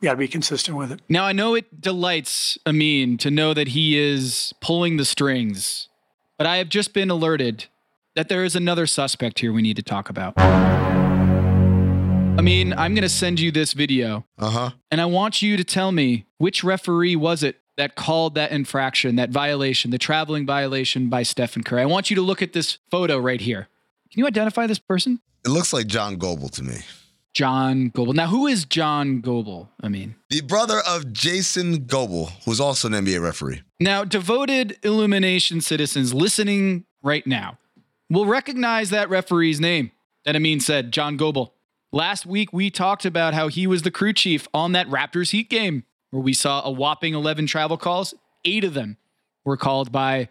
you 0.00 0.08
got 0.08 0.12
to 0.12 0.18
be 0.18 0.28
consistent 0.28 0.76
with 0.76 0.92
it. 0.92 1.00
Now, 1.08 1.24
I 1.24 1.32
know 1.32 1.54
it 1.54 1.80
delights 1.80 2.58
Amin 2.66 3.16
to 3.18 3.30
know 3.30 3.54
that 3.54 3.68
he 3.68 3.98
is 3.98 4.52
pulling 4.60 4.96
the 4.96 5.04
strings, 5.04 5.88
but 6.36 6.46
I 6.46 6.58
have 6.58 6.68
just 6.68 6.92
been 6.92 7.10
alerted 7.10 7.66
that 8.14 8.28
there 8.28 8.44
is 8.44 8.54
another 8.54 8.86
suspect 8.86 9.40
here 9.40 9.52
we 9.52 9.62
need 9.62 9.76
to 9.76 9.82
talk 9.82 10.08
about. 10.08 10.34
I 10.38 12.40
mean, 12.42 12.72
I'm 12.72 12.94
going 12.94 13.02
to 13.02 13.08
send 13.08 13.40
you 13.40 13.50
this 13.50 13.72
video. 13.72 14.26
Uh 14.38 14.50
huh. 14.50 14.70
And 14.90 15.00
I 15.00 15.06
want 15.06 15.40
you 15.40 15.56
to 15.56 15.64
tell 15.64 15.92
me 15.92 16.26
which 16.38 16.64
referee 16.64 17.16
was 17.16 17.42
it 17.42 17.60
that 17.76 17.96
called 17.96 18.34
that 18.34 18.52
infraction, 18.52 19.16
that 19.16 19.30
violation, 19.30 19.90
the 19.90 19.98
traveling 19.98 20.46
violation 20.46 21.08
by 21.08 21.22
Stephen 21.22 21.62
Curry. 21.62 21.82
I 21.82 21.86
want 21.86 22.10
you 22.10 22.16
to 22.16 22.22
look 22.22 22.42
at 22.42 22.52
this 22.52 22.78
photo 22.90 23.18
right 23.18 23.40
here. 23.40 23.68
Can 24.12 24.20
you 24.20 24.26
identify 24.26 24.66
this 24.66 24.78
person? 24.78 25.20
It 25.44 25.48
looks 25.48 25.72
like 25.72 25.86
John 25.86 26.16
Goble 26.16 26.48
to 26.50 26.62
me. 26.62 26.76
John 27.34 27.88
Goble. 27.88 28.12
Now, 28.12 28.28
who 28.28 28.46
is 28.46 28.64
John 28.64 29.20
Goble? 29.20 29.68
I 29.82 29.88
mean, 29.88 30.14
The 30.30 30.40
brother 30.40 30.80
of 30.88 31.12
Jason 31.12 31.86
Goble, 31.86 32.26
who's 32.44 32.60
also 32.60 32.88
an 32.88 32.94
NBA 32.94 33.20
referee. 33.20 33.62
Now, 33.80 34.04
devoted 34.04 34.78
Illumination 34.82 35.60
citizens 35.60 36.14
listening 36.14 36.84
right 37.02 37.26
now 37.26 37.58
will 38.08 38.26
recognize 38.26 38.90
that 38.90 39.10
referee's 39.10 39.60
name 39.60 39.90
that 40.24 40.36
Amin 40.36 40.60
said, 40.60 40.92
John 40.92 41.16
Goble. 41.16 41.54
Last 41.92 42.26
week, 42.26 42.52
we 42.52 42.70
talked 42.70 43.04
about 43.04 43.34
how 43.34 43.48
he 43.48 43.66
was 43.66 43.82
the 43.82 43.90
crew 43.90 44.12
chief 44.12 44.48
on 44.52 44.72
that 44.72 44.88
Raptors 44.88 45.30
Heat 45.30 45.48
game, 45.48 45.84
where 46.10 46.22
we 46.22 46.32
saw 46.32 46.62
a 46.64 46.70
whopping 46.70 47.14
11 47.14 47.46
travel 47.46 47.76
calls. 47.76 48.14
Eight 48.44 48.64
of 48.64 48.74
them 48.74 48.96
were 49.44 49.56
called 49.56 49.92
by 49.92 50.28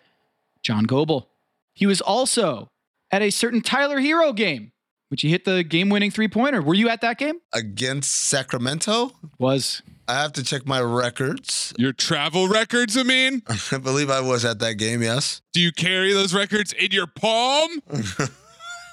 John 0.61 0.83
Goble. 0.83 1.29
He 1.73 1.85
was 1.85 2.01
also 2.01 2.67
at 3.11 3.21
a 3.21 3.29
certain 3.29 3.61
Tyler 3.61 3.99
Herro 3.99 4.35
game, 4.35 4.72
which 5.13 5.21
he 5.21 5.29
hit 5.29 5.45
the 5.45 5.63
game 5.63 5.89
winning 5.89 6.09
three 6.09 6.27
pointer. 6.27 6.59
Were 6.59 6.73
you 6.73 6.89
at 6.89 7.01
that 7.01 7.19
game? 7.19 7.35
Against 7.53 8.09
Sacramento? 8.09 9.11
Was. 9.37 9.83
I 10.07 10.15
have 10.15 10.33
to 10.33 10.43
check 10.43 10.65
my 10.65 10.81
records. 10.81 11.71
Your 11.77 11.93
travel 11.93 12.47
records, 12.47 12.97
I 12.97 13.03
mean? 13.03 13.43
I 13.71 13.77
believe 13.77 14.09
I 14.09 14.21
was 14.21 14.43
at 14.43 14.57
that 14.57 14.79
game, 14.79 15.03
yes. 15.03 15.43
Do 15.53 15.61
you 15.61 15.71
carry 15.71 16.13
those 16.13 16.33
records 16.33 16.73
in 16.73 16.91
your 16.91 17.05
palm? 17.05 17.69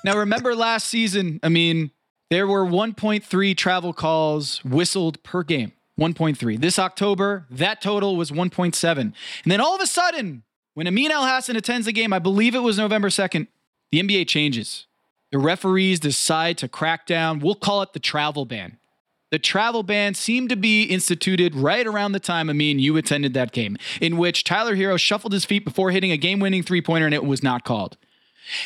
Now, 0.02 0.16
remember 0.16 0.54
last 0.54 0.88
season, 0.88 1.40
I 1.42 1.50
mean, 1.50 1.90
there 2.30 2.46
were 2.46 2.64
1.3 2.64 3.54
travel 3.54 3.92
calls 3.92 4.64
whistled 4.64 5.22
per 5.22 5.42
game. 5.42 5.72
1.3. 5.98 6.58
This 6.58 6.78
October, 6.78 7.46
that 7.50 7.82
total 7.82 8.16
was 8.16 8.30
1.7. 8.30 8.98
And 8.98 9.14
then 9.44 9.60
all 9.60 9.74
of 9.74 9.82
a 9.82 9.86
sudden, 9.86 10.42
when 10.72 10.86
Amin 10.86 11.10
Elhassan 11.10 11.54
attends 11.54 11.84
the 11.84 11.92
game, 11.92 12.14
I 12.14 12.18
believe 12.18 12.54
it 12.54 12.60
was 12.60 12.78
November 12.78 13.10
2nd, 13.10 13.46
the 13.92 14.02
NBA 14.02 14.26
changes. 14.26 14.86
The 15.32 15.38
referees 15.38 16.00
decide 16.00 16.58
to 16.58 16.68
crack 16.68 17.06
down. 17.06 17.38
We'll 17.38 17.54
call 17.54 17.82
it 17.82 17.92
the 17.92 18.00
travel 18.00 18.44
ban. 18.44 18.78
The 19.30 19.38
travel 19.38 19.84
ban 19.84 20.14
seemed 20.14 20.48
to 20.48 20.56
be 20.56 20.84
instituted 20.84 21.54
right 21.54 21.86
around 21.86 22.12
the 22.12 22.20
time, 22.20 22.50
Amin, 22.50 22.80
you 22.80 22.96
attended 22.96 23.32
that 23.34 23.52
game, 23.52 23.76
in 24.00 24.16
which 24.16 24.42
Tyler 24.42 24.74
Herro 24.74 24.98
shuffled 24.98 25.32
his 25.32 25.44
feet 25.44 25.64
before 25.64 25.92
hitting 25.92 26.10
a 26.10 26.16
game 26.16 26.40
winning 26.40 26.64
three 26.64 26.82
pointer 26.82 27.06
and 27.06 27.14
it 27.14 27.24
was 27.24 27.42
not 27.42 27.64
called. 27.64 27.96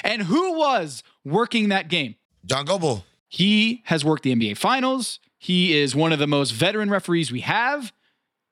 And 0.02 0.22
who 0.22 0.58
was 0.58 1.02
working 1.22 1.68
that 1.68 1.88
game? 1.88 2.14
John 2.46 2.64
Goble. 2.64 3.04
He 3.28 3.82
has 3.86 4.04
worked 4.04 4.22
the 4.22 4.34
NBA 4.34 4.56
Finals. 4.56 5.18
He 5.36 5.76
is 5.76 5.94
one 5.94 6.12
of 6.12 6.18
the 6.18 6.26
most 6.26 6.52
veteran 6.52 6.88
referees 6.88 7.30
we 7.30 7.40
have. 7.40 7.92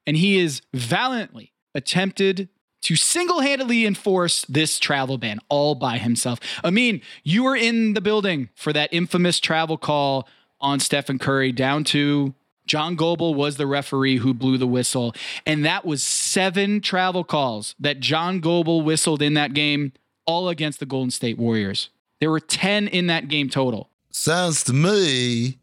And 0.06 0.16
he 0.16 0.38
is 0.38 0.60
valiantly 0.74 1.52
attempted 1.74 2.48
to 2.82 2.96
single 2.96 3.40
handedly 3.40 3.86
enforce 3.86 4.44
this 4.48 4.78
travel 4.78 5.18
ban 5.18 5.38
all 5.48 5.74
by 5.74 5.98
himself. 5.98 6.38
Amin, 6.64 7.00
you 7.24 7.44
were 7.44 7.56
in 7.56 7.94
the 7.94 8.00
building 8.00 8.48
for 8.54 8.72
that 8.72 8.92
infamous 8.92 9.40
travel 9.40 9.76
call 9.78 10.28
on 10.60 10.80
Stephen 10.80 11.18
Curry 11.18 11.52
down 11.52 11.84
to 11.84 12.34
John 12.66 12.94
Goble 12.94 13.34
was 13.34 13.56
the 13.56 13.66
referee 13.66 14.18
who 14.18 14.32
blew 14.32 14.56
the 14.56 14.66
whistle. 14.66 15.14
And 15.44 15.64
that 15.64 15.84
was 15.84 16.02
seven 16.02 16.80
travel 16.80 17.24
calls 17.24 17.74
that 17.80 18.00
John 18.00 18.40
Goble 18.40 18.82
whistled 18.82 19.20
in 19.20 19.34
that 19.34 19.52
game, 19.52 19.92
all 20.26 20.48
against 20.48 20.78
the 20.78 20.86
Golden 20.86 21.10
State 21.10 21.38
Warriors. 21.38 21.90
There 22.20 22.30
were 22.30 22.40
10 22.40 22.86
in 22.88 23.08
that 23.08 23.28
game 23.28 23.48
total. 23.48 23.90
Sounds 24.10 24.62
to 24.64 24.72
me 24.72 25.58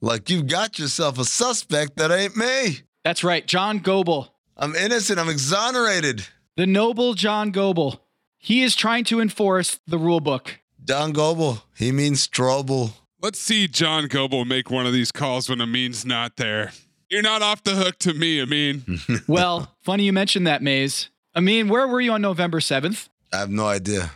like 0.00 0.30
you've 0.30 0.46
got 0.46 0.78
yourself 0.78 1.18
a 1.18 1.24
suspect 1.24 1.96
that 1.96 2.12
ain't 2.12 2.36
me. 2.36 2.82
That's 3.02 3.24
right, 3.24 3.46
John 3.46 3.78
Goble. 3.78 4.32
I'm 4.56 4.76
innocent. 4.76 5.18
I'm 5.18 5.28
exonerated. 5.28 6.24
The 6.56 6.66
noble 6.66 7.14
John 7.14 7.50
Goble. 7.50 8.00
He 8.38 8.62
is 8.62 8.76
trying 8.76 9.04
to 9.04 9.20
enforce 9.20 9.80
the 9.86 9.98
rule 9.98 10.20
book. 10.20 10.60
John 10.84 11.12
Goble. 11.12 11.64
He 11.76 11.90
means 11.90 12.28
Strobel. 12.28 12.92
Let's 13.20 13.40
see 13.40 13.66
John 13.66 14.06
Goble 14.06 14.44
make 14.44 14.70
one 14.70 14.86
of 14.86 14.92
these 14.92 15.10
calls 15.10 15.48
when 15.48 15.60
Amin's 15.60 16.04
not 16.04 16.36
there. 16.36 16.72
You're 17.10 17.22
not 17.22 17.42
off 17.42 17.64
the 17.64 17.74
hook 17.74 17.98
to 18.00 18.14
me, 18.14 18.40
Amin. 18.40 18.84
well, 19.26 19.74
funny 19.82 20.04
you 20.04 20.12
mentioned 20.12 20.46
that, 20.46 20.62
Maze. 20.62 21.10
Amin, 21.34 21.68
where 21.68 21.88
were 21.88 22.00
you 22.00 22.12
on 22.12 22.22
November 22.22 22.60
7th? 22.60 23.08
I 23.32 23.38
have 23.38 23.50
no 23.50 23.66
idea. 23.66 24.12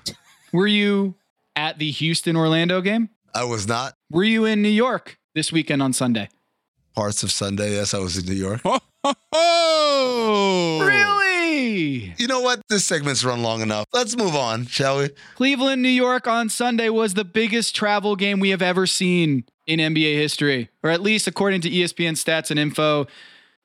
Were 0.52 0.66
you 0.66 1.16
at 1.56 1.78
the 1.78 1.90
Houston 1.90 2.36
Orlando 2.36 2.80
game? 2.80 3.08
I 3.34 3.44
was 3.44 3.66
not. 3.66 3.94
Were 4.10 4.24
you 4.24 4.44
in 4.44 4.62
New 4.62 4.68
York 4.68 5.18
this 5.34 5.50
weekend 5.50 5.82
on 5.82 5.92
Sunday? 5.92 6.28
Parts 6.94 7.22
of 7.24 7.32
Sunday, 7.32 7.72
yes, 7.72 7.94
I 7.94 7.98
was 7.98 8.16
in 8.16 8.26
New 8.26 8.34
York. 8.34 8.60
Oh, 9.32 10.80
really? 10.84 11.27
You 11.58 12.26
know 12.26 12.40
what? 12.40 12.60
This 12.68 12.84
segment's 12.84 13.24
run 13.24 13.42
long 13.42 13.60
enough. 13.60 13.86
Let's 13.92 14.16
move 14.16 14.34
on, 14.34 14.66
shall 14.66 14.98
we? 14.98 15.10
Cleveland, 15.34 15.82
New 15.82 15.88
York 15.88 16.26
on 16.26 16.48
Sunday 16.48 16.88
was 16.88 17.14
the 17.14 17.24
biggest 17.24 17.74
travel 17.74 18.16
game 18.16 18.40
we 18.40 18.50
have 18.50 18.62
ever 18.62 18.86
seen 18.86 19.44
in 19.66 19.80
NBA 19.80 20.14
history, 20.14 20.70
or 20.82 20.90
at 20.90 21.02
least 21.02 21.26
according 21.26 21.60
to 21.62 21.70
ESPN 21.70 22.12
stats 22.12 22.50
and 22.50 22.58
info. 22.58 23.06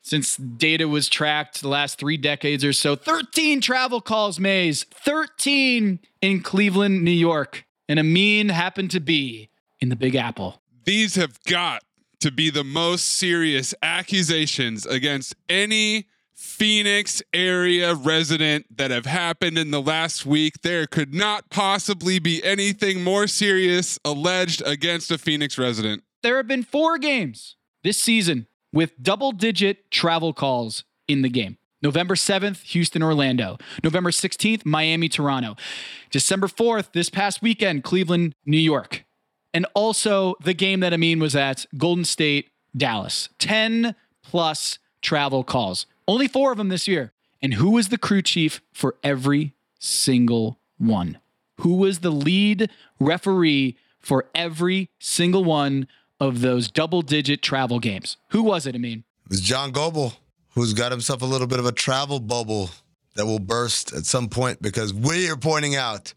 Since 0.01 0.35
data 0.35 0.87
was 0.87 1.07
tracked 1.07 1.61
the 1.61 1.69
last 1.69 1.97
three 1.97 2.17
decades 2.17 2.65
or 2.65 2.73
so, 2.73 2.97
13 2.97 3.61
travel 3.61 4.01
calls, 4.01 4.37
Mays, 4.37 4.83
13 4.83 5.99
in 6.21 6.41
Cleveland, 6.41 7.03
New 7.03 7.11
York. 7.11 7.65
And 7.87 7.99
Amin 7.99 8.49
happened 8.49 8.91
to 8.91 8.99
be 8.99 9.49
in 9.79 9.87
the 9.87 9.95
Big 9.95 10.15
Apple. 10.15 10.61
These 10.83 11.15
have 11.15 11.41
got 11.43 11.83
to 12.19 12.31
be 12.31 12.49
the 12.49 12.63
most 12.63 13.03
serious 13.17 13.73
accusations 13.81 14.85
against 14.85 15.35
any 15.47 16.07
Phoenix 16.43 17.23
area 17.33 17.95
resident 17.95 18.65
that 18.77 18.91
have 18.91 19.05
happened 19.05 19.57
in 19.57 19.71
the 19.71 19.81
last 19.81 20.25
week. 20.25 20.61
There 20.61 20.85
could 20.85 21.13
not 21.13 21.49
possibly 21.49 22.19
be 22.19 22.43
anything 22.43 23.01
more 23.01 23.27
serious 23.27 23.97
alleged 24.03 24.61
against 24.65 25.09
a 25.09 25.17
Phoenix 25.17 25.57
resident. 25.57 26.03
There 26.21 26.35
have 26.35 26.47
been 26.47 26.63
four 26.63 26.97
games 26.97 27.55
this 27.83 27.97
season 27.97 28.47
with 28.73 29.01
double 29.01 29.31
digit 29.31 29.89
travel 29.89 30.33
calls 30.33 30.83
in 31.07 31.21
the 31.21 31.29
game. 31.29 31.57
November 31.81 32.15
7th, 32.15 32.61
Houston, 32.63 33.01
Orlando. 33.01 33.57
November 33.81 34.11
16th, 34.11 34.65
Miami, 34.65 35.07
Toronto. 35.07 35.55
December 36.11 36.47
4th, 36.47 36.91
this 36.91 37.09
past 37.09 37.41
weekend, 37.41 37.85
Cleveland, 37.85 38.35
New 38.45 38.57
York. 38.57 39.05
And 39.53 39.65
also 39.73 40.35
the 40.43 40.53
game 40.53 40.81
that 40.81 40.93
Amin 40.93 41.19
was 41.19 41.37
at, 41.37 41.65
Golden 41.77 42.03
State, 42.03 42.51
Dallas. 42.75 43.29
10 43.39 43.95
plus 44.23 44.79
travel 45.01 45.43
calls. 45.43 45.85
Only 46.07 46.27
four 46.27 46.51
of 46.51 46.57
them 46.57 46.69
this 46.69 46.87
year. 46.87 47.13
And 47.41 47.55
who 47.55 47.71
was 47.71 47.89
the 47.89 47.97
crew 47.97 48.21
chief 48.21 48.61
for 48.71 48.95
every 49.03 49.53
single 49.79 50.59
one? 50.77 51.19
Who 51.57 51.75
was 51.75 51.99
the 51.99 52.09
lead 52.09 52.69
referee 52.99 53.77
for 53.99 54.25
every 54.33 54.89
single 54.99 55.43
one 55.43 55.87
of 56.19 56.41
those 56.41 56.69
double 56.69 57.01
digit 57.01 57.41
travel 57.41 57.79
games? 57.79 58.17
Who 58.29 58.43
was 58.43 58.65
it, 58.65 58.75
I 58.75 58.77
mean? 58.77 59.03
It 59.25 59.29
was 59.29 59.41
John 59.41 59.71
Goble, 59.71 60.13
who's 60.55 60.73
got 60.73 60.91
himself 60.91 61.21
a 61.21 61.25
little 61.25 61.47
bit 61.47 61.59
of 61.59 61.65
a 61.65 61.71
travel 61.71 62.19
bubble 62.19 62.69
that 63.15 63.25
will 63.25 63.39
burst 63.39 63.93
at 63.93 64.05
some 64.05 64.29
point 64.29 64.61
because 64.61 64.93
we 64.93 65.29
are 65.29 65.37
pointing 65.37 65.75
out 65.75 66.13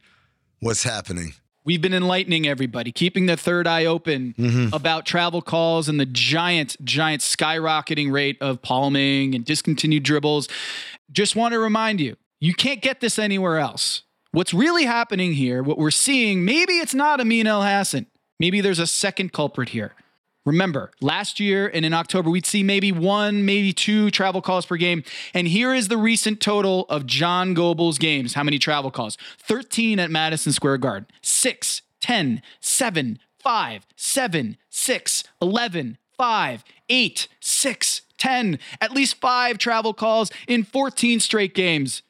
what's 0.61 0.83
happening. 0.83 1.35
We've 1.67 1.83
been 1.83 1.93
enlightening 1.93 2.47
everybody, 2.47 2.93
keeping 2.93 3.27
the 3.27 3.37
third 3.37 3.67
eye 3.67 3.85
open 3.85 4.35
Mhm. 4.39 4.73
about 4.73 5.05
travel 5.05 5.43
calls 5.43 5.89
and 5.89 5.99
the 5.99 6.07
giant, 6.07 6.77
giant 6.85 7.23
skyrocketing 7.23 8.13
rate 8.13 8.39
of 8.41 8.63
palming 8.63 9.35
and 9.35 9.45
discontinued 9.45 10.05
dribbles. 10.05 10.49
Just 11.13 11.35
want 11.35 11.53
to 11.53 11.59
remind 11.59 12.01
you, 12.01 12.17
you 12.41 12.55
can't 12.55 12.81
get 12.81 13.01
this 13.01 13.19
anywhere 13.19 13.59
else. 13.59 14.03
What's 14.31 14.55
really 14.55 14.85
happening 14.85 15.35
here, 15.35 15.63
what 15.63 15.77
we're 15.77 15.91
seeing, 15.91 16.45
maybe 16.45 16.75
it's 16.75 16.95
not 16.95 17.21
Amin 17.21 17.47
Elhassan. 17.47 18.07
Maybe 18.39 18.61
there's 18.61 18.79
a 18.79 18.87
second 18.87 19.33
culprit 19.33 19.71
here. 19.71 19.95
Remember, 20.47 20.93
last 21.01 21.41
year 21.41 21.69
and 21.75 21.85
in 21.85 21.93
October, 21.93 22.31
we'd 22.31 22.47
see 22.47 22.63
maybe 22.63 22.93
one, 22.93 23.45
maybe 23.45 23.73
two 23.73 24.11
travel 24.13 24.41
calls 24.41 24.65
per 24.65 24.77
game. 24.77 25.03
And 25.35 25.49
here 25.49 25.75
is 25.75 25.89
the 25.89 25.97
recent 25.97 26.41
total 26.41 26.87
of 26.89 27.05
John 27.05 27.53
Goble's 27.53 27.99
games. 27.99 28.35
How 28.35 28.45
many 28.45 28.59
travel 28.59 28.93
calls? 28.93 29.19
13 29.41 29.99
at 29.99 30.11
Madison 30.11 30.53
Square 30.53 30.79
Garden, 30.79 31.09
6, 31.21 31.83
10, 32.01 32.43
7, 32.61 33.19
5, 33.43 33.87
7, 33.97 34.57
6, 34.71 35.25
11, 35.43 35.99
5, 36.17 36.65
8, 36.89 37.29
6, 37.41 38.01
10. 38.17 38.59
At 38.81 38.93
least 38.93 39.21
five 39.21 39.59
travel 39.59 39.93
calls 39.93 40.31
in 40.47 40.63
14 40.63 41.21
straight 41.21 41.55
games. 41.55 42.03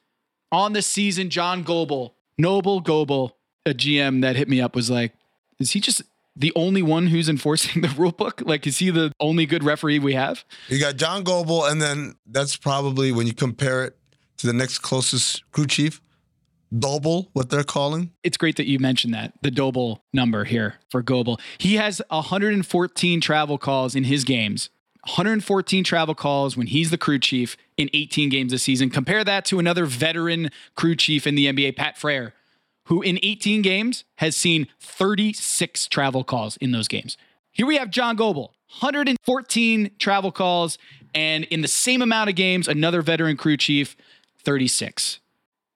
On 0.51 0.73
the 0.73 0.81
season, 0.81 1.29
John 1.29 1.63
Goble, 1.63 2.13
Noble 2.37 2.79
Goble, 2.79 3.35
a 3.65 3.71
GM 3.71 4.21
that 4.21 4.35
hit 4.35 4.47
me 4.47 4.61
up, 4.61 4.75
was 4.75 4.89
like, 4.89 5.13
is 5.59 5.71
he 5.71 5.79
just 5.79 6.03
the 6.37 6.53
only 6.55 6.81
one 6.81 7.07
who's 7.07 7.27
enforcing 7.27 7.81
the 7.83 7.89
rule 7.89 8.11
book? 8.11 8.41
Like, 8.45 8.67
is 8.67 8.77
he 8.77 8.89
the 8.91 9.11
only 9.19 9.45
good 9.45 9.63
referee 9.63 9.99
we 9.99 10.13
have? 10.13 10.45
You 10.69 10.79
got 10.79 10.95
John 10.95 11.23
Goble, 11.23 11.65
and 11.65 11.81
then 11.81 12.15
that's 12.25 12.55
probably 12.55 13.11
when 13.11 13.27
you 13.27 13.33
compare 13.33 13.83
it 13.83 13.97
to 14.37 14.47
the 14.47 14.53
next 14.53 14.79
closest 14.79 15.49
crew 15.51 15.65
chief, 15.65 16.01
Doble, 16.77 17.29
what 17.33 17.49
they're 17.49 17.63
calling. 17.63 18.11
It's 18.23 18.37
great 18.37 18.57
that 18.57 18.67
you 18.67 18.77
mentioned 18.77 19.13
that 19.13 19.33
the 19.41 19.51
Doble 19.51 20.03
number 20.13 20.43
here 20.43 20.75
for 20.91 21.01
Goble. 21.01 21.39
He 21.57 21.75
has 21.75 22.01
114 22.09 23.21
travel 23.21 23.57
calls 23.57 23.95
in 23.95 24.03
his 24.03 24.23
games. 24.23 24.69
114 25.05 25.85
travel 25.85 26.13
calls 26.13 26.57
when 26.57 26.67
he's 26.67 26.91
the 26.91 26.97
crew 26.97 27.17
chief 27.17 27.55
in 27.77 27.89
18 27.93 28.27
games 28.27 28.51
this 28.51 28.63
season. 28.63 28.89
Compare 28.89 29.23
that 29.23 29.45
to 29.45 29.57
another 29.57 29.85
veteran 29.85 30.49
crew 30.75 30.95
chief 30.95 31.25
in 31.25 31.35
the 31.35 31.45
NBA, 31.45 31.77
Pat 31.77 31.95
Fraher, 31.95 32.33
who 32.87 33.01
in 33.01 33.19
18 33.21 33.61
games 33.61 34.03
has 34.15 34.35
seen 34.35 34.67
36 34.79 35.87
travel 35.87 36.23
calls 36.23 36.57
in 36.57 36.71
those 36.71 36.87
games. 36.87 37.17
Here 37.51 37.65
we 37.65 37.77
have 37.77 37.89
John 37.89 38.15
Goble, 38.15 38.53
114 38.79 39.91
travel 39.99 40.31
calls, 40.31 40.77
and 41.13 41.43
in 41.45 41.61
the 41.61 41.67
same 41.67 42.01
amount 42.01 42.29
of 42.29 42.35
games, 42.35 42.67
another 42.67 43.01
veteran 43.01 43.35
crew 43.35 43.57
chief, 43.57 43.95
36. 44.43 45.19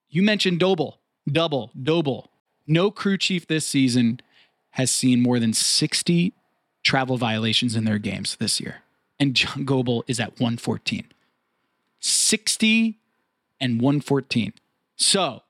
You 0.08 0.22
mentioned 0.22 0.58
Doble, 0.58 0.98
double, 1.30 1.70
Doble. 1.80 2.30
No 2.66 2.90
crew 2.90 3.18
chief 3.18 3.46
this 3.46 3.66
season 3.66 4.20
has 4.70 4.90
seen 4.90 5.22
more 5.22 5.38
than 5.38 5.52
60 5.52 6.32
travel 6.82 7.18
violations 7.18 7.76
in 7.76 7.84
their 7.84 7.98
games 7.98 8.36
this 8.36 8.60
year. 8.60 8.82
And 9.20 9.34
John 9.34 9.64
Goble 9.64 10.04
is 10.06 10.18
at 10.18 10.40
114. 10.40 11.04
60 12.00 12.98
and 13.60 13.80
114. 13.80 14.54
So 14.96 15.42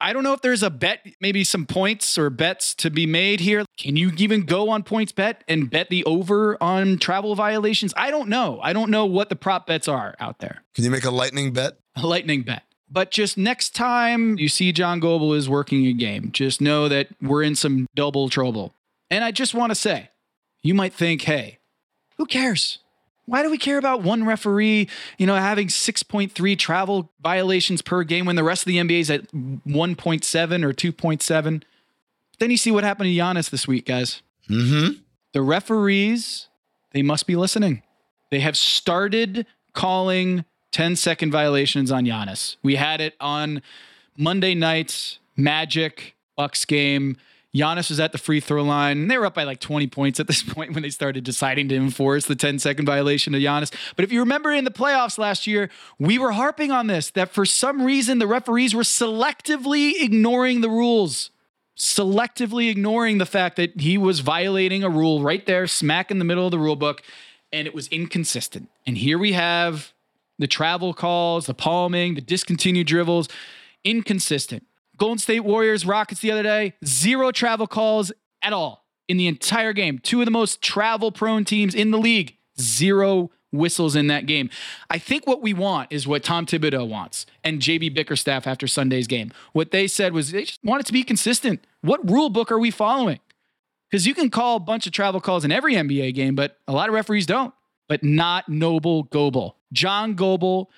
I 0.00 0.12
don't 0.12 0.22
know 0.22 0.34
if 0.34 0.42
there's 0.42 0.62
a 0.62 0.70
bet, 0.70 1.06
maybe 1.20 1.42
some 1.42 1.64
points 1.64 2.18
or 2.18 2.28
bets 2.28 2.74
to 2.76 2.90
be 2.90 3.06
made 3.06 3.40
here. 3.40 3.64
Can 3.78 3.96
you 3.96 4.12
even 4.18 4.42
go 4.42 4.68
on 4.68 4.82
PointsBet 4.82 5.36
and 5.48 5.70
bet 5.70 5.88
the 5.88 6.04
over 6.04 6.62
on 6.62 6.98
travel 6.98 7.34
violations? 7.34 7.94
I 7.96 8.10
don't 8.10 8.28
know. 8.28 8.60
I 8.62 8.72
don't 8.72 8.90
know 8.90 9.06
what 9.06 9.30
the 9.30 9.36
prop 9.36 9.66
bets 9.66 9.88
are 9.88 10.14
out 10.20 10.40
there. 10.40 10.62
Can 10.74 10.84
you 10.84 10.90
make 10.90 11.04
a 11.04 11.10
lightning 11.10 11.52
bet? 11.52 11.78
A 11.96 12.06
lightning 12.06 12.42
bet. 12.42 12.62
But 12.90 13.10
just 13.10 13.36
next 13.38 13.74
time 13.74 14.38
you 14.38 14.48
see 14.48 14.70
John 14.70 15.00
Goble 15.00 15.32
is 15.32 15.48
working 15.48 15.86
a 15.86 15.92
game, 15.92 16.30
just 16.30 16.60
know 16.60 16.88
that 16.88 17.08
we're 17.20 17.42
in 17.42 17.56
some 17.56 17.86
double 17.94 18.28
trouble. 18.28 18.74
And 19.10 19.24
I 19.24 19.32
just 19.32 19.54
want 19.54 19.70
to 19.70 19.74
say, 19.74 20.10
you 20.62 20.74
might 20.74 20.92
think, 20.92 21.22
hey, 21.22 21.58
who 22.18 22.26
cares? 22.26 22.78
Why 23.26 23.42
do 23.42 23.50
we 23.50 23.58
care 23.58 23.76
about 23.76 24.02
one 24.02 24.24
referee, 24.24 24.88
you 25.18 25.26
know, 25.26 25.34
having 25.34 25.66
6.3 25.66 26.58
travel 26.58 27.12
violations 27.20 27.82
per 27.82 28.04
game 28.04 28.24
when 28.24 28.36
the 28.36 28.44
rest 28.44 28.62
of 28.62 28.66
the 28.66 28.76
NBA 28.78 29.00
is 29.00 29.10
at 29.10 29.30
1.7 29.32 30.64
or 30.64 30.72
2.7? 30.72 31.62
Then 32.38 32.50
you 32.50 32.56
see 32.56 32.70
what 32.70 32.84
happened 32.84 33.08
to 33.08 33.14
Giannis 33.14 33.50
this 33.50 33.66
week, 33.66 33.86
guys. 33.86 34.22
Mm-hmm. 34.48 35.00
The 35.32 35.42
referees, 35.42 36.48
they 36.92 37.02
must 37.02 37.26
be 37.26 37.34
listening. 37.36 37.82
They 38.30 38.40
have 38.40 38.56
started 38.56 39.46
calling 39.72 40.44
10 40.72 40.96
second 40.96 41.32
violations 41.32 41.90
on 41.90 42.04
Giannis. 42.04 42.56
We 42.62 42.76
had 42.76 43.00
it 43.00 43.14
on 43.20 43.62
Monday 44.16 44.54
night's 44.54 45.18
Magic 45.36 46.14
Bucks 46.36 46.64
game. 46.64 47.16
Giannis 47.56 47.88
was 47.88 48.00
at 48.00 48.12
the 48.12 48.18
free 48.18 48.40
throw 48.40 48.62
line. 48.62 49.08
They 49.08 49.16
were 49.16 49.26
up 49.26 49.34
by 49.34 49.44
like 49.44 49.60
20 49.60 49.86
points 49.86 50.20
at 50.20 50.26
this 50.26 50.42
point 50.54 50.74
when 50.74 50.82
they 50.82 50.90
started 50.90 51.24
deciding 51.24 51.68
to 51.68 51.76
enforce 51.76 52.26
the 52.26 52.36
10 52.36 52.58
second 52.58 52.86
violation 52.86 53.34
of 53.34 53.40
Giannis. 53.40 53.72
But 53.94 54.04
if 54.04 54.12
you 54.12 54.20
remember 54.20 54.52
in 54.52 54.64
the 54.64 54.70
playoffs 54.70 55.18
last 55.18 55.46
year, 55.46 55.70
we 55.98 56.18
were 56.18 56.32
harping 56.32 56.70
on 56.70 56.86
this 56.86 57.10
that 57.10 57.30
for 57.30 57.46
some 57.46 57.82
reason 57.82 58.18
the 58.18 58.26
referees 58.26 58.74
were 58.74 58.82
selectively 58.82 59.92
ignoring 60.00 60.60
the 60.60 60.70
rules, 60.70 61.30
selectively 61.76 62.70
ignoring 62.70 63.18
the 63.18 63.26
fact 63.26 63.56
that 63.56 63.80
he 63.80 63.96
was 63.96 64.20
violating 64.20 64.84
a 64.84 64.90
rule 64.90 65.22
right 65.22 65.46
there, 65.46 65.66
smack 65.66 66.10
in 66.10 66.18
the 66.18 66.24
middle 66.24 66.46
of 66.46 66.50
the 66.50 66.58
rule 66.58 66.76
book, 66.76 67.02
and 67.52 67.66
it 67.66 67.74
was 67.74 67.88
inconsistent. 67.88 68.68
And 68.86 68.98
here 68.98 69.18
we 69.18 69.32
have 69.32 69.92
the 70.38 70.46
travel 70.46 70.92
calls, 70.92 71.46
the 71.46 71.54
palming, 71.54 72.14
the 72.14 72.20
discontinued 72.20 72.86
dribbles, 72.86 73.28
inconsistent. 73.84 74.66
Golden 74.96 75.18
State 75.18 75.40
Warriors, 75.40 75.84
Rockets 75.84 76.20
the 76.20 76.30
other 76.30 76.42
day, 76.42 76.74
zero 76.84 77.30
travel 77.30 77.66
calls 77.66 78.12
at 78.42 78.52
all 78.52 78.86
in 79.08 79.16
the 79.16 79.26
entire 79.26 79.72
game. 79.72 79.98
Two 79.98 80.20
of 80.20 80.24
the 80.24 80.30
most 80.30 80.62
travel 80.62 81.12
prone 81.12 81.44
teams 81.44 81.74
in 81.74 81.90
the 81.90 81.98
league, 81.98 82.36
zero 82.60 83.30
whistles 83.52 83.96
in 83.96 84.06
that 84.08 84.26
game. 84.26 84.50
I 84.90 84.98
think 84.98 85.26
what 85.26 85.42
we 85.42 85.54
want 85.54 85.92
is 85.92 86.06
what 86.06 86.22
Tom 86.22 86.46
Thibodeau 86.46 86.88
wants 86.88 87.26
and 87.44 87.60
JB 87.60 87.94
Bickerstaff 87.94 88.46
after 88.46 88.66
Sunday's 88.66 89.06
game. 89.06 89.32
What 89.52 89.70
they 89.70 89.86
said 89.86 90.12
was 90.12 90.32
they 90.32 90.44
just 90.44 90.62
want 90.64 90.80
it 90.80 90.86
to 90.86 90.92
be 90.92 91.02
consistent. 91.02 91.64
What 91.80 92.08
rule 92.08 92.28
book 92.28 92.50
are 92.50 92.58
we 92.58 92.70
following? 92.70 93.20
Because 93.90 94.06
you 94.06 94.14
can 94.14 94.30
call 94.30 94.56
a 94.56 94.60
bunch 94.60 94.86
of 94.86 94.92
travel 94.92 95.20
calls 95.20 95.44
in 95.44 95.52
every 95.52 95.74
NBA 95.74 96.14
game, 96.14 96.34
but 96.34 96.58
a 96.66 96.72
lot 96.72 96.88
of 96.88 96.94
referees 96.94 97.26
don't. 97.26 97.54
But 97.88 98.02
not 98.02 98.48
Noble 98.48 99.04
Goble. 99.04 99.56
John 99.72 100.14
Goble 100.14 100.70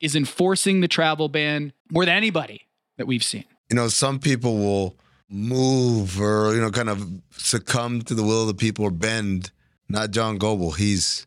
is 0.00 0.16
enforcing 0.16 0.80
the 0.80 0.88
travel 0.88 1.28
ban 1.28 1.74
more 1.90 2.06
than 2.06 2.16
anybody 2.16 2.66
that 2.96 3.06
we've 3.06 3.22
seen 3.22 3.44
you 3.70 3.76
know, 3.76 3.88
some 3.88 4.18
people 4.18 4.56
will 4.56 4.96
move 5.28 6.20
or, 6.20 6.54
you 6.54 6.60
know, 6.60 6.70
kind 6.70 6.88
of 6.88 7.08
succumb 7.32 8.02
to 8.02 8.14
the 8.14 8.22
will 8.22 8.42
of 8.42 8.48
the 8.48 8.54
people 8.54 8.84
or 8.84 8.90
bend. 8.90 9.50
Not 9.88 10.10
John 10.10 10.38
Goble. 10.38 10.72
He's 10.72 11.26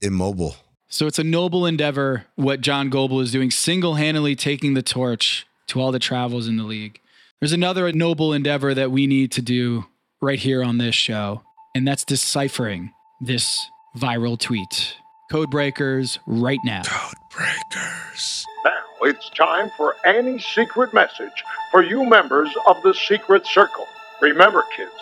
immobile. 0.00 0.56
So 0.88 1.06
it's 1.06 1.18
a 1.18 1.24
noble 1.24 1.66
endeavor 1.66 2.26
what 2.34 2.60
John 2.60 2.90
Goble 2.90 3.20
is 3.20 3.30
doing, 3.30 3.50
single 3.50 3.94
handedly 3.94 4.34
taking 4.34 4.74
the 4.74 4.82
torch 4.82 5.46
to 5.68 5.80
all 5.80 5.92
the 5.92 5.98
travels 5.98 6.48
in 6.48 6.56
the 6.56 6.64
league. 6.64 7.00
There's 7.38 7.52
another 7.52 7.90
noble 7.92 8.32
endeavor 8.32 8.74
that 8.74 8.90
we 8.90 9.06
need 9.06 9.30
to 9.32 9.42
do 9.42 9.86
right 10.20 10.38
here 10.38 10.62
on 10.62 10.78
this 10.78 10.94
show, 10.94 11.42
and 11.74 11.86
that's 11.86 12.04
deciphering 12.04 12.92
this 13.20 13.64
viral 13.96 14.38
tweet. 14.38 14.96
Code 15.30 15.50
breakers 15.50 16.18
right 16.26 16.58
now. 16.64 16.82
Code 16.82 17.14
breakers. 17.30 18.44
Now 18.64 18.79
it's 19.02 19.30
time 19.30 19.70
for 19.76 19.96
Annie's 20.04 20.44
secret 20.44 20.92
message 20.92 21.44
for 21.70 21.82
you 21.82 22.04
members 22.04 22.50
of 22.66 22.82
the 22.82 22.92
Secret 22.92 23.46
Circle. 23.46 23.86
Remember, 24.20 24.64
kids, 24.76 24.92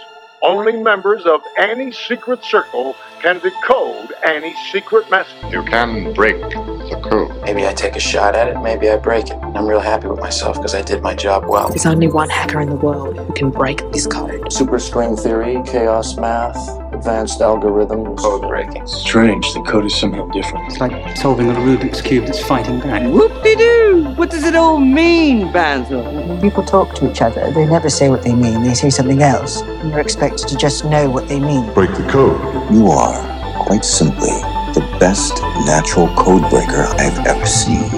only 0.42 0.76
members 0.76 1.26
of 1.26 1.40
Annie's 1.58 1.98
Secret 1.98 2.44
Circle 2.44 2.94
can 3.20 3.40
decode 3.40 4.12
Annie's 4.24 4.56
secret 4.70 5.10
message. 5.10 5.52
You 5.52 5.64
can 5.64 6.14
break 6.14 6.38
the 6.40 7.00
code. 7.10 7.42
Maybe 7.42 7.66
I 7.66 7.72
take 7.72 7.96
a 7.96 8.00
shot 8.00 8.36
at 8.36 8.46
it, 8.48 8.60
maybe 8.60 8.88
I 8.88 8.96
break 8.96 9.30
it. 9.30 9.34
I'm 9.34 9.66
real 9.66 9.80
happy 9.80 10.06
with 10.06 10.20
myself 10.20 10.56
because 10.56 10.74
I 10.74 10.82
did 10.82 11.02
my 11.02 11.14
job 11.14 11.46
well. 11.48 11.68
There's 11.68 11.86
only 11.86 12.06
one 12.06 12.30
hacker 12.30 12.60
in 12.60 12.68
the 12.68 12.76
world 12.76 13.18
who 13.18 13.32
can 13.32 13.50
break 13.50 13.78
this 13.90 14.06
code. 14.06 14.42
Superstring 14.42 15.20
theory, 15.20 15.60
chaos 15.66 16.16
math, 16.16 16.87
advanced 16.98 17.38
algorithms, 17.38 18.18
code 18.18 18.42
breaking. 18.42 18.84
Strange, 18.86 19.54
the 19.54 19.62
code 19.62 19.84
is 19.84 19.94
somehow 19.94 20.26
different. 20.30 20.66
It's 20.66 20.80
like 20.80 21.16
solving 21.16 21.48
a 21.48 21.54
Rubik's 21.54 22.00
Cube 22.02 22.26
that's 22.26 22.42
fighting 22.42 22.80
back. 22.80 23.02
Whoop-de-doo! 23.02 24.14
What 24.16 24.30
does 24.30 24.42
it 24.42 24.56
all 24.56 24.80
mean, 24.80 25.52
Basil? 25.52 26.02
When 26.02 26.40
people 26.40 26.64
talk 26.64 26.96
to 26.96 27.08
each 27.08 27.22
other, 27.22 27.52
they 27.52 27.66
never 27.66 27.88
say 27.88 28.08
what 28.08 28.22
they 28.24 28.34
mean, 28.34 28.64
they 28.64 28.74
say 28.74 28.90
something 28.90 29.22
else. 29.22 29.62
And 29.62 29.90
you're 29.90 30.00
expected 30.00 30.48
to 30.48 30.56
just 30.56 30.84
know 30.84 31.08
what 31.08 31.28
they 31.28 31.38
mean. 31.38 31.72
Break 31.72 31.94
the 31.94 32.06
code. 32.10 32.40
You 32.72 32.88
are, 32.88 33.64
quite 33.64 33.84
simply, 33.84 34.34
the 34.74 34.84
best 34.98 35.40
natural 35.66 36.08
code 36.16 36.50
breaker 36.50 36.82
I've 36.98 37.24
ever 37.26 37.46
seen. 37.46 37.88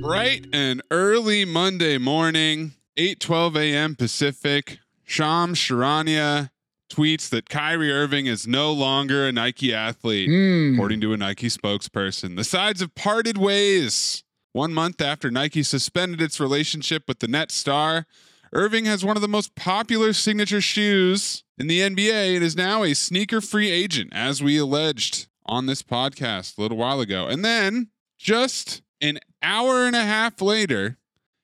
Bright 0.00 0.46
and 0.52 0.82
early 0.90 1.44
Monday 1.44 1.98
morning, 1.98 2.72
8:12 2.96 3.56
a.m. 3.56 3.94
Pacific, 3.96 4.78
Shams 5.04 5.58
Charania 5.58 6.50
tweets 6.92 7.28
that 7.30 7.48
Kyrie 7.48 7.90
Irving 7.92 8.26
is 8.26 8.46
no 8.46 8.72
longer 8.72 9.26
a 9.26 9.32
Nike 9.32 9.72
athlete, 9.74 10.28
Hmm. 10.28 10.74
according 10.74 11.00
to 11.02 11.12
a 11.12 11.16
Nike 11.16 11.48
spokesperson. 11.48 12.36
The 12.36 12.44
sides 12.44 12.80
have 12.80 12.94
parted 12.94 13.36
ways. 13.38 14.22
One 14.52 14.72
month 14.72 15.00
after 15.00 15.30
Nike 15.30 15.62
suspended 15.62 16.20
its 16.20 16.40
relationship 16.40 17.04
with 17.08 17.20
the 17.20 17.28
Net 17.28 17.50
star, 17.52 18.06
Irving 18.52 18.84
has 18.86 19.04
one 19.04 19.16
of 19.16 19.20
the 19.22 19.28
most 19.28 19.54
popular 19.54 20.12
signature 20.12 20.60
shoes 20.60 21.44
in 21.56 21.68
the 21.68 21.80
NBA 21.80 22.34
and 22.34 22.44
is 22.44 22.56
now 22.56 22.82
a 22.82 22.94
sneaker 22.94 23.40
free 23.40 23.70
agent, 23.70 24.12
as 24.12 24.42
we 24.42 24.58
alleged 24.58 25.28
on 25.46 25.66
this 25.66 25.82
podcast 25.82 26.58
a 26.58 26.60
little 26.60 26.76
while 26.76 27.00
ago. 27.00 27.28
And 27.28 27.44
then, 27.44 27.90
just 28.18 28.82
an 29.00 29.20
hour 29.40 29.86
and 29.86 29.94
a 29.94 30.02
half 30.02 30.42
later, 30.42 30.98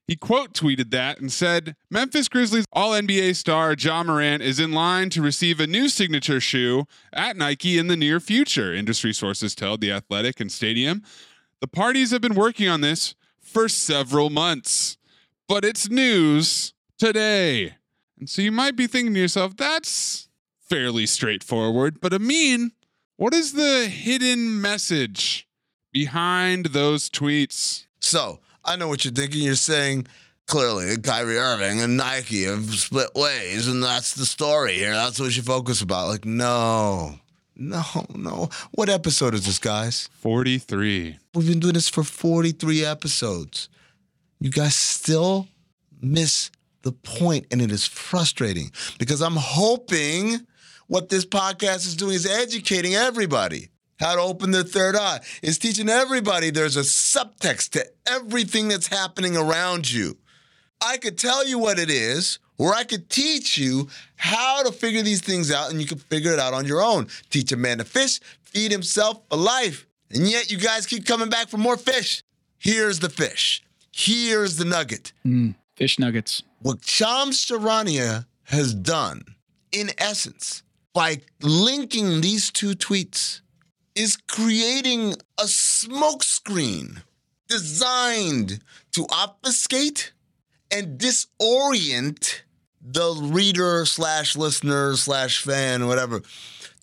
he 0.08 0.16
quote 0.16 0.52
tweeted 0.52 0.90
that 0.90 1.20
and 1.20 1.30
said, 1.30 1.76
Memphis 1.90 2.28
Grizzlies 2.28 2.64
All 2.72 2.90
NBA 2.90 3.36
star 3.36 3.74
Ja 3.78 4.02
Morant 4.02 4.42
is 4.42 4.58
in 4.58 4.72
line 4.72 5.08
to 5.10 5.22
receive 5.22 5.60
a 5.60 5.66
new 5.66 5.88
signature 5.88 6.40
shoe 6.40 6.86
at 7.12 7.36
Nike 7.36 7.78
in 7.78 7.86
the 7.86 7.96
near 7.96 8.18
future, 8.18 8.74
industry 8.74 9.12
sources 9.12 9.54
tell 9.54 9.76
The 9.76 9.92
Athletic 9.92 10.40
and 10.40 10.50
Stadium. 10.50 11.02
The 11.60 11.68
parties 11.68 12.10
have 12.10 12.20
been 12.20 12.34
working 12.34 12.68
on 12.68 12.80
this 12.80 13.14
for 13.40 13.68
several 13.68 14.28
months, 14.28 14.96
but 15.48 15.64
it's 15.64 15.88
news 15.88 16.74
today. 16.98 17.74
And 18.18 18.28
so 18.28 18.42
you 18.42 18.52
might 18.52 18.76
be 18.76 18.86
thinking 18.86 19.14
to 19.14 19.20
yourself, 19.20 19.56
that's 19.56 20.28
fairly 20.60 21.06
straightforward. 21.06 22.00
But 22.00 22.12
Amin, 22.12 22.72
what 23.16 23.34
is 23.34 23.52
the 23.52 23.86
hidden 23.86 24.60
message 24.60 25.48
behind 25.92 26.66
those 26.66 27.08
tweets? 27.08 27.86
So 28.00 28.40
I 28.64 28.76
know 28.76 28.88
what 28.88 29.04
you're 29.04 29.14
thinking. 29.14 29.42
You're 29.42 29.54
saying 29.54 30.06
clearly 30.46 30.96
Kyrie 30.98 31.38
Irving 31.38 31.80
and 31.80 31.96
Nike 31.96 32.44
have 32.44 32.74
split 32.74 33.10
ways, 33.14 33.68
and 33.68 33.82
that's 33.82 34.14
the 34.14 34.26
story 34.26 34.74
here. 34.74 34.92
That's 34.92 35.20
what 35.20 35.36
you 35.36 35.42
focus 35.42 35.82
about. 35.82 36.08
Like, 36.08 36.24
no, 36.24 37.18
no, 37.56 37.82
no. 38.14 38.48
What 38.72 38.88
episode 38.88 39.34
is 39.34 39.46
this, 39.46 39.58
guys? 39.58 40.08
43. 40.20 41.18
We've 41.34 41.48
been 41.48 41.60
doing 41.60 41.74
this 41.74 41.88
for 41.88 42.04
43 42.04 42.84
episodes. 42.84 43.68
You 44.40 44.50
guys 44.50 44.74
still 44.74 45.48
miss 46.00 46.50
the 46.86 46.92
point, 46.92 47.46
and 47.50 47.60
it 47.60 47.72
is 47.72 47.84
frustrating 47.84 48.70
because 48.98 49.20
I'm 49.20 49.36
hoping 49.36 50.46
what 50.86 51.08
this 51.08 51.26
podcast 51.26 51.84
is 51.86 51.96
doing 51.96 52.14
is 52.14 52.26
educating 52.26 52.94
everybody 52.94 53.70
how 53.98 54.14
to 54.14 54.20
open 54.20 54.52
their 54.52 54.62
third 54.62 54.94
eye. 54.94 55.18
It's 55.42 55.58
teaching 55.58 55.88
everybody 55.88 56.50
there's 56.50 56.76
a 56.76 56.80
subtext 56.80 57.70
to 57.70 57.84
everything 58.06 58.68
that's 58.68 58.86
happening 58.86 59.36
around 59.36 59.90
you. 59.90 60.16
I 60.80 60.98
could 60.98 61.18
tell 61.18 61.44
you 61.44 61.58
what 61.58 61.80
it 61.80 61.90
is, 61.90 62.38
or 62.56 62.72
I 62.72 62.84
could 62.84 63.10
teach 63.10 63.58
you 63.58 63.88
how 64.14 64.62
to 64.62 64.70
figure 64.70 65.02
these 65.02 65.22
things 65.22 65.50
out, 65.50 65.70
and 65.70 65.80
you 65.80 65.88
can 65.88 65.98
figure 65.98 66.32
it 66.32 66.38
out 66.38 66.54
on 66.54 66.66
your 66.66 66.82
own. 66.82 67.08
Teach 67.30 67.50
a 67.50 67.56
man 67.56 67.78
to 67.78 67.84
fish, 67.84 68.20
feed 68.42 68.70
himself 68.70 69.22
a 69.32 69.36
life. 69.36 69.86
And 70.10 70.28
yet 70.28 70.52
you 70.52 70.58
guys 70.58 70.86
keep 70.86 71.04
coming 71.04 71.30
back 71.30 71.48
for 71.48 71.56
more 71.58 71.76
fish. 71.76 72.22
Here's 72.58 73.00
the 73.00 73.08
fish. 73.08 73.62
Here's 73.90 74.56
the 74.56 74.64
nugget. 74.64 75.12
Mm, 75.26 75.54
fish 75.76 75.98
nuggets. 75.98 76.42
What 76.60 76.84
Shams 76.84 77.44
Charania 77.44 78.26
has 78.44 78.74
done, 78.74 79.22
in 79.70 79.90
essence, 79.98 80.62
by 80.92 81.20
linking 81.42 82.22
these 82.22 82.50
two 82.50 82.70
tweets, 82.72 83.42
is 83.94 84.16
creating 84.16 85.12
a 85.38 85.44
smokescreen 85.44 87.02
designed 87.48 88.60
to 88.92 89.06
obfuscate 89.10 90.12
and 90.70 90.98
disorient 90.98 92.42
the 92.80 93.14
reader 93.20 93.84
slash 93.84 94.36
listener 94.36 94.96
slash 94.96 95.42
fan, 95.42 95.86
whatever, 95.86 96.22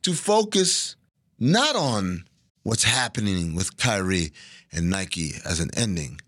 to 0.01 0.13
focus 0.13 0.95
not 1.39 1.75
on 1.75 2.25
what's 2.63 2.83
happening 2.83 3.55
with 3.55 3.77
Kyrie 3.77 4.31
and 4.71 4.89
Nike 4.89 5.33
as 5.45 5.59
an 5.59 5.69
ending, 5.75 6.19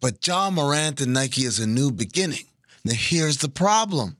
but 0.00 0.26
Ja 0.26 0.50
Morant 0.50 1.00
and 1.00 1.12
Nike 1.12 1.42
is 1.42 1.58
a 1.58 1.66
new 1.66 1.90
beginning. 1.90 2.44
Now, 2.84 2.94
here's 2.94 3.38
the 3.38 3.48
problem 3.48 4.16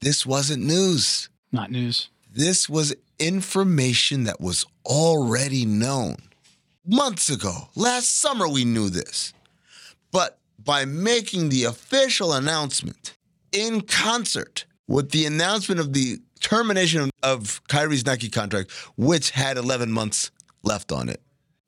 this 0.00 0.26
wasn't 0.26 0.64
news. 0.64 1.28
Not 1.52 1.70
news. 1.70 2.08
This 2.30 2.68
was 2.68 2.94
information 3.18 4.24
that 4.24 4.40
was 4.40 4.66
already 4.84 5.64
known. 5.64 6.16
Months 6.84 7.30
ago, 7.30 7.68
last 7.74 8.18
summer, 8.18 8.48
we 8.48 8.64
knew 8.64 8.90
this. 8.90 9.32
But 10.10 10.38
by 10.62 10.84
making 10.84 11.48
the 11.48 11.64
official 11.64 12.32
announcement 12.32 13.14
in 13.52 13.82
concert 13.82 14.66
with 14.86 15.10
the 15.10 15.24
announcement 15.24 15.80
of 15.80 15.92
the 15.92 16.18
termination 16.40 17.10
of 17.22 17.62
Kyrie's 17.68 18.04
Nike 18.04 18.28
contract, 18.28 18.70
which 18.96 19.30
had 19.30 19.56
11 19.56 19.90
months 19.90 20.30
left 20.62 20.92
on 20.92 21.08
it, 21.08 21.22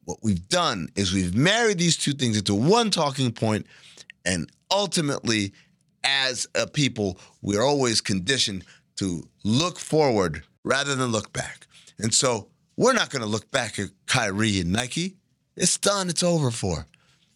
what 0.07 0.18
we've 0.22 0.48
done 0.48 0.88
is 0.96 1.12
we've 1.12 1.34
married 1.34 1.78
these 1.78 1.96
two 1.96 2.12
things 2.12 2.38
into 2.38 2.54
one 2.54 2.90
talking 2.90 3.32
point, 3.32 3.66
and 4.24 4.50
ultimately, 4.70 5.52
as 6.04 6.46
a 6.54 6.66
people, 6.66 7.18
we're 7.42 7.62
always 7.62 8.00
conditioned 8.00 8.64
to 8.96 9.28
look 9.44 9.78
forward 9.78 10.44
rather 10.64 10.94
than 10.94 11.11
look 11.11 11.32
back. 11.32 11.66
And 11.98 12.14
so 12.14 12.48
we're 12.76 12.92
not 12.92 13.11
going 13.11 13.22
to 13.22 13.28
look 13.28 13.50
back 13.50 13.78
at 13.78 13.88
Kyrie 14.07 14.61
and 14.61 14.72
Nike. 14.72 15.16
It's 15.57 15.76
done, 15.76 16.09
it's 16.09 16.22
over 16.22 16.50
for. 16.50 16.86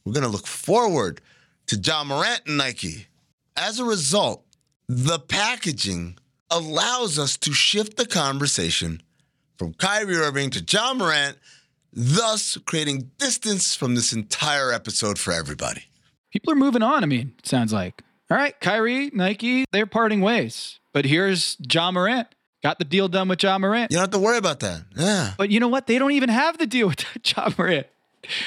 We're 0.04 0.12
going 0.12 0.24
to 0.24 0.30
look 0.30 0.46
forward 0.46 1.20
to 1.66 1.76
Ja 1.76 2.04
Morant 2.04 2.42
and 2.46 2.56
Nike. 2.56 3.08
As 3.56 3.80
a 3.80 3.84
result, 3.84 4.44
the 4.88 5.18
packaging 5.18 6.18
allows 6.50 7.18
us 7.18 7.36
to 7.38 7.52
shift 7.52 7.96
the 7.96 8.06
conversation 8.06 9.02
from 9.58 9.74
Kyrie 9.74 10.16
Irving 10.16 10.50
to 10.50 10.64
Ja 10.66 10.94
Morant, 10.94 11.36
thus 11.92 12.58
creating 12.66 13.10
distance 13.18 13.74
from 13.74 13.94
this 13.94 14.12
entire 14.12 14.72
episode 14.72 15.18
for 15.18 15.32
everybody. 15.32 15.84
People 16.32 16.52
are 16.52 16.56
moving 16.56 16.82
on, 16.82 17.02
I 17.02 17.06
mean, 17.06 17.34
it 17.38 17.46
sounds 17.46 17.72
like. 17.72 18.02
All 18.30 18.36
right, 18.36 18.58
Kyrie, 18.60 19.10
Nike, 19.12 19.64
they're 19.72 19.86
parting 19.86 20.20
ways. 20.20 20.78
But 20.92 21.04
here's 21.04 21.56
Ja 21.72 21.90
Morant. 21.90 22.28
Got 22.62 22.78
the 22.78 22.84
deal 22.84 23.08
done 23.08 23.28
with 23.28 23.42
Ja 23.42 23.58
Morant. 23.58 23.90
You 23.90 23.96
don't 23.96 24.02
have 24.02 24.10
to 24.10 24.18
worry 24.18 24.38
about 24.38 24.60
that. 24.60 24.82
Yeah. 24.96 25.32
But 25.36 25.50
you 25.50 25.58
know 25.60 25.68
what? 25.68 25.86
They 25.86 25.98
don't 25.98 26.12
even 26.12 26.28
have 26.28 26.58
the 26.58 26.66
deal 26.66 26.88
with 26.88 27.04
Ja 27.24 27.48
Morant. 27.56 27.86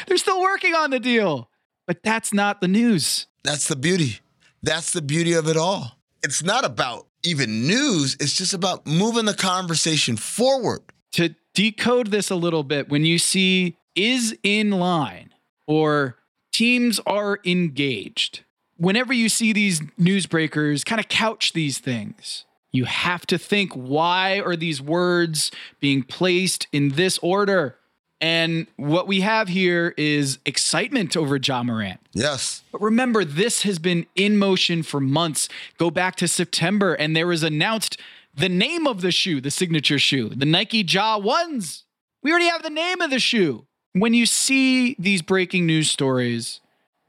They're 0.08 0.18
still 0.18 0.42
working 0.42 0.76
on 0.76 0.92
the 0.92 1.00
deal. 1.00 1.50
But 1.88 2.04
that's 2.04 2.34
not 2.34 2.62
the 2.62 2.68
news. 2.68 3.28
That's 3.44 3.68
the 3.68 3.76
beauty. 3.76 4.20
That's 4.62 4.92
the 4.92 5.02
beauty 5.02 5.34
of 5.34 5.48
it 5.50 5.58
all. 5.58 5.98
It's 6.24 6.42
not 6.44 6.64
about 6.64 7.08
even 7.26 7.68
news, 7.68 8.16
it's 8.20 8.36
just 8.36 8.54
about 8.54 8.86
moving 8.86 9.26
the 9.26 9.34
conversation 9.34 10.16
forward. 10.18 10.82
To 11.14 11.34
decode 11.54 12.08
this 12.08 12.30
a 12.30 12.36
little 12.36 12.64
bit, 12.64 12.90
when 12.90 13.06
you 13.06 13.18
see 13.18 13.78
is 13.96 14.38
in 14.44 14.72
line 14.72 15.34
or 15.68 16.18
teams 16.52 17.00
are 17.06 17.40
engaged, 17.46 18.42
whenever 18.78 19.14
you 19.14 19.30
see 19.30 19.54
these 19.54 19.82
newsbreakers 20.00 20.86
kind 20.86 21.00
of 21.00 21.08
couch 21.08 21.54
these 21.54 21.78
things, 21.78 22.46
you 22.72 22.86
have 22.86 23.26
to 23.28 23.38
think 23.38 23.72
why 23.74 24.40
are 24.40 24.56
these 24.56 24.82
words 24.82 25.52
being 25.80 26.04
placed 26.04 26.68
in 26.72 26.90
this 26.90 27.20
order? 27.20 27.78
And 28.20 28.68
what 28.78 29.06
we 29.06 29.22
have 29.22 29.50
here 29.50 29.94
is 29.98 30.40
excitement 30.46 31.18
over 31.18 31.36
Ja 31.38 31.62
Morant. 31.62 32.00
Yes. 32.14 32.64
But 32.72 32.82
remember, 32.82 33.26
this 33.26 33.64
has 33.64 33.80
been 33.80 34.06
in 34.16 34.38
motion 34.38 34.82
for 34.82 35.02
months. 35.02 35.50
Go 35.78 35.92
back 35.92 36.16
to 36.18 36.28
September, 36.28 36.94
and 36.94 37.16
there 37.16 37.28
was 37.28 37.44
announced 37.44 38.00
the 38.34 38.50
name 38.50 38.88
of 38.88 39.02
the 39.02 39.12
shoe, 39.12 39.42
the 39.42 39.52
signature 39.52 40.00
shoe, 40.00 40.30
the 40.30 40.46
Nike 40.46 40.84
Ja 40.88 41.18
Ones. 41.18 41.86
We 42.22 42.32
already 42.32 42.48
have 42.48 42.64
the 42.64 42.70
name 42.70 43.02
of 43.02 43.10
the 43.10 43.20
shoe. 43.20 43.66
When 43.94 44.14
you 44.14 44.26
see 44.26 44.96
these 44.98 45.22
breaking 45.22 45.66
news 45.66 45.92
stories, 45.92 46.62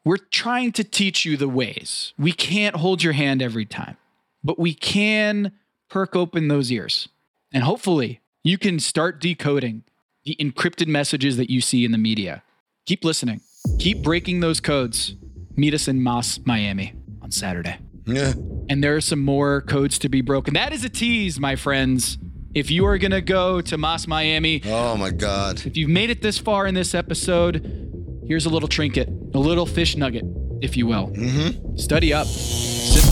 we're 0.04 0.18
trying 0.18 0.72
to 0.72 0.84
teach 0.84 1.24
you 1.24 1.36
the 1.36 1.48
ways. 1.48 2.12
We 2.18 2.32
can't 2.32 2.76
hold 2.76 3.02
your 3.02 3.14
hand 3.14 3.40
every 3.40 3.64
time, 3.64 3.96
but 4.42 4.58
we 4.58 4.74
can 4.74 5.52
perk 5.88 6.14
open 6.14 6.48
those 6.48 6.70
ears. 6.70 7.08
And 7.52 7.62
hopefully, 7.62 8.20
you 8.42 8.58
can 8.58 8.78
start 8.80 9.20
decoding 9.20 9.84
the 10.24 10.36
encrypted 10.40 10.88
messages 10.88 11.36
that 11.38 11.48
you 11.50 11.60
see 11.60 11.84
in 11.84 11.92
the 11.92 11.98
media. 11.98 12.42
Keep 12.84 13.04
listening. 13.04 13.40
Keep 13.78 14.02
breaking 14.02 14.40
those 14.40 14.60
codes. 14.60 15.14
Meet 15.56 15.72
us 15.72 15.88
in 15.88 16.02
Moss, 16.02 16.38
Miami 16.44 16.92
on 17.22 17.30
Saturday. 17.30 17.78
Yeah. 18.06 18.32
And 18.68 18.82
there 18.82 18.96
are 18.96 19.00
some 19.00 19.20
more 19.20 19.62
codes 19.62 19.98
to 20.00 20.08
be 20.08 20.20
broken. 20.20 20.54
That 20.54 20.72
is 20.72 20.84
a 20.84 20.88
tease, 20.88 21.38
my 21.40 21.56
friends. 21.56 22.18
If 22.54 22.70
you 22.70 22.86
are 22.86 22.98
going 22.98 23.10
to 23.10 23.20
go 23.20 23.60
to 23.60 23.76
Moss, 23.76 24.06
Miami, 24.06 24.62
oh 24.66 24.96
my 24.96 25.10
God. 25.10 25.64
If 25.66 25.76
you've 25.76 25.90
made 25.90 26.10
it 26.10 26.22
this 26.22 26.38
far 26.38 26.66
in 26.66 26.74
this 26.74 26.94
episode, 26.94 28.22
here's 28.28 28.46
a 28.46 28.50
little 28.50 28.68
trinket, 28.68 29.08
a 29.34 29.38
little 29.38 29.66
fish 29.66 29.96
nugget, 29.96 30.24
if 30.60 30.76
you 30.76 30.86
will. 30.86 31.08
Mm-hmm. 31.08 31.76
Study 31.76 32.12
up. 32.12 32.26
Sit. 32.26 33.04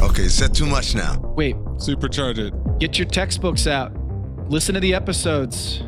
Okay, 0.00 0.28
said 0.28 0.54
too 0.54 0.66
much 0.66 0.94
now. 0.94 1.18
Wait. 1.36 1.56
Supercharge 1.76 2.38
it. 2.38 2.78
Get 2.78 2.98
your 2.98 3.08
textbooks 3.08 3.66
out. 3.66 3.92
Listen 4.48 4.74
to 4.74 4.80
the 4.80 4.94
episodes. 4.94 5.82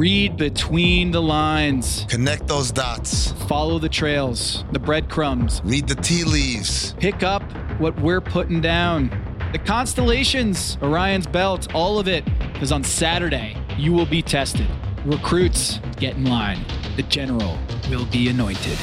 Read 0.00 0.38
between 0.38 1.10
the 1.10 1.20
lines. 1.20 2.06
Connect 2.08 2.46
those 2.48 2.72
dots. 2.72 3.32
Follow 3.46 3.78
the 3.78 3.90
trails, 3.90 4.64
the 4.72 4.78
breadcrumbs. 4.78 5.60
Read 5.62 5.86
the 5.88 5.94
tea 5.94 6.24
leaves. 6.24 6.94
Pick 6.94 7.22
up 7.22 7.42
what 7.78 8.00
we're 8.00 8.22
putting 8.22 8.62
down. 8.62 9.10
The 9.52 9.58
constellations, 9.58 10.78
Orion's 10.80 11.26
belt, 11.26 11.74
all 11.74 11.98
of 11.98 12.08
it, 12.08 12.24
because 12.54 12.72
on 12.72 12.82
Saturday, 12.82 13.58
you 13.76 13.92
will 13.92 14.06
be 14.06 14.22
tested. 14.22 14.68
Recruits, 15.04 15.80
get 15.98 16.16
in 16.16 16.24
line. 16.24 16.64
The 16.96 17.02
general 17.02 17.58
will 17.90 18.06
be 18.06 18.30
anointed. 18.30 18.78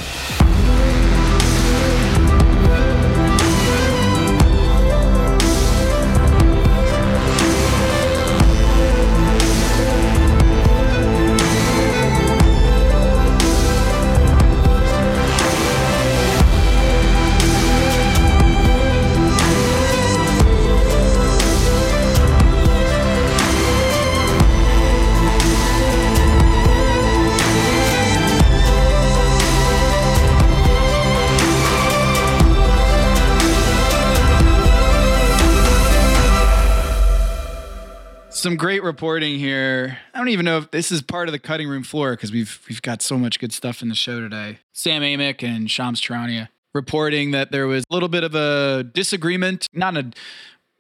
Some 38.48 38.56
great 38.56 38.82
reporting 38.82 39.40
here. 39.40 39.98
I 40.14 40.20
don't 40.20 40.30
even 40.30 40.46
know 40.46 40.58
if 40.58 40.72
this 40.72 40.90
is 40.90 41.02
part 41.02 41.28
of 41.28 41.34
the 41.34 41.38
cutting 41.40 41.68
room 41.68 41.84
floor 41.84 42.12
because 42.12 42.32
we've 42.32 42.64
we've 42.70 42.82
got 42.82 43.02
so 43.02 43.18
much 43.18 43.42
good 43.42 43.52
stuff 43.52 43.82
in 43.82 43.90
the 43.90 43.94
show 43.94 44.22
today. 44.22 44.60
Sam 44.72 45.02
Amick 45.02 45.44
and 45.44 45.70
Shams 45.70 46.00
Charania 46.00 46.48
reporting 46.74 47.32
that 47.32 47.52
there 47.52 47.68
was 47.68 47.84
a 47.90 47.94
little 47.94 48.08
bit 48.08 48.24
of 48.24 48.36
a 48.36 48.86
disagreement, 48.94 49.68
not 49.74 49.98
a 49.98 50.12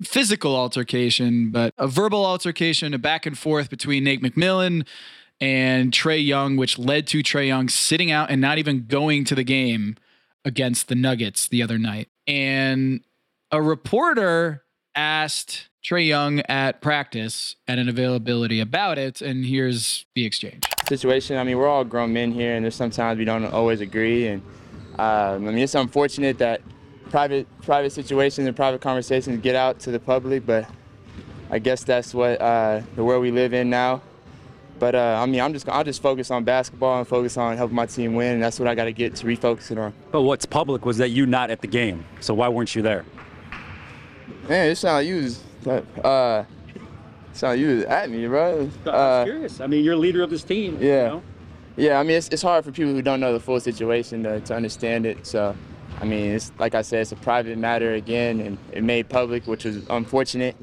physical 0.01 0.55
altercation, 0.55 1.51
but 1.51 1.73
a 1.77 1.89
verbal 1.89 2.25
altercation, 2.25 2.93
a 2.93 2.97
back 2.97 3.25
and 3.25 3.37
forth 3.37 3.69
between 3.69 4.05
Nate 4.05 4.23
McMillan 4.23 4.87
and 5.41 5.91
Trae 5.91 6.25
Young, 6.25 6.55
which 6.55 6.79
led 6.79 7.05
to 7.07 7.21
Trae 7.21 7.47
Young 7.47 7.67
sitting 7.67 8.11
out 8.11 8.31
and 8.31 8.39
not 8.39 8.59
even 8.59 8.85
going 8.87 9.25
to 9.25 9.35
the 9.35 9.43
game 9.43 9.97
against 10.45 10.87
the 10.87 10.95
Nuggets 10.95 11.49
the 11.49 11.61
other 11.61 11.77
night. 11.77 12.07
And 12.27 13.01
a 13.51 13.61
reporter 13.61 14.63
asked 14.95 15.67
Trae 15.87 16.05
Young 16.05 16.41
at 16.49 16.81
practice 16.81 17.55
and 17.65 17.79
an 17.79 17.87
availability 17.87 18.59
about 18.59 18.97
it, 18.97 19.21
and 19.21 19.45
here's 19.45 20.05
the 20.15 20.25
exchange. 20.25 20.65
Situation. 20.85 21.37
I 21.37 21.45
mean, 21.45 21.57
we're 21.57 21.69
all 21.69 21.85
grown 21.85 22.11
men 22.11 22.33
here, 22.33 22.55
and 22.55 22.65
there's 22.65 22.75
sometimes 22.75 23.17
we 23.17 23.23
don't 23.23 23.45
always 23.45 23.79
agree, 23.79 24.27
and 24.27 24.41
um, 24.99 25.47
I 25.47 25.51
mean, 25.51 25.59
it's 25.59 25.75
unfortunate 25.75 26.39
that 26.39 26.59
private 27.09 27.47
private 27.61 27.93
situations 27.93 28.47
and 28.47 28.55
private 28.55 28.81
conversations 28.81 29.41
get 29.41 29.55
out 29.55 29.79
to 29.79 29.91
the 29.91 29.99
public, 29.99 30.45
but 30.45 30.69
I 31.49 31.59
guess 31.59 31.85
that's 31.85 32.13
what 32.13 32.41
uh, 32.41 32.81
the 32.97 33.03
world 33.05 33.21
we 33.21 33.31
live 33.31 33.53
in 33.53 33.69
now. 33.69 34.01
But 34.79 34.93
uh, 34.93 35.21
I 35.21 35.25
mean, 35.25 35.39
I'm 35.39 35.53
just 35.53 35.69
I'll 35.69 35.85
just 35.85 36.01
focus 36.01 36.31
on 36.31 36.43
basketball 36.43 36.99
and 36.99 37.07
focus 37.07 37.37
on 37.37 37.55
helping 37.55 37.77
my 37.77 37.85
team 37.85 38.13
win, 38.13 38.33
and 38.33 38.43
that's 38.43 38.59
what 38.59 38.67
I 38.67 38.75
got 38.75 38.85
to 38.85 38.93
get 38.93 39.15
to 39.15 39.25
refocus 39.25 39.71
it 39.71 39.77
on. 39.77 39.93
But 40.11 40.23
what's 40.23 40.45
public 40.45 40.85
was 40.85 40.97
that 40.97 41.11
you 41.11 41.25
not 41.25 41.49
at 41.49 41.61
the 41.61 41.67
game, 41.67 42.03
so 42.19 42.33
why 42.33 42.49
weren't 42.49 42.75
you 42.75 42.81
there? 42.81 43.05
Man, 44.49 44.69
it 44.69 44.75
sound 44.75 44.97
like 44.97 45.07
you 45.07 45.23
was 45.23 45.46
uh, 46.03 46.43
like 47.41 47.59
you 47.59 47.75
was 47.75 47.83
at 47.85 48.09
me, 48.09 48.25
bro. 48.27 48.69
I'm 48.85 48.91
Uh, 48.93 49.23
curious. 49.25 49.59
I 49.61 49.67
mean, 49.67 49.83
you're 49.83 49.95
leader 49.95 50.23
of 50.23 50.29
this 50.29 50.43
team. 50.43 50.77
yeah. 50.81 51.03
You 51.03 51.09
know? 51.09 51.23
Yeah, 51.75 51.99
I 51.99 52.03
mean, 52.03 52.17
it's, 52.17 52.29
it's 52.29 52.41
hard 52.41 52.65
for 52.65 52.71
people 52.71 52.93
who 52.93 53.03
don't 53.03 53.19
know 53.19 53.33
the 53.33 53.39
full 53.39 53.59
situation 53.59 54.23
to, 54.23 54.39
to 54.39 54.55
understand 54.55 55.05
it. 55.05 55.27
So, 55.27 55.55
I 56.01 56.05
mean, 56.05 56.31
it's 56.31 56.51
like 56.57 56.73
I 56.73 56.81
said, 56.81 57.01
it's 57.01 57.11
a 57.11 57.15
private 57.17 57.55
matter 57.59 57.93
again, 57.93 58.39
and 58.39 58.57
it 58.71 58.83
made 58.83 59.09
public, 59.09 59.45
which 59.45 59.63
was 59.65 59.87
unfortunate. 59.89 60.55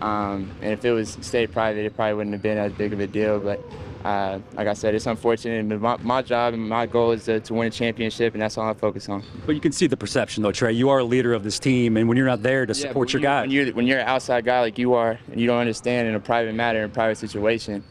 Um, 0.00 0.48
and 0.62 0.72
if 0.72 0.84
it 0.84 0.92
was 0.92 1.18
stayed 1.22 1.52
private, 1.52 1.84
it 1.84 1.96
probably 1.96 2.14
wouldn't 2.14 2.34
have 2.34 2.42
been 2.42 2.56
as 2.58 2.72
big 2.72 2.92
of 2.92 3.00
a 3.00 3.08
deal. 3.08 3.40
But 3.40 3.60
uh, 4.04 4.38
like 4.54 4.66
I 4.66 4.72
said, 4.74 4.94
it's 4.94 5.06
unfortunate. 5.06 5.68
But 5.68 5.80
my, 5.80 5.96
my 6.02 6.22
job 6.22 6.54
and 6.54 6.68
my 6.68 6.86
goal 6.86 7.12
is 7.12 7.24
to, 7.24 7.40
to 7.40 7.54
win 7.54 7.68
a 7.68 7.70
championship, 7.70 8.32
and 8.34 8.42
that's 8.42 8.56
all 8.56 8.68
I 8.68 8.74
focus 8.74 9.08
on. 9.08 9.22
But 9.46 9.54
you 9.54 9.60
can 9.60 9.72
see 9.72 9.86
the 9.86 9.96
perception, 9.96 10.42
though, 10.42 10.52
Trae. 10.52 10.74
You 10.74 10.88
are 10.90 11.00
a 11.00 11.04
leader 11.04 11.32
of 11.34 11.42
this 11.44 11.58
team, 11.58 11.96
and 11.96 12.08
when 12.08 12.16
you're 12.16 12.26
not 12.26 12.42
there 12.42 12.66
to 12.66 12.72
Yeah, 12.72 12.88
support 12.88 13.12
your 13.12 13.20
you- 13.20 13.24
guy, 13.26 13.40
When 13.42 13.50
you're, 13.50 13.66
when 13.72 13.86
you're 13.86 13.98
an 14.00 14.06
outside 14.08 14.44
guy 14.44 14.60
like 14.60 14.78
you 14.78 14.94
are, 14.94 15.18
and 15.30 15.40
you 15.40 15.46
don't 15.46 15.58
understand 15.58 16.08
in 16.08 16.14
a 16.14 16.20
private 16.20 16.54
matter, 16.54 16.78
in 16.78 16.84
a 16.86 16.88
private 16.88 17.18
situation, 17.18 17.84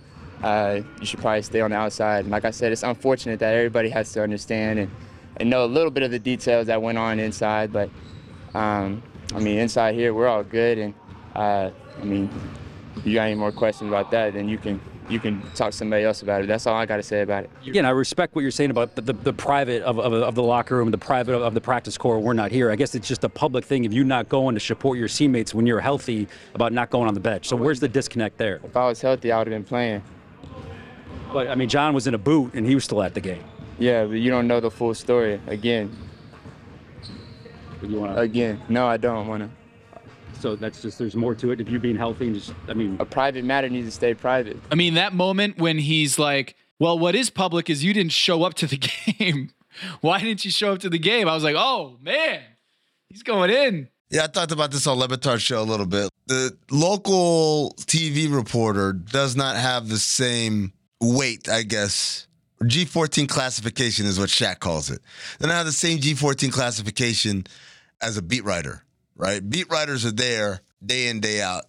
uh, 0.43 0.79
you 0.99 1.05
should 1.05 1.19
probably 1.19 1.41
stay 1.41 1.61
on 1.61 1.71
the 1.71 1.77
outside. 1.77 2.21
And 2.25 2.31
like 2.31 2.45
I 2.45 2.51
said, 2.51 2.71
it's 2.71 2.83
unfortunate 2.83 3.39
that 3.39 3.53
everybody 3.55 3.89
has 3.89 4.11
to 4.13 4.23
understand 4.23 4.79
and, 4.79 4.91
and 5.37 5.49
know 5.49 5.63
a 5.63 5.67
little 5.67 5.91
bit 5.91 6.03
of 6.03 6.11
the 6.11 6.19
details 6.19 6.67
that 6.67 6.81
went 6.81 6.97
on 6.97 7.19
inside. 7.19 7.71
But 7.73 7.89
um, 8.53 9.03
I 9.35 9.39
mean, 9.39 9.59
inside 9.59 9.95
here, 9.95 10.13
we're 10.13 10.27
all 10.27 10.43
good. 10.43 10.77
And 10.77 10.93
uh, 11.35 11.71
I 11.99 12.03
mean, 12.03 12.29
if 12.95 13.05
you 13.05 13.13
got 13.15 13.23
any 13.23 13.35
more 13.35 13.51
questions 13.51 13.89
about 13.89 14.11
that, 14.11 14.33
then 14.33 14.47
you 14.47 14.57
can 14.57 14.79
you 15.09 15.19
can 15.19 15.41
talk 15.55 15.71
to 15.71 15.77
somebody 15.77 16.03
else 16.03 16.21
about 16.21 16.43
it. 16.43 16.47
That's 16.47 16.67
all 16.67 16.75
I 16.75 16.85
got 16.85 16.97
to 16.97 17.03
say 17.03 17.21
about 17.21 17.45
it. 17.45 17.49
again, 17.65 17.85
I 17.85 17.89
respect 17.89 18.35
what 18.35 18.41
you're 18.41 18.51
saying 18.51 18.69
about 18.69 18.95
the, 18.95 19.01
the, 19.01 19.13
the 19.13 19.33
private 19.33 19.81
of, 19.81 19.99
of, 19.99 20.13
of 20.13 20.35
the 20.35 20.43
locker 20.43 20.77
room, 20.77 20.91
the 20.91 20.97
private 20.97 21.33
of, 21.35 21.41
of 21.41 21.53
the 21.53 21.61
practice 21.61 21.97
core. 21.97 22.19
We're 22.19 22.33
not 22.33 22.51
here. 22.51 22.71
I 22.71 22.75
guess 22.75 22.93
it's 22.95 23.07
just 23.07 23.23
a 23.23 23.29
public 23.29 23.65
thing 23.65 23.85
of 23.85 23.93
you're 23.93 24.05
not 24.05 24.29
going 24.29 24.55
to 24.55 24.61
support 24.61 24.97
your 24.97 25.07
teammates 25.07 25.53
when 25.53 25.65
you're 25.65 25.79
healthy 25.79 26.27
about 26.53 26.73
not 26.73 26.89
going 26.91 27.07
on 27.07 27.13
the 27.13 27.19
bench. 27.19 27.47
So 27.47 27.55
where's 27.55 27.79
the 27.79 27.87
disconnect 27.87 28.37
there? 28.37 28.59
If 28.63 28.77
I 28.77 28.85
was 28.85 29.01
healthy, 29.01 29.31
I 29.31 29.39
would 29.39 29.47
have 29.47 29.55
been 29.55 29.63
playing. 29.63 30.03
But 31.33 31.47
I 31.47 31.55
mean, 31.55 31.69
John 31.69 31.93
was 31.93 32.07
in 32.07 32.13
a 32.13 32.19
boot 32.19 32.53
and 32.53 32.65
he 32.65 32.75
was 32.75 32.83
still 32.83 33.01
at 33.01 33.13
the 33.13 33.21
game. 33.21 33.43
Yeah, 33.77 34.05
but 34.05 34.15
you 34.15 34.29
don't 34.29 34.47
know 34.47 34.59
the 34.59 34.71
full 34.71 34.93
story. 34.93 35.39
Again, 35.47 35.95
again, 37.81 38.61
no, 38.67 38.87
I 38.87 38.97
don't 38.97 39.27
want 39.27 39.43
to. 39.43 39.58
So 40.39 40.55
that's 40.55 40.81
just 40.81 40.97
there's 40.99 41.15
more 41.15 41.35
to 41.35 41.51
it. 41.51 41.59
If 41.61 41.69
you 41.69 41.79
being 41.79 41.97
healthy 41.97 42.27
and 42.27 42.35
just, 42.35 42.53
I 42.67 42.73
mean, 42.73 42.97
A 42.99 43.05
private 43.05 43.43
matter 43.43 43.69
needs 43.69 43.87
to 43.87 43.91
stay 43.91 44.13
private. 44.13 44.57
I 44.71 44.75
mean, 44.75 44.93
that 44.95 45.13
moment 45.13 45.57
when 45.57 45.77
he's 45.77 46.17
like, 46.17 46.55
well, 46.79 46.97
what 46.97 47.13
is 47.15 47.29
public 47.29 47.69
is 47.69 47.83
you 47.83 47.93
didn't 47.93 48.13
show 48.13 48.43
up 48.43 48.53
to 48.55 48.67
the 48.67 48.77
game. 49.17 49.51
Why 50.01 50.19
didn't 50.19 50.45
you 50.45 50.51
show 50.51 50.73
up 50.73 50.79
to 50.79 50.89
the 50.89 50.99
game? 50.99 51.27
I 51.27 51.33
was 51.35 51.43
like, 51.43 51.55
oh, 51.57 51.97
man, 52.01 52.41
he's 53.09 53.23
going 53.23 53.49
in. 53.49 53.89
Yeah, 54.09 54.23
I 54.23 54.27
talked 54.27 54.51
about 54.51 54.71
this 54.71 54.87
on 54.87 54.97
Le 54.97 55.07
Batard's 55.07 55.43
show 55.43 55.61
a 55.61 55.63
little 55.63 55.85
bit. 55.85 56.09
The 56.25 56.57
local 56.71 57.75
TV 57.81 58.33
reporter 58.33 58.91
does 58.93 59.35
not 59.35 59.55
have 59.55 59.87
the 59.87 59.99
same 59.99 60.73
weight, 60.99 61.47
I 61.47 61.61
guess. 61.63 62.27
G14 62.63 63.29
classification 63.29 64.05
is 64.05 64.19
what 64.19 64.29
Shaq 64.29 64.59
calls 64.59 64.89
it. 64.89 64.99
They 65.39 65.45
don't 65.45 65.55
have 65.55 65.65
the 65.65 65.71
same 65.71 65.99
G14 65.99 66.51
classification 66.51 67.45
as 68.01 68.17
a 68.17 68.21
beat 68.21 68.43
writer, 68.43 68.83
right? 69.19 69.47
Beat 69.47 69.69
writers 69.69 70.05
are 70.05 70.11
there 70.11 70.61
day 70.83 71.09
in, 71.09 71.19
day 71.19 71.41
out. 71.41 71.65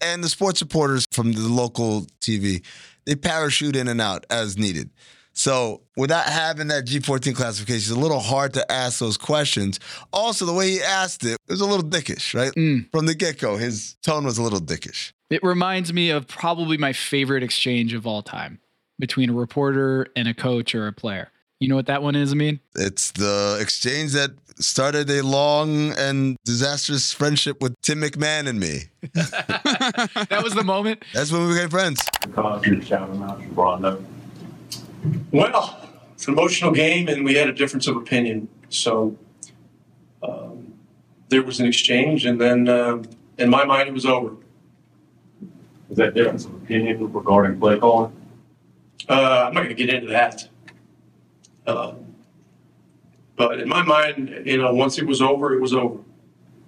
And 0.00 0.24
the 0.24 0.28
sports 0.28 0.60
reporters 0.60 1.06
from 1.12 1.32
the 1.32 1.48
local 1.48 2.06
TV, 2.20 2.64
they 3.04 3.14
parachute 3.14 3.76
in 3.76 3.86
and 3.86 4.00
out 4.00 4.26
as 4.28 4.58
needed. 4.58 4.90
So 5.34 5.82
without 5.96 6.26
having 6.26 6.68
that 6.68 6.86
G14 6.86 7.34
classification, 7.34 7.76
it's 7.76 7.90
a 7.90 7.98
little 7.98 8.20
hard 8.20 8.54
to 8.54 8.72
ask 8.72 9.00
those 9.00 9.16
questions. 9.16 9.80
Also, 10.12 10.46
the 10.46 10.52
way 10.52 10.70
he 10.70 10.82
asked 10.82 11.24
it, 11.24 11.32
it 11.32 11.52
was 11.52 11.60
a 11.60 11.66
little 11.66 11.84
dickish, 11.84 12.34
right? 12.34 12.52
Mm. 12.52 12.90
From 12.90 13.06
the 13.06 13.14
get 13.14 13.38
go, 13.38 13.56
his 13.56 13.96
tone 14.02 14.24
was 14.24 14.38
a 14.38 14.42
little 14.42 14.60
dickish. 14.60 15.12
It 15.30 15.42
reminds 15.42 15.92
me 15.92 16.10
of 16.10 16.28
probably 16.28 16.76
my 16.76 16.92
favorite 16.92 17.42
exchange 17.42 17.94
of 17.94 18.06
all 18.06 18.22
time 18.22 18.60
between 18.98 19.30
a 19.30 19.32
reporter 19.32 20.06
and 20.14 20.28
a 20.28 20.34
coach 20.34 20.74
or 20.74 20.86
a 20.86 20.92
player. 20.92 21.30
You 21.58 21.68
know 21.68 21.76
what 21.76 21.86
that 21.86 22.02
one 22.02 22.14
is, 22.14 22.32
I 22.32 22.36
mean? 22.36 22.60
It's 22.76 23.10
the 23.12 23.58
exchange 23.60 24.12
that 24.12 24.30
started 24.58 25.10
a 25.10 25.22
long 25.22 25.92
and 25.92 26.36
disastrous 26.44 27.12
friendship 27.12 27.60
with 27.60 27.74
Tim 27.82 28.00
McMahon 28.00 28.48
and 28.48 28.60
me. 28.60 28.84
that 29.12 30.40
was 30.42 30.54
the 30.54 30.64
moment. 30.64 31.04
That's 31.12 31.32
when 31.32 31.46
we 31.46 31.54
became 31.54 31.70
friends. 31.70 32.00
Because 32.22 32.66
you 32.66 32.80
shout 32.80 33.08
him 33.10 33.22
out, 33.22 33.42
Rondo. 33.54 34.04
Well, 35.32 35.88
it's 36.12 36.26
an 36.26 36.34
emotional 36.34 36.72
game, 36.72 37.08
and 37.08 37.24
we 37.24 37.34
had 37.34 37.48
a 37.48 37.52
difference 37.52 37.86
of 37.86 37.96
opinion. 37.96 38.48
So 38.68 39.16
um, 40.22 40.74
there 41.28 41.42
was 41.42 41.60
an 41.60 41.66
exchange, 41.66 42.24
and 42.24 42.40
then 42.40 42.68
uh, 42.68 43.02
in 43.38 43.50
my 43.50 43.64
mind, 43.64 43.88
it 43.88 43.94
was 43.94 44.06
over. 44.06 44.34
Is 45.90 45.98
that 45.98 46.14
difference 46.14 46.46
of 46.46 46.54
opinion 46.54 47.12
regarding 47.12 47.60
play 47.60 47.78
calling? 47.78 48.12
Uh, 49.08 49.44
I'm 49.46 49.54
not 49.54 49.64
going 49.64 49.68
to 49.68 49.74
get 49.74 49.92
into 49.92 50.08
that. 50.08 50.48
Um, 51.66 52.03
but 53.36 53.60
in 53.60 53.68
my 53.68 53.82
mind, 53.82 54.42
you 54.44 54.58
know, 54.58 54.72
once 54.72 54.98
it 54.98 55.06
was 55.06 55.20
over, 55.20 55.54
it 55.54 55.60
was 55.60 55.74
over. 55.74 55.98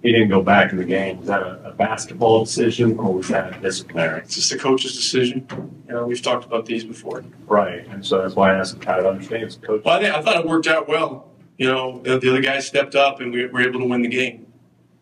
He 0.03 0.11
didn't 0.11 0.29
go 0.29 0.41
back 0.41 0.71
in 0.71 0.77
the 0.77 0.85
game. 0.85 1.17
Was 1.17 1.27
that 1.27 1.41
a, 1.41 1.69
a 1.69 1.71
basketball 1.71 2.45
decision 2.45 2.99
or 2.99 3.13
was 3.13 3.29
that 3.29 3.57
a 3.57 3.59
disciplinary? 3.59 4.21
It's 4.21 4.35
just 4.35 4.51
the 4.51 4.57
coach's 4.57 4.95
decision. 4.95 5.47
You 5.87 5.93
know, 5.93 6.05
we've 6.05 6.21
talked 6.21 6.45
about 6.45 6.65
these 6.65 6.83
before. 6.83 7.23
Right. 7.47 7.87
And 7.87 8.05
so 8.05 8.21
that's 8.21 8.35
why 8.35 8.53
I 8.53 8.59
asked 8.59 8.75
him 8.75 8.81
how 8.81 8.97
to 8.97 9.09
understand 9.09 9.43
his 9.43 9.55
coach. 9.55 9.83
Well, 9.83 9.97
I, 9.97 10.01
think, 10.01 10.13
I 10.13 10.21
thought 10.21 10.37
it 10.37 10.45
worked 10.45 10.67
out 10.67 10.87
well. 10.87 11.31
You 11.57 11.67
know, 11.67 11.99
the, 12.03 12.19
the 12.19 12.29
other 12.29 12.41
guys 12.41 12.67
stepped 12.67 12.93
up, 12.93 13.19
and 13.19 13.33
we 13.33 13.47
were 13.47 13.61
able 13.61 13.79
to 13.79 13.85
win 13.87 14.03
the 14.03 14.07
game. 14.07 14.45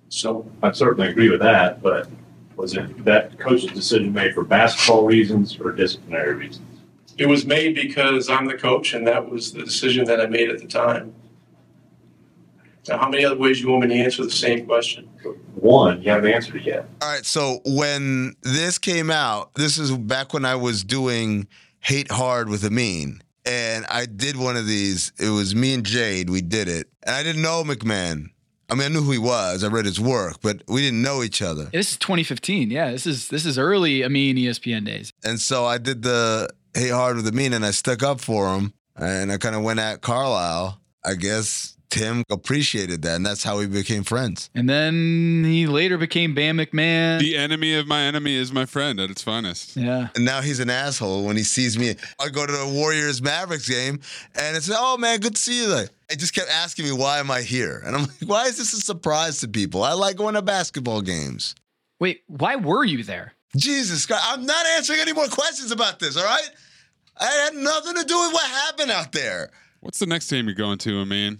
So 0.07 0.49
I 0.63 0.71
certainly 0.71 1.09
agree 1.09 1.29
with 1.29 1.41
that, 1.41 1.81
but 1.81 2.07
was 2.55 2.77
it 2.77 3.03
that 3.03 3.37
coach's 3.37 3.71
decision 3.71 4.13
made 4.13 4.33
for 4.33 4.45
basketball 4.45 5.05
reasons 5.05 5.59
or 5.59 5.73
disciplinary 5.73 6.35
reasons? 6.35 6.65
it 7.17 7.27
was 7.27 7.45
made 7.45 7.75
because 7.75 8.29
I'm 8.29 8.45
the 8.45 8.55
coach, 8.55 8.93
and 8.93 9.07
that 9.07 9.29
was 9.29 9.53
the 9.53 9.63
decision 9.63 10.05
that 10.05 10.19
I 10.19 10.25
made 10.25 10.49
at 10.49 10.59
the 10.59 10.67
time. 10.67 11.13
Now, 12.87 12.99
how 12.99 13.09
many 13.09 13.25
other 13.25 13.37
ways 13.37 13.61
you 13.61 13.69
want 13.69 13.87
me 13.87 13.95
to 13.95 14.03
answer 14.03 14.23
the 14.23 14.31
same 14.31 14.65
question? 14.65 15.09
One, 15.55 16.01
you 16.01 16.11
haven't 16.11 16.31
answered 16.31 16.57
it 16.57 16.63
yet. 16.63 16.87
All 17.01 17.11
right. 17.11 17.25
So 17.25 17.59
when 17.65 18.35
this 18.43 18.77
came 18.77 19.09
out, 19.09 19.53
this 19.55 19.77
is 19.77 19.91
back 19.91 20.33
when 20.33 20.45
I 20.45 20.55
was 20.55 20.83
doing 20.83 21.47
Hate 21.79 22.11
Hard 22.11 22.49
with 22.49 22.63
Amin. 22.63 23.21
And 23.45 23.85
I 23.89 24.05
did 24.05 24.37
one 24.37 24.57
of 24.57 24.67
these. 24.67 25.11
It 25.19 25.29
was 25.29 25.55
me 25.55 25.73
and 25.73 25.83
Jade. 25.83 26.29
We 26.29 26.41
did 26.41 26.67
it. 26.67 26.87
And 27.03 27.15
I 27.15 27.23
didn't 27.23 27.41
know 27.41 27.63
McMahon. 27.63 28.29
I 28.69 28.73
mean, 28.73 28.85
I 28.85 28.87
knew 28.89 29.01
who 29.01 29.11
he 29.11 29.19
was. 29.19 29.63
I 29.63 29.67
read 29.67 29.85
his 29.85 29.99
work, 29.99 30.37
but 30.41 30.63
we 30.67 30.81
didn't 30.81 31.03
know 31.03 31.21
each 31.21 31.43
other. 31.43 31.65
This 31.65 31.91
is 31.91 31.97
2015. 31.97 32.71
Yeah, 32.71 32.89
this 32.89 33.05
is 33.05 33.29
this 33.29 33.45
is 33.45 33.59
early. 33.59 34.03
I 34.03 34.07
mean, 34.07 34.39
E 34.39 34.47
ESPN 34.47 34.85
days. 34.85 35.13
And 35.23 35.39
so 35.39 35.65
I 35.65 35.77
did 35.77 36.01
the 36.01 36.49
Hate 36.73 36.89
Hard 36.89 37.17
with 37.17 37.27
Amin 37.27 37.53
and 37.53 37.63
I 37.63 37.71
stuck 37.71 38.01
up 38.01 38.19
for 38.19 38.55
him. 38.55 38.73
And 38.95 39.31
I 39.31 39.37
kind 39.37 39.55
of 39.55 39.61
went 39.61 39.79
at 39.79 40.01
Carlisle. 40.01 40.81
I 41.03 41.13
guess 41.13 41.74
Tim 41.95 42.23
appreciated 42.29 43.01
that. 43.03 43.15
And 43.15 43.25
that's 43.25 43.43
how 43.43 43.57
we 43.57 43.67
became 43.67 44.03
friends. 44.03 44.49
And 44.53 44.69
then 44.69 45.43
he 45.45 45.65
later 45.65 45.97
became 45.97 46.35
Bam 46.35 46.57
McMahon. 46.57 47.19
The 47.19 47.37
enemy 47.37 47.75
of 47.75 47.87
my 47.87 48.01
enemy 48.01 48.35
is 48.35 48.51
my 48.51 48.65
friend 48.65 48.99
at 48.99 49.09
its 49.09 49.21
finest. 49.21 49.77
Yeah. 49.77 50.09
And 50.15 50.25
now 50.25 50.41
he's 50.41 50.59
an 50.59 50.69
asshole 50.69 51.23
when 51.23 51.37
he 51.37 51.43
sees 51.43 51.79
me. 51.79 51.95
I 52.19 52.29
go 52.29 52.45
to 52.45 52.51
the 52.51 52.67
Warriors 52.67 53.21
Mavericks 53.21 53.69
game 53.69 53.99
and 54.35 54.57
it's, 54.57 54.69
oh 54.73 54.97
man, 54.97 55.19
good 55.19 55.35
to 55.35 55.41
see 55.41 55.63
you. 55.63 55.67
Like, 55.67 55.89
it 56.09 56.19
just 56.19 56.35
kept 56.35 56.49
asking 56.49 56.85
me, 56.85 56.91
why 56.91 57.19
am 57.19 57.31
I 57.31 57.41
here? 57.41 57.81
And 57.85 57.95
I'm 57.95 58.01
like, 58.03 58.25
why 58.25 58.45
is 58.45 58.57
this 58.57 58.73
a 58.73 58.81
surprise 58.81 59.39
to 59.39 59.47
people? 59.47 59.83
I 59.83 59.93
like 59.93 60.17
going 60.17 60.35
to 60.35 60.41
basketball 60.41 61.01
games. 61.01 61.55
Wait, 61.99 62.23
why 62.27 62.57
were 62.57 62.83
you 62.83 63.03
there? 63.03 63.33
Jesus 63.55 64.05
Christ. 64.05 64.23
I'm 64.27 64.45
not 64.45 64.65
answering 64.65 64.99
any 64.99 65.13
more 65.13 65.27
questions 65.27 65.71
about 65.71 65.99
this, 65.99 66.17
all 66.17 66.25
right? 66.25 66.49
I 67.17 67.31
had 67.45 67.55
nothing 67.55 67.95
to 67.95 68.03
do 68.03 68.19
with 68.19 68.33
what 68.33 68.45
happened 68.45 68.91
out 68.91 69.13
there. 69.13 69.49
What's 69.79 69.99
the 69.99 70.05
next 70.05 70.27
team 70.27 70.47
you're 70.47 70.55
going 70.55 70.77
to, 70.79 70.99
I 70.99 71.05
mean? 71.05 71.39